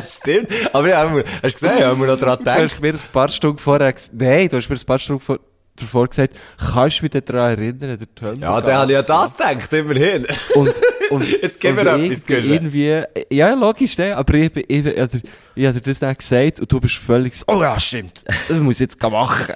Stimmt. 0.22 0.48
Aber 0.72 0.88
ja, 0.88 1.10
hast 1.42 1.60
du 1.60 1.66
gesehen, 1.68 1.84
haben 1.84 2.00
wir 2.00 2.06
noch 2.06 2.18
dran 2.18 2.38
Du 2.38 2.44
gedacht. 2.44 2.62
hast 2.62 2.80
mir 2.80 2.94
ein 2.94 3.00
paar 3.12 3.28
Stunden 3.28 3.58
vorher 3.58 3.92
gesagt, 3.92 4.14
nein, 4.14 4.48
du 4.48 4.56
hast 4.56 4.70
mir 4.70 4.76
ein 4.76 4.86
paar 4.86 4.98
Stunden 5.00 5.20
vor, 5.20 5.40
davor 5.76 6.08
gesagt, 6.08 6.34
kannst 6.58 7.00
du 7.00 7.04
mich 7.04 7.10
daran 7.24 7.58
erinnern, 7.58 7.98
der 7.98 8.14
Tumblr 8.14 8.40
Ja, 8.40 8.62
habe 8.62 8.86
ich 8.86 8.92
ja 8.92 9.02
das 9.02 9.36
gedacht, 9.36 9.72
immerhin. 9.72 10.26
Und, 10.54 10.74
und, 11.10 11.28
Jetzt 11.42 11.62
mir 11.62 11.96
ich 11.96 12.12
etwas, 12.12 12.46
irgendwie, 12.46 13.02
ja, 13.30 13.54
logisch, 13.54 13.98
ne? 13.98 14.16
aber 14.16 14.34
ich, 14.34 14.56
ich, 14.56 14.64
ich, 14.68 14.86
ich, 14.86 15.14
ich, 15.14 15.22
ich 15.56 15.66
habe 15.66 15.80
dir 15.80 15.90
das 15.90 15.98
dann 15.98 16.14
gesagt 16.16 16.60
und 16.60 16.70
du 16.70 16.80
bist 16.80 16.94
völlig 16.96 17.34
so, 17.34 17.44
oh 17.48 17.62
ja, 17.62 17.78
stimmt, 17.78 18.24
das 18.48 18.58
muss 18.58 18.76
ich 18.76 18.80
jetzt 18.80 19.02
machen. 19.02 19.54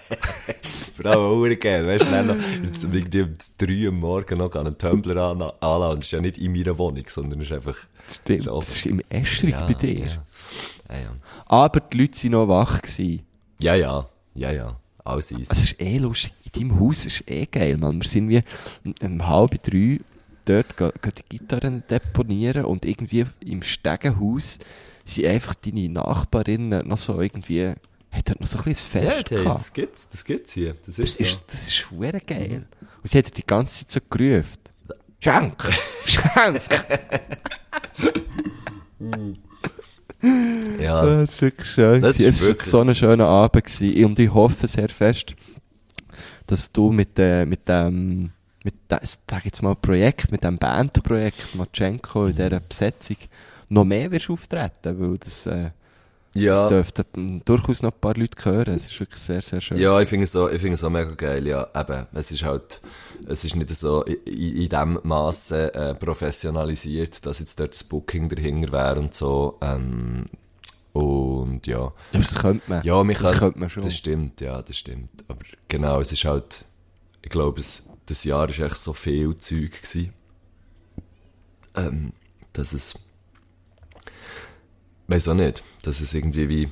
Vor 1.00 1.06
allem 1.10 1.20
auch 1.20 1.44
gegeben, 1.44 1.86
weißt 1.86 2.06
du, 2.10 2.24
noch, 2.24 2.36
irgendwie 2.92 3.22
um 3.22 3.34
3 3.58 3.66
Uhr 3.84 3.88
am 3.88 4.00
Morgen 4.00 4.38
noch 4.38 4.54
einen 4.54 4.76
Tumblr 4.76 5.16
an, 5.16 5.42
anlassen. 5.60 5.90
Und 5.90 5.98
das 5.98 6.06
ist 6.06 6.10
ja 6.12 6.20
nicht 6.20 6.38
in 6.38 6.52
meiner 6.52 6.76
Wohnung, 6.76 7.04
sondern 7.06 7.40
es 7.40 7.46
ist 7.50 7.52
einfach, 7.52 7.76
Stimmt, 8.10 8.44
So. 8.44 8.60
das 8.60 8.68
ist 8.70 8.86
im 8.86 9.00
Estrich 9.08 9.54
bei 9.54 9.74
dir. 9.74 9.98
Ja, 9.98 10.06
ja, 10.90 11.00
ja. 11.00 11.10
Aber 11.46 11.80
die 11.80 11.98
Leute 11.98 12.22
waren 12.24 12.30
noch 12.32 12.48
wach. 12.48 12.82
Gewesen. 12.82 13.22
Ja, 13.60 13.74
ja, 13.74 14.08
ja, 14.34 14.50
ja. 14.50 14.76
Alles 15.08 15.32
easy. 15.32 15.46
Also, 15.48 15.62
es 15.62 15.72
ist 15.72 15.80
eh 15.80 15.98
lustig. 15.98 16.32
In 16.52 16.68
deinem 16.68 16.80
Haus 16.80 17.06
ist 17.06 17.24
eh 17.28 17.46
geil, 17.46 17.76
man. 17.78 18.00
Wir 18.00 18.08
sind 18.08 18.28
wie 18.28 18.42
um 19.02 19.26
halb 19.26 19.62
drei 19.62 20.00
dort, 20.44 20.76
gehen, 20.76 20.92
gehen 21.00 21.12
die 21.16 21.38
Gitarren 21.38 21.82
deponieren 21.88 22.64
und 22.64 22.84
irgendwie 22.84 23.24
im 23.40 23.62
Stegenhaus 23.62 24.58
sind 25.04 25.26
einfach 25.26 25.54
deine 25.54 25.88
Nachbarinnen 25.88 26.86
noch 26.86 26.98
so 26.98 27.20
irgendwie, 27.20 27.68
hat 28.10 28.28
dort 28.28 28.40
noch 28.40 28.46
so 28.46 28.58
ein 28.58 28.64
bisschen 28.64 29.02
ja, 29.02 29.10
Fest 29.10 29.30
hey, 29.30 29.38
gehabt. 29.38 29.58
das 29.58 29.72
gibt's, 29.72 30.08
das 30.10 30.24
gibt's 30.24 30.52
hier. 30.52 30.74
Das 30.84 30.96
Das 30.96 30.98
ist 30.98 31.16
so. 31.16 31.24
ist, 31.24 31.44
das 31.48 31.62
ist 31.68 31.74
schwer 31.74 32.20
geil. 32.20 32.66
Und 33.02 33.10
sie 33.10 33.18
hat 33.18 33.36
die 33.36 33.46
ganze 33.46 33.86
Zeit 33.86 33.90
so 33.90 34.00
gerufen. 34.10 34.58
Schenk! 35.20 35.72
Schenk! 36.06 36.62
ja. 40.80 41.04
Das 41.04 41.34
ist 41.34 41.42
wirklich 41.42 41.68
schön. 41.68 42.00
Das 42.00 42.18
ist 42.20 42.40
es 42.42 42.48
war 42.48 42.64
so 42.64 42.80
ein 42.80 42.94
schöner 42.94 43.26
Abend 43.26 43.64
gewesen. 43.64 44.04
Und 44.04 44.18
ich 44.18 44.32
hoffe 44.32 44.66
sehr 44.66 44.88
fest, 44.88 45.34
dass 46.46 46.72
du 46.72 46.90
mit, 46.92 47.18
äh, 47.18 47.44
mit 47.44 47.68
dem, 47.68 48.30
mit 48.64 48.74
dem, 48.90 48.98
sag 49.02 49.44
jetzt 49.44 49.62
mal, 49.62 49.74
Projekt, 49.74 50.32
mit 50.32 50.44
dem 50.44 50.58
Bandprojekt 50.58 51.54
Matschenko 51.54 52.26
in 52.26 52.36
dieser 52.36 52.60
Besetzung 52.60 53.16
noch 53.68 53.84
mehr 53.84 54.10
wirst 54.10 54.30
auftreten, 54.30 54.98
weil 54.98 55.18
das, 55.18 55.46
äh, 55.46 55.70
das 56.34 56.42
Ja. 56.42 56.68
dürften 56.68 57.04
mm, 57.16 57.42
durchaus 57.44 57.82
noch 57.82 57.92
ein 57.92 58.00
paar 58.00 58.14
Leute 58.14 58.44
hören. 58.44 58.74
Es 58.74 58.86
ist 58.86 59.00
wirklich 59.00 59.20
sehr, 59.20 59.42
sehr 59.42 59.60
schön. 59.60 59.78
Ja, 59.78 60.00
ich 60.00 60.08
finde 60.08 60.24
es 60.24 60.32
so, 60.32 60.48
ich 60.48 60.60
finde 60.60 60.74
es 60.74 60.80
so 60.80 60.90
mega 60.90 61.12
geil, 61.14 61.46
ja. 61.46 61.66
Eben, 61.74 62.06
es 62.12 62.30
ist 62.30 62.42
halt, 62.44 62.80
es 63.26 63.44
ist 63.44 63.56
nicht 63.56 63.68
so 63.70 64.02
in, 64.02 64.16
in 64.24 64.68
dem 64.68 65.00
Maße 65.02 65.74
äh, 65.74 65.94
professionalisiert, 65.94 67.24
dass 67.26 67.38
jetzt 67.40 67.58
dort 67.58 67.72
das 67.72 67.84
Booking 67.84 68.28
dahinter 68.28 68.72
wäre 68.72 69.00
und 69.00 69.14
so, 69.14 69.58
ähm, 69.62 70.26
und 70.92 71.66
ja. 71.66 71.78
Ja, 71.78 71.92
aber 72.12 72.18
das 72.22 72.34
könnte 72.34 72.62
man. 72.68 72.82
Ja, 72.84 73.04
mich 73.04 73.18
das 73.18 73.38
könnte 73.38 73.58
man 73.58 73.70
schon. 73.70 73.82
Das 73.82 73.96
stimmt, 73.96 74.40
ja, 74.40 74.60
das 74.62 74.76
stimmt. 74.76 75.10
Aber 75.28 75.40
genau, 75.68 76.00
es 76.00 76.12
ist 76.12 76.24
halt, 76.24 76.64
ich 77.22 77.30
glaube, 77.30 77.60
es, 77.60 77.84
das 78.06 78.24
Jahr 78.24 78.48
ist 78.48 78.58
echt 78.58 78.76
so 78.76 78.92
viel 78.92 79.36
Zeug 79.38 79.80
gewesen, 79.82 80.12
ähm, 81.76 82.12
dass 82.52 82.72
es, 82.72 82.94
weiß 85.08 85.28
auch 85.28 85.34
nicht, 85.34 85.64
dass 85.82 86.00
es 86.00 86.14
irgendwie 86.14 86.48
wie 86.48 86.68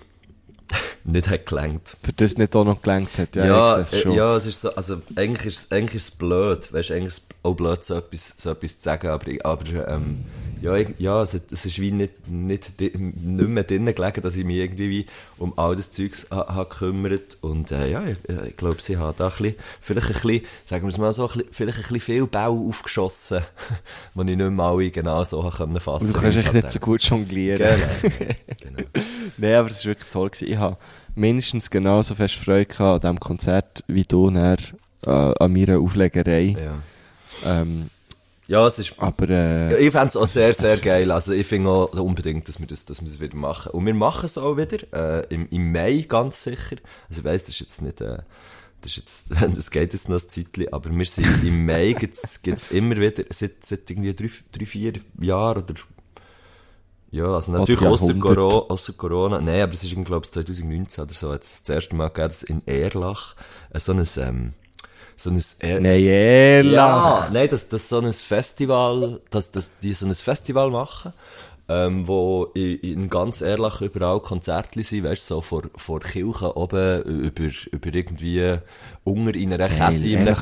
nicht 1.05 1.29
hat 1.29 1.47
gelangt. 1.47 1.97
Für 2.03 2.13
das 2.13 2.37
nicht 2.39 2.55
auch 2.55 2.65
noch 2.65 2.83
gelangt 2.83 3.11
hat. 3.19 3.35
Ja, 3.35 3.47
Ja, 3.47 3.79
es 3.79 3.93
äh, 3.93 4.01
schon. 4.03 4.13
ja, 4.13 4.37
es 4.37 4.47
ist 4.47 4.61
so, 4.61 4.75
also 4.75 5.01
eigentlich 5.17 5.47
ist 5.47 5.59
es, 5.59 5.73
eigentlich 5.73 5.97
ist 5.97 6.05
es 6.05 6.11
blöd, 6.13 6.73
weißt 6.73 6.91
du, 6.91 6.95
eigentlich 6.95 7.07
ist 7.15 7.19
es 7.19 7.37
auch 7.43 7.55
blöd, 7.55 7.83
so 7.83 7.97
etwas, 7.97 8.35
so 8.37 8.51
etwas 8.51 8.79
zu 8.79 8.85
sagen, 8.85 9.09
aber, 9.09 9.27
aber 9.45 9.89
ähm, 9.89 10.25
ja, 10.61 10.77
ich, 10.77 10.89
ja 10.99 11.23
es, 11.23 11.35
es 11.35 11.67
ist 11.67 11.81
wie 11.81 11.93
nicht, 11.93 12.29
nicht, 12.29 12.81
nicht 12.81 13.49
mehr 13.49 13.65
drinnen 13.65 13.95
gelegen, 13.95 14.23
dass 14.23 14.37
ich 14.37 14.45
mich 14.45 14.57
irgendwie 14.57 14.91
wie 14.91 15.07
um 15.39 15.53
all 15.59 15.77
das 15.77 15.93
Zeugs 15.93 16.29
ha, 16.31 16.55
ha 16.55 16.65
gekümmert 16.65 17.39
und 17.41 17.73
äh, 17.73 17.91
ja, 17.91 18.03
ich, 18.05 18.17
ich 18.49 18.57
glaube, 18.57 18.81
sie 18.81 18.97
hat 18.97 19.21
da 19.21 19.27
ein 19.27 19.31
bisschen, 19.31 19.55
vielleicht 19.81 20.07
ein 20.09 20.13
bisschen, 20.15 20.47
sagen 20.65 20.85
wir 20.85 20.89
es 20.89 20.99
mal 20.99 21.13
so, 21.13 21.29
ein 21.29 21.33
bisschen, 21.33 21.53
vielleicht 21.53 21.79
ein 21.79 21.83
bisschen 21.83 22.01
viel 22.01 22.27
Bau 22.27 22.67
aufgeschossen, 22.69 23.43
wo 24.15 24.23
ich 24.23 24.37
nicht 24.37 24.51
mehr 24.51 24.65
alle 24.65 24.91
genau 24.91 25.25
so 25.25 25.43
können 25.51 25.81
fassen 25.81 26.07
Und 26.07 26.17
du 26.17 26.21
kannst 26.21 26.39
ich 26.39 26.45
echt 26.45 26.55
es 26.55 26.63
nicht 26.63 26.71
so 26.71 26.79
gut 26.79 27.03
jonglieren. 27.03 27.59
Genau, 27.59 28.15
genau. 28.61 28.89
Nein, 29.37 29.55
aber 29.55 29.71
es 29.71 29.85
war 29.85 29.91
wirklich 29.91 30.11
toll. 30.11 30.31
Gewesen. 30.31 30.53
Ich 30.53 30.59
habe 30.59 30.77
mindestens 31.15 31.71
genauso 31.71 32.15
fest 32.15 32.35
Freude 32.35 32.79
an 32.79 33.01
diesem 33.01 33.21
Konzert, 33.21 33.85
wie 33.87 34.05
du 34.05 34.31
nachher, 34.31 34.59
äh, 35.07 35.11
an 35.11 35.53
meiner 35.53 35.79
Auflegerei. 35.79 36.57
Ja. 36.59 37.61
Ähm, 37.61 37.91
ja, 38.49 38.67
es 38.67 38.79
ist 38.79 38.95
aber 38.99 39.29
äh, 39.29 39.73
Ja, 39.73 39.79
ich 39.79 39.91
fände 39.91 40.09
es 40.09 40.17
auch 40.17 40.27
sehr, 40.27 40.55
sehr 40.55 40.77
geil. 40.77 41.11
Also 41.11 41.33
ich 41.33 41.47
finde 41.47 41.71
auch 41.71 41.93
unbedingt, 41.93 42.49
dass 42.49 42.61
wir 42.61 42.67
das, 42.67 42.85
dass 42.85 43.01
wir 43.01 43.09
das 43.09 43.21
wieder 43.21 43.37
machen. 43.37 43.73
Und 43.73 43.87
wir 43.87 43.95
machen 43.95 44.27
es 44.27 44.39
auch 44.39 44.57
wieder, 44.57 44.79
äh, 44.93 45.27
im, 45.35 45.49
im 45.51 45.73
Mai 45.73 46.05
ganz 46.09 46.45
sicher. 46.45 46.77
Also 47.09 47.21
ich 47.21 47.25
weiss, 47.25 47.43
das 47.43 47.51
ist 47.51 47.61
jetzt 47.61 47.83
nicht, 47.83 48.01
äh, 48.01 48.19
das 48.81 48.93
ist 48.93 48.97
jetzt, 48.97 49.31
das 49.57 49.71
geht 49.71 49.93
jetzt 49.93 50.09
noch 50.09 50.17
ein 50.17 50.29
Zeitchen, 50.29 50.73
aber 50.73 50.91
wir 50.91 51.05
sind 51.05 51.43
im 51.45 51.67
Mai 51.67 51.93
gibt's, 51.93 52.43
gibt's 52.43 52.71
immer 52.71 52.97
wieder, 52.97 53.25
seit, 53.31 53.65
seit 53.65 53.91
irgendwie 53.91 54.15
drei, 54.15 54.31
drei, 54.53 54.67
vier 54.67 54.93
Jahren 55.21 55.63
oder, 55.65 55.75
ja, 57.11 57.27
also 57.27 57.53
natürlich 57.53 57.87
außer. 57.87 58.15
Corona, 58.15 58.67
außer 58.69 58.93
Corona, 58.93 59.41
nein, 59.41 59.63
aber 59.63 59.73
es 59.73 59.85
ist, 59.85 59.95
glaube 60.05 60.27
ich, 60.27 60.33
2019 60.33 61.05
oder 61.05 61.13
so, 61.13 61.33
hat 61.33 61.43
es 61.43 61.63
das 61.63 61.75
erste 61.75 61.97
Mal 61.97 62.09
gegeben, 62.09 62.29
dass 62.29 62.43
in 62.43 62.67
Erlach 62.67 63.35
äh, 63.71 63.79
so 63.79 63.93
ein, 63.93 64.05
ähm, 64.19 64.53
so 65.17 65.31
ein, 65.31 65.43
äh, 65.61 65.81
nein, 65.81 66.03
ehrlich. 66.03 66.73
ja, 66.73 67.29
nein, 67.33 67.49
dass, 67.49 67.69
dass 67.69 67.89
so 67.89 67.99
ein 67.99 68.13
Festival, 68.13 69.21
dass, 69.31 69.51
dass 69.51 69.79
die 69.79 69.95
so 69.95 70.07
ein 70.07 70.15
Festival 70.15 70.71
machen, 70.71 71.13
ähm, 71.69 72.07
wo 72.07 72.45
in, 72.55 72.79
in 72.81 73.11
ganz 73.11 73.41
ehrlich 73.41 73.81
überall 73.81 74.21
Konzerte 74.21 74.85
sind, 74.85 75.05
weißt 75.05 75.31
du, 75.31 75.35
so 75.35 75.41
vor, 75.41 75.63
vor 75.75 76.01
Kirchen 76.01 76.49
oben, 76.49 77.03
über, 77.03 77.51
über 77.73 77.95
irgendwie 77.95 78.59
Unger 79.05 79.35
in 79.35 79.53
einer 79.53 79.69
Käse, 79.69 80.09
in 80.09 80.21
einem 80.21 80.37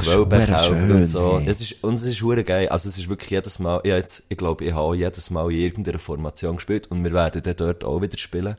schön, 0.64 0.90
und 0.90 1.06
so. 1.06 1.38
hey. 1.38 1.48
Es 1.48 1.60
ist, 1.60 1.82
und 1.84 1.94
es 1.94 2.04
ist 2.04 2.20
hure 2.22 2.44
geil. 2.44 2.68
Also 2.68 2.88
es 2.88 2.98
ist 2.98 3.08
wirklich 3.08 3.30
jedes 3.30 3.58
Mal, 3.58 3.80
ich, 3.84 3.92
hab 3.92 3.98
jetzt, 3.98 4.24
ich 4.28 4.36
glaube, 4.36 4.64
ich 4.64 4.74
habe 4.74 4.96
jedes 4.96 5.30
Mal 5.30 5.50
in 5.50 5.60
irgendeiner 5.60 5.98
Formation 5.98 6.56
gespielt 6.56 6.90
und 6.90 7.02
wir 7.02 7.12
werden 7.12 7.42
dann 7.42 7.56
dort 7.56 7.84
auch 7.84 8.02
wieder 8.02 8.18
spielen. 8.18 8.56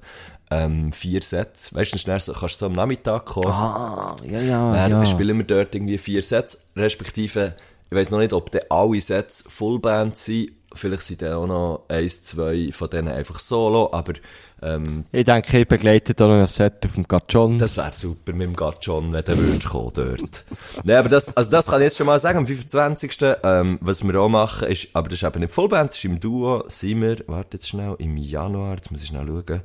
Ähm, 0.51 0.91
vier 0.91 1.21
Sets. 1.21 1.73
Weißt 1.73 1.93
du, 1.93 1.97
dann 1.97 2.19
kannst 2.19 2.41
du 2.41 2.47
so 2.49 2.65
am 2.67 2.73
Nachmittag 2.73 3.25
kommen. 3.25 3.47
Ah, 3.47 4.15
ja, 4.29 4.39
ja, 4.39 4.73
Dann 4.73 4.91
ja. 4.91 5.05
spielen 5.05 5.37
wir 5.37 5.45
dort 5.45 5.73
irgendwie 5.73 5.97
vier 5.97 6.21
Sets, 6.21 6.67
respektive, 6.75 7.55
ich 7.89 7.95
weiss 7.97 8.11
noch 8.11 8.19
nicht, 8.19 8.33
ob 8.33 8.51
dann 8.51 8.61
alle 8.69 9.01
Sets 9.01 9.43
Fullband 9.47 10.15
sind, 10.17 10.51
vielleicht 10.73 11.03
sind 11.03 11.21
dann 11.21 11.33
auch 11.33 11.47
noch 11.47 11.85
eins, 11.87 12.23
zwei 12.23 12.69
von 12.71 12.89
denen 12.89 13.07
einfach 13.07 13.39
Solo, 13.39 13.89
aber 13.91 14.13
ähm, 14.61 15.05
Ich 15.11 15.25
denke, 15.25 15.59
ich 15.59 15.67
begleite 15.67 16.13
da 16.13 16.27
noch 16.27 16.35
ein 16.35 16.47
Set 16.47 16.85
auf 16.85 16.93
dem 16.93 17.07
Gatschon. 17.07 17.57
das 17.57 17.77
wäre 17.77 17.93
super 17.93 18.33
mit 18.33 18.47
dem 18.47 18.55
Gatschon, 18.55 19.11
wenn 19.13 19.23
der 19.23 19.37
würdest 19.37 19.69
kommen 19.69 19.91
dort. 19.93 20.43
Nein, 20.83 20.97
aber 20.97 21.09
das, 21.09 21.35
also 21.35 21.49
das 21.51 21.67
kann 21.67 21.81
ich 21.81 21.85
jetzt 21.85 21.97
schon 21.97 22.07
mal 22.07 22.19
sagen, 22.19 22.39
am 22.39 22.45
25. 22.45 23.17
Ähm, 23.43 23.77
was 23.81 24.03
wir 24.03 24.19
auch 24.19 24.29
machen, 24.29 24.67
ist, 24.67 24.89
aber 24.93 25.09
das 25.09 25.19
ist 25.21 25.27
eben 25.27 25.39
nicht 25.39 25.53
Fullband, 25.53 25.91
das 25.91 25.97
ist 25.97 26.05
im 26.05 26.19
Duo, 26.19 26.63
sind 26.67 27.01
wir, 27.01 27.17
warte 27.27 27.57
jetzt 27.57 27.69
schnell, 27.69 27.95
im 27.99 28.17
Januar, 28.17 28.75
jetzt 28.75 28.91
muss 28.91 29.03
ich 29.03 29.09
schnell 29.09 29.27
schauen, 29.27 29.61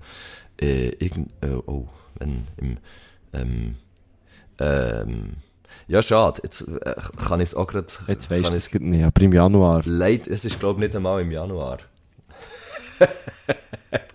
äh, 0.61 0.89
irgend, 0.99 1.33
äh, 1.43 1.49
oh, 1.67 1.89
wenn, 2.19 2.45
im, 2.57 2.79
ähm, 3.33 3.77
ähm, 4.59 5.37
ja, 5.89 6.03
schade, 6.03 6.41
jetzt 6.45 6.63
äh, 6.69 6.95
kann 7.27 7.41
ich 7.41 7.51
es 7.51 7.55
auch 7.55 7.67
gerade, 7.67 7.87
Jetzt 8.07 8.31
du 8.31 8.35
ich's- 8.37 8.55
es 8.55 8.75
nicht, 8.75 9.05
aber 9.05 9.21
im 9.23 9.33
Januar. 9.33 9.83
Leid, 9.85 10.27
es 10.29 10.45
ist 10.45 10.61
glaube 10.61 10.81
ich 10.81 10.87
nicht 10.89 10.97
einmal 10.97 11.21
im 11.23 11.31
Januar. 11.31 11.79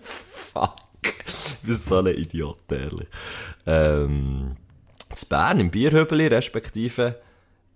Fuck. 0.00 0.76
Ich 1.26 1.56
bin 1.62 1.76
so 1.76 1.98
ein 1.98 2.06
Idiot, 2.06 2.58
ehrlich. 2.70 3.08
Ähm, 3.66 4.56
zu 5.14 5.26
Bern, 5.28 5.60
im 5.60 5.70
Bierhöbeli, 5.70 6.26
respektive, 6.28 7.20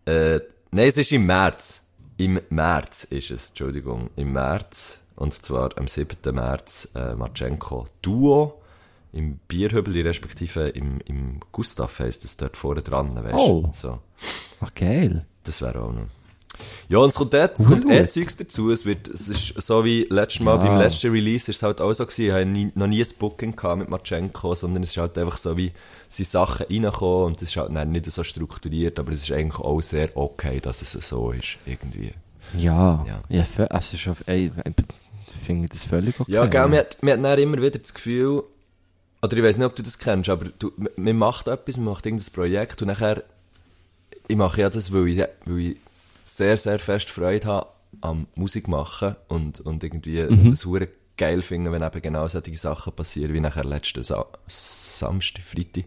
äh, 0.04 0.40
nein, 0.70 0.86
es 0.88 0.96
ist 0.96 1.12
im 1.12 1.26
März. 1.26 1.82
Im 2.16 2.40
März 2.50 3.04
ist 3.04 3.30
es, 3.30 3.48
Entschuldigung, 3.50 4.10
im 4.16 4.32
März. 4.32 5.02
Und 5.16 5.34
zwar 5.34 5.70
am 5.78 5.86
7. 5.88 6.34
März, 6.34 6.90
äh, 6.94 7.14
Matschenko 7.14 7.86
Duo. 8.02 8.59
Im 9.12 9.38
Bierhöbeli, 9.48 10.02
respektive 10.02 10.68
im, 10.68 11.00
im 11.04 11.40
Gustav 11.52 11.98
heisst 11.98 12.24
es 12.24 12.36
dort 12.36 12.56
vorne 12.56 12.82
dran, 12.82 13.14
weißt 13.14 13.32
du? 13.32 13.38
Oh. 13.38 13.70
So. 13.72 13.98
Ach, 14.60 14.72
geil. 14.74 15.26
Das 15.42 15.60
wäre 15.62 15.82
auch 15.82 15.92
noch. 15.92 16.06
Ja, 16.88 16.98
und 16.98 17.08
es 17.08 17.14
kommt, 17.14 17.32
dort, 17.32 17.58
es 17.58 17.66
kommt 17.66 17.88
eh 17.88 18.06
Zeugs 18.06 18.36
dazu. 18.36 18.70
Es 18.70 18.84
wird, 18.84 19.08
es 19.08 19.28
ist 19.28 19.60
so 19.60 19.84
wie 19.84 20.06
letztes 20.10 20.42
Mal 20.42 20.56
Ja. 20.56 20.64
beim 20.64 20.78
letzten 20.78 21.10
Release 21.10 21.50
ist 21.50 21.58
es 21.58 21.62
halt 21.62 21.80
auch 21.80 21.92
so 21.92 22.04
gewesen. 22.04 22.24
Ich 22.24 22.30
habe 22.32 22.44
nie, 22.46 22.72
noch 22.74 22.86
nie 22.86 23.02
ein 23.02 23.08
Booking 23.18 23.56
gehabt 23.56 23.78
mit 23.80 23.88
Matschenko, 23.88 24.54
sondern 24.54 24.82
es 24.82 24.90
ist 24.90 24.96
halt 24.96 25.16
einfach 25.16 25.36
so 25.36 25.56
wie, 25.56 25.72
sind 26.08 26.28
Sachen 26.28 26.66
reingekommen 26.66 27.26
und 27.26 27.42
es 27.42 27.50
ist 27.50 27.56
halt 27.56 27.74
dann 27.74 27.92
nicht 27.92 28.10
so 28.10 28.22
strukturiert, 28.24 28.98
aber 28.98 29.12
es 29.12 29.22
ist 29.22 29.32
eigentlich 29.32 29.60
auch 29.60 29.80
sehr 29.80 30.10
okay, 30.16 30.60
dass 30.60 30.82
es 30.82 30.92
so 31.08 31.30
ist, 31.30 31.58
irgendwie. 31.66 32.12
Ja. 32.56 33.04
Ja. 33.06 33.22
ja. 33.28 33.66
also 33.66 33.96
ist 33.96 34.08
auf, 34.08 34.26
ey, 34.26 34.50
ich 34.66 35.46
finde 35.46 35.68
das 35.68 35.84
völlig 35.84 36.18
okay. 36.18 36.32
Ja, 36.32 36.46
gell, 36.46 36.68
man 36.68 36.78
hat, 36.78 37.02
man 37.02 37.18
hat 37.18 37.24
dann 37.24 37.38
immer 37.38 37.58
wieder 37.58 37.78
das 37.78 37.94
Gefühl, 37.94 38.42
oder 39.22 39.36
ich 39.36 39.42
weiß 39.42 39.56
nicht, 39.58 39.66
ob 39.66 39.76
du 39.76 39.82
das 39.82 39.98
kennst, 39.98 40.28
aber 40.30 40.46
du, 40.58 40.72
man- 40.96 41.16
macht 41.16 41.48
etwas, 41.48 41.76
man 41.76 41.86
macht 41.86 42.06
irgendein 42.06 42.32
Projekt 42.32 42.80
und 42.82 42.88
nachher, 42.88 43.22
ich 44.28 44.36
mache 44.36 44.60
ja 44.62 44.70
das, 44.70 44.92
weil 44.92 45.08
ich, 45.08 45.24
weil 45.44 45.58
ich 45.58 45.76
sehr, 46.24 46.56
sehr 46.56 46.78
fest 46.78 47.10
Freude 47.10 47.46
habe 47.48 47.66
am 48.00 48.26
Musik 48.34 48.68
machen 48.68 49.16
und, 49.28 49.60
und 49.60 49.82
irgendwie 49.82 50.22
Mhm. 50.22 50.50
das 50.50 50.64
hure 50.64 50.88
geil 51.16 51.42
finde, 51.42 51.70
wenn 51.72 51.82
eben 51.82 52.00
genau 52.00 52.26
solche 52.28 52.56
Sachen 52.56 52.92
passieren, 52.94 53.34
wie 53.34 53.40
nachher 53.40 53.64
letzten 53.64 54.02
Sa 54.04 54.24
Samstag, 54.46 55.42
Freitag, 55.44 55.84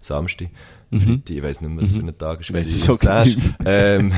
Samstag, 0.00 0.48
Freitag, 0.90 1.30
ich 1.30 1.42
weiss 1.42 1.60
nicht 1.60 1.70
mehr, 1.70 1.82
was 1.82 1.94
für 1.94 2.00
ein 2.02 2.16
Tag 2.18 2.40
es 2.42 2.50
Mhm. 2.50 2.54
War. 2.54 2.62
so 2.62 2.92
Samstag. 2.94 3.58
genau. 3.58 3.70
ähm, 3.70 4.12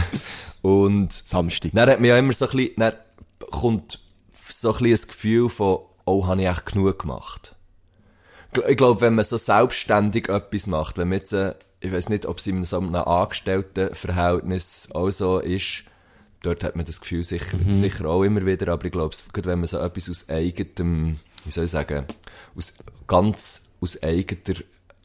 und 0.62 1.12
Samstag. 1.12 1.70
dann 1.72 1.88
hat 1.88 2.00
man 2.00 2.08
ja 2.08 2.18
immer 2.18 2.32
so 2.34 2.46
ein 2.46 2.50
bisschen, 2.56 2.74
dann 2.76 2.92
kommt 3.50 4.00
so 4.34 4.68
ein 4.68 4.72
bisschen 4.74 4.90
das 4.90 5.08
Gefühl 5.08 5.48
von, 5.48 5.78
oh, 6.04 6.26
habe 6.26 6.42
ich 6.42 6.48
echt 6.48 6.66
genug 6.66 6.98
gemacht. 6.98 7.54
Ich 8.68 8.76
glaube, 8.76 9.01
wenn 9.01 9.14
man 9.14 9.24
so 9.24 9.36
selbstständig 9.36 10.28
etwas 10.28 10.66
macht, 10.66 10.98
wenn 10.98 11.09
man 11.09 11.18
jetzt, 11.18 11.32
äh, 11.32 11.55
ich 11.80 11.92
weiß 11.92 12.09
nicht, 12.09 12.26
ob 12.26 12.38
es 12.38 12.46
in 12.46 12.64
so 12.64 12.78
einem 12.78 12.94
Angestelltenverhältnis 12.94 14.88
auch 14.92 15.11
so 15.11 15.38
ist, 15.38 15.84
dort 16.42 16.64
hat 16.64 16.76
man 16.76 16.84
das 16.84 17.01
Gefühl 17.01 17.24
sicher, 17.24 17.59
sicher 17.72 18.07
auch 18.07 18.22
immer 18.22 18.44
wieder, 18.44 18.72
aber 18.72 18.84
ich 18.84 18.92
glaube, 18.92 19.14
gerade 19.32 19.51
wenn 19.51 19.61
man 19.61 19.66
so 19.66 19.78
etwas 19.78 20.11
aus 20.11 20.28
eigenem, 20.28 21.18
wie 21.44 21.51
soll 21.51 21.64
ich 21.64 21.70
sagen, 21.70 22.07
aus, 22.57 22.74
ganz 23.07 23.70
aus 23.80 24.03
eigener, 24.03 24.61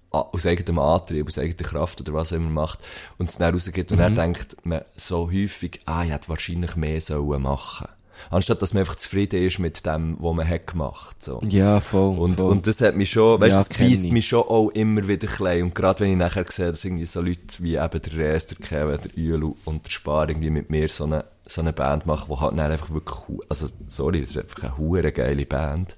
aus 0.09 0.45
eigenem 0.45 0.79
Antrieb, 0.79 1.27
aus 1.27 1.37
eigener 1.37 1.69
Kraft 1.69 2.01
oder 2.01 2.13
was 2.13 2.31
auch 2.31 2.37
immer 2.37 2.49
macht 2.49 2.79
und 3.17 3.29
es 3.29 3.37
dann 3.37 3.53
rausgeht 3.53 3.91
und 3.91 3.99
dann 3.99 4.15
denkt 4.15 4.57
man 4.63 4.81
so 4.95 5.29
häufig, 5.31 5.81
ah, 5.85 6.03
ich 6.03 6.11
hätte 6.11 6.29
wahrscheinlich 6.29 6.75
mehr 6.75 7.01
sollen 7.01 7.41
machen. 7.41 7.87
Anstatt, 8.29 8.61
dass 8.61 8.73
man 8.73 8.81
einfach 8.81 8.95
zufrieden 8.95 9.41
ist 9.45 9.59
mit 9.59 9.85
dem, 9.85 10.17
was 10.19 10.35
man 10.35 10.47
hat 10.47 10.67
gemacht, 10.67 11.21
so. 11.23 11.41
Ja, 11.47 11.79
voll. 11.79 12.17
Und, 12.17 12.39
voll. 12.39 12.49
und 12.51 12.67
das 12.67 12.81
hat 12.81 12.95
mich 12.95 13.09
schon, 13.11 13.39
weißt 13.41 13.51
du, 13.51 13.57
Ja, 13.57 13.63
das 13.67 13.69
beißt 13.77 14.05
ich. 14.05 14.11
mich 14.11 14.27
schon 14.27 14.43
auch 14.43 14.69
immer 14.69 15.07
wieder 15.07 15.27
klein. 15.27 15.63
Und 15.63 15.75
gerade 15.75 16.01
wenn 16.01 16.11
ich 16.11 16.17
nachher 16.17 16.45
sehe, 16.49 16.67
dass 16.67 16.83
irgendwie 16.85 17.05
so 17.05 17.21
Leute 17.21 17.39
wie 17.59 17.75
eben 17.75 18.01
der 18.01 18.13
Rees, 18.17 18.47
der 18.47 18.57
Kevin, 18.57 18.99
der 19.03 19.17
Ülu 19.17 19.55
und 19.65 19.85
der 19.85 19.91
Spar 19.91 20.29
irgendwie 20.29 20.49
mit 20.49 20.69
mir 20.69 20.87
so 20.89 21.03
eine, 21.05 21.25
so 21.45 21.61
eine 21.61 21.73
Band 21.73 22.05
machen, 22.05 22.33
die 22.33 22.39
halt 22.41 22.57
dann 22.59 22.71
einfach 22.71 22.89
wirklich, 22.91 23.39
also, 23.49 23.67
sorry, 23.87 24.21
das 24.21 24.31
ist 24.31 24.37
einfach 24.37 24.63
eine 24.63 24.77
hure 24.77 25.11
geile 25.11 25.45
Band. 25.45 25.95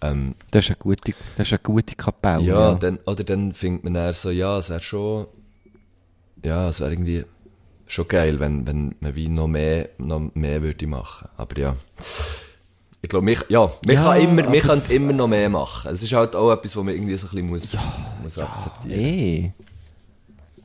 Ähm, 0.00 0.34
das 0.50 0.64
ist 0.64 0.70
eine 0.70 0.76
gute, 0.78 1.14
das 1.36 1.46
ist 1.48 1.52
eine 1.52 1.60
gute 1.62 1.94
Kapelle. 1.94 2.42
ja, 2.42 2.74
Dann, 2.74 2.98
oder 3.06 3.24
dann 3.24 3.52
findet 3.52 3.84
man 3.84 3.94
dann 3.94 4.12
so, 4.14 4.30
ja, 4.30 4.58
es 4.58 4.68
wäre 4.70 4.80
schon, 4.80 5.26
ja, 6.44 6.68
es 6.68 6.80
wäre 6.80 6.92
irgendwie 6.92 7.24
schon 7.86 8.08
geil, 8.08 8.38
wenn, 8.40 8.66
wenn 8.66 8.94
man 9.00 9.14
wie 9.14 9.28
noch 9.28 9.46
mehr, 9.46 9.88
noch 9.98 10.30
mehr 10.34 10.62
würde 10.62 10.86
machen. 10.86 11.28
Aber 11.36 11.58
ja. 11.58 11.76
Ich 13.02 13.08
glaube, 13.08 13.24
mich, 13.24 13.38
ja, 13.48 13.70
man 13.86 13.94
Ja, 13.94 14.02
kann 14.02 14.20
immer, 14.20 14.44
aber- 14.46 14.58
könnte 14.58 14.92
immer 14.94 15.12
noch 15.12 15.28
mehr 15.28 15.48
machen. 15.48 15.90
Es 15.92 16.02
ist 16.02 16.12
halt 16.12 16.34
auch 16.34 16.50
etwas, 16.52 16.76
was 16.76 16.82
man 16.84 16.94
irgendwie 16.94 17.16
so 17.16 17.26
ein 17.28 17.30
bisschen 17.30 17.46
muss, 17.48 17.76
muss 18.22 18.38
akzeptieren. 18.38 18.98
Eh. 19.00 19.52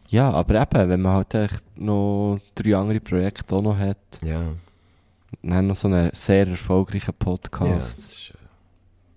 Ja, 0.07 0.31
aber 0.31 0.61
eben, 0.61 0.89
wenn 0.89 1.01
man 1.01 1.13
halt 1.13 1.33
echt 1.35 1.63
noch 1.77 2.39
drei 2.55 2.75
andere 2.75 2.99
Projekte 2.99 3.55
auch 3.55 3.61
noch 3.61 3.77
hat, 3.77 3.97
Ja, 4.23 4.41
dann 5.43 5.67
noch 5.67 5.75
so 5.75 5.87
einen 5.87 6.09
sehr 6.13 6.47
erfolgreichen 6.47 7.05
ja, 7.11 7.13
das 7.13 7.19
Podcast, 7.19 7.99
ist, 7.99 8.31
äh, 8.31 8.37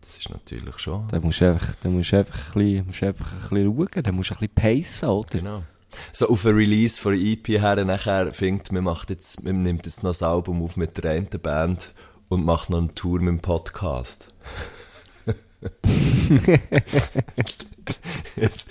das 0.01 0.19
ist 0.19 0.31
natürlich 0.31 0.79
schon. 0.79 1.09
dann 1.09 1.23
musst 1.23 1.41
du 1.41 1.49
einfach, 1.51 1.75
dann 1.83 1.95
musst 1.95 2.13
du 2.13 2.19
einfach 2.19 2.55
ein 2.55 2.63
bisschen, 2.63 2.87
musst 2.87 3.03
einfach 3.03 3.33
ein 3.33 3.41
bisschen 3.49 3.77
schauen, 3.77 4.03
dann 4.05 4.15
musst 4.15 4.31
du 4.31 4.35
ein 4.35 4.49
bisschen 4.55 4.55
pacen, 4.85 5.09
oder? 5.09 5.29
Genau. 5.39 5.63
So 6.13 6.29
auf 6.29 6.45
ein 6.45 6.55
Release 6.55 7.01
von 7.01 7.15
EP 7.15 7.49
her 7.49 7.85
nachher 7.85 8.33
findet, 8.33 8.73
man 8.73 8.85
macht 8.85 9.11
jetzt, 9.11 9.45
man 9.45 9.63
nimmt 9.63 9.87
jetzt 9.87 10.03
noch 10.03 10.11
das 10.11 10.23
Album 10.23 10.63
auf 10.63 10.77
mit 10.77 11.03
der 11.03 11.13
einen 11.13 11.29
Band 11.29 11.93
und 12.29 12.45
macht 12.45 12.71
noch 12.71 12.79
eine 12.79 12.95
Tour 12.95 13.21
mit 13.21 13.29
dem 13.29 13.41
Podcast. 13.41 14.29
es, 18.37 18.67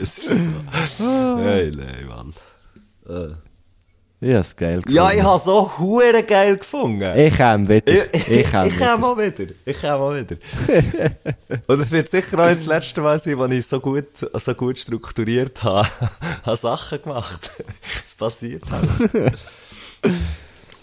es 0.00 0.26
ist 0.26 0.98
so. 0.98 1.38
Hey, 1.38 1.70
nein, 1.70 2.06
Mann. 2.06 2.34
Äh. 3.08 3.34
Ja, 4.20 4.40
ist 4.40 4.56
geil. 4.56 4.80
Ja, 4.88 5.10
ich 5.10 5.16
gefunden. 5.16 5.26
habe 5.26 5.42
so 5.44 5.78
hure 5.78 6.22
geil 6.22 6.56
gefunden. 6.56 7.18
Ich 7.18 7.36
käme 7.36 7.68
wieder. 7.68 8.14
Ich, 8.14 8.28
Ich 8.30 8.50
käme 8.50 8.66
ich 8.66 8.78
komme 8.78 9.06
auch 9.06 9.18
wieder. 9.18 9.52
Ich 9.66 9.80
komme 9.80 9.94
auch 9.96 10.14
wieder. 10.14 10.36
Und 11.68 11.80
es 11.80 11.90
wird 11.92 12.08
sicher 12.08 12.38
auch 12.38 12.50
das 12.50 12.64
letzte 12.64 13.02
Mal 13.02 13.18
sein, 13.18 13.36
wo 13.36 13.44
ich 13.44 13.66
so 13.66 13.78
gut, 13.78 14.06
so 14.32 14.54
gut 14.54 14.78
strukturiert 14.78 15.62
habe, 15.62 15.86
habe 16.44 16.56
Sachen 16.56 17.02
gemacht. 17.02 17.62
Es 18.04 18.14
passiert 18.14 18.62
halt. 18.70 18.88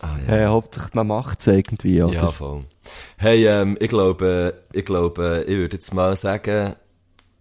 ah, 0.01 0.05
ja. 0.05 0.19
Hey, 0.27 0.45
Hauptsache, 0.45 0.91
man 0.93 1.07
macht 1.07 1.39
es 1.41 1.47
irgendwie, 1.47 2.03
oder? 2.03 2.13
ja, 2.13 2.31
voll. 2.31 2.65
Hey, 3.17 3.47
ähm, 3.47 3.77
ich 3.79 3.89
glaube, 3.89 4.53
ich 4.73 4.85
glaube, 4.85 5.45
ich 5.47 5.55
würde 5.57 5.77
jetzt 5.77 5.93
mal 5.93 6.15
sagen, 6.15 6.75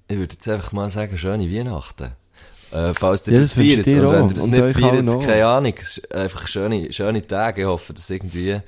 ich 0.09 0.17
würde 0.17 0.33
jetzt 0.33 0.49
einfach 0.49 0.73
mal 0.73 0.89
sagen, 0.89 1.19
schöne 1.19 1.51
Weihnachten. 1.53 2.13
Äh, 2.73 2.95
falls 2.95 3.27
ihr 3.29 3.35
Ja, 3.35 3.41
das 3.41 3.55
das 3.55 3.59
feiert. 3.59 3.87
dir 3.87 4.03
Und 4.03 4.11
wenn 4.13 4.27
ihr 4.29 4.35
das 4.35 4.43
Und 4.45 4.51
nicht 4.51 4.79
feiert, 4.79 5.21
keine 5.27 5.47
Ahnung. 5.47 5.75
Einfach 6.11 6.47
schöne, 6.49 6.93
schöne 6.93 7.27
Tage. 7.27 7.63
Ich 7.63 7.67
hoffe, 7.67 7.93
dass 7.93 8.09
irgendwie, 8.11 8.59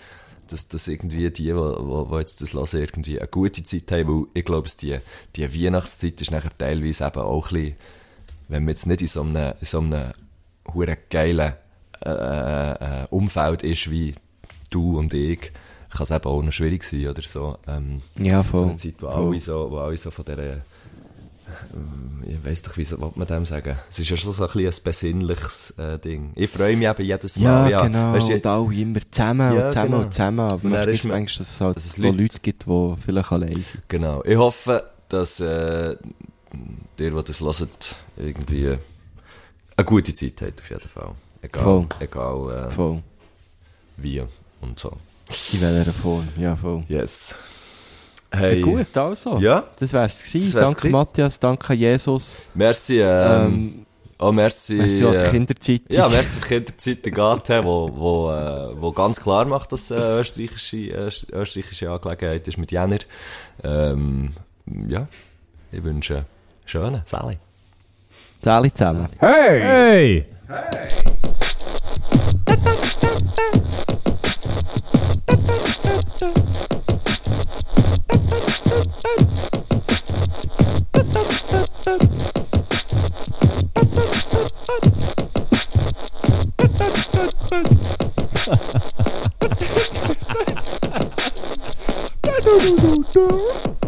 dass, 0.48 0.68
dass 0.68 0.88
irgendwie 0.88 1.30
die, 1.30 1.52
die, 1.52 2.18
jetzt 2.18 2.42
das 2.42 2.52
hören, 2.52 2.68
irgendwie 2.74 3.18
eine 3.18 3.28
gute 3.28 3.62
Zeit 3.64 3.90
haben, 3.92 4.08
weil 4.08 4.26
ich 4.34 4.44
glaube, 4.44 4.68
die, 4.80 4.98
die 5.36 5.64
Weihnachtszeit 5.64 6.20
ist 6.20 6.30
nachher 6.30 6.50
teilweise 6.56 7.06
eben 7.06 7.20
auch 7.20 7.50
ein 7.50 7.54
bisschen, 7.54 7.76
wenn 8.48 8.64
man 8.64 8.68
jetzt 8.70 8.86
nicht 8.86 9.00
in 9.00 9.06
so 9.08 9.22
einem, 9.22 9.54
in 9.60 9.66
so 9.66 9.78
einem 9.80 10.12
hure 10.74 10.98
geilen, 11.10 11.54
äh, 12.04 12.10
äh, 12.10 13.06
Umfeld 13.10 13.62
ist 13.62 13.90
wie 13.90 14.14
du 14.70 14.98
und 14.98 15.14
ich, 15.14 15.50
kann 15.90 16.02
es 16.02 16.10
eben 16.10 16.24
auch 16.24 16.42
noch 16.42 16.52
schwierig 16.52 16.82
sein 16.84 17.06
oder 17.08 17.22
so. 17.22 17.56
Ähm, 17.68 18.02
Ja, 18.18 18.42
so 18.42 18.50
voll. 18.50 18.62
eine 18.64 18.76
Zeit, 18.76 18.94
wo 19.00 19.06
voll. 19.10 19.28
alle 19.32 19.40
so, 19.40 19.70
wo 19.70 19.78
alle 19.78 19.96
so 19.96 20.10
von 20.10 20.24
dieser, 20.24 20.56
ich 22.26 22.44
weiss 22.44 22.62
doch, 22.62 22.76
wie 22.76 22.84
soll 22.84 22.98
man 23.14 23.26
dem 23.26 23.44
sagen? 23.44 23.76
Es 23.90 23.98
ist 23.98 24.08
ja 24.10 24.16
schon 24.16 24.32
so 24.32 24.42
ein 24.42 24.48
bisschen 24.52 24.68
ein 24.68 24.84
besinnliches 24.84 25.70
äh, 25.78 25.98
Ding. 25.98 26.32
Ich 26.34 26.50
freue 26.50 26.76
mich 26.76 26.88
eben 26.88 27.04
jedes 27.04 27.38
Mal. 27.38 27.70
Ja, 27.70 27.82
genau. 27.86 28.12
Weisst 28.12 28.28
du, 28.28 28.34
und 28.34 28.46
alle 28.46 28.74
immer 28.74 29.00
zusammen 29.10 29.54
Ja, 29.56 29.64
und 29.64 29.70
zusammen 29.70 29.90
genau. 29.90 30.02
und 30.04 30.12
zusammen. 30.14 30.40
Aber 30.40 30.68
man 30.68 30.88
ist 30.88 31.04
man- 31.04 31.12
manchmal, 31.18 31.38
dass 31.44 31.54
es 31.54 31.60
halt 31.60 31.76
dass 31.76 31.84
es 31.86 31.96
Leute- 31.98 32.16
Leute 32.16 32.38
gibt, 32.40 32.66
die 32.66 32.94
vielleicht 33.04 33.32
allein 33.32 33.48
sind. 33.54 33.88
Genau. 33.88 34.22
Ich 34.24 34.36
hoffe, 34.36 34.84
dass 35.08 35.40
äh, 35.40 35.96
der, 36.98 37.10
der 37.10 37.22
das 37.22 37.40
hört, 37.40 37.96
irgendwie 38.16 38.76
eine 39.76 39.84
gute 39.84 40.14
Zeit 40.14 40.40
hat, 40.40 40.60
auf 40.60 40.70
jeden 40.70 40.88
Fall. 40.88 41.12
Egal, 41.42 41.62
Voll. 41.62 41.86
egal 42.00 42.66
äh, 42.66 42.70
Voll. 42.70 43.02
wie 43.96 44.22
und 44.60 44.78
so. 44.78 44.92
In 45.52 45.60
welcher 45.60 45.92
Form. 45.92 46.28
Ja, 46.38 46.54
voll. 46.54 46.84
Yes. 46.88 47.34
Ja, 48.34 48.40
Hey, 48.40 48.60
gut, 48.60 48.96
also. 48.96 49.38
Ja. 49.38 49.64
Das 49.78 49.92
wär's 49.92 50.22
gewesen. 50.22 50.46
Das 50.46 50.54
wär's 50.54 50.64
danke 50.64 50.80
gewesen. 50.80 50.92
Matthias, 50.92 51.40
danke 51.40 51.74
Jesus. 51.74 52.42
merci, 52.54 53.00
ähm, 53.00 53.06
Ähm, 53.06 53.86
oh, 54.18 54.32
merci, 54.32 54.74
merci 54.74 55.04
an 55.04 55.12
die 55.12 55.18
äh, 55.18 55.30
Kinderzeitung. 55.30 55.96
Ja, 55.96 56.08
merci 56.08 56.40
der 56.40 56.48
Kinderzeitung 56.48 57.18
AT, 57.18 57.64
wo, 57.64 57.90
wo, 57.94 58.30
äh, 58.32 58.80
wo 58.80 58.92
ganz 58.92 59.20
klar 59.20 59.44
macht, 59.44 59.72
dass 59.72 59.90
äh, 59.90 60.20
österreichische, 60.20 60.76
äh, 60.76 61.10
österreichische 61.32 61.90
Angelegenheit 61.90 62.48
ist 62.48 62.58
mit 62.58 62.72
Jenner. 62.72 62.98
Ähm, 63.62 64.32
ja, 64.88 65.06
ich 65.70 65.82
wünsche 65.84 66.16
einen 66.16 66.26
schönen 66.66 67.02
Sally. 67.04 67.38
Zähle 68.42 68.72
zusammen. 68.74 69.08
Hey! 69.20 69.60
Hey! 69.60 70.26
do 79.04 79.10
do 92.40 92.72
do 92.76 93.04
do 93.12 93.83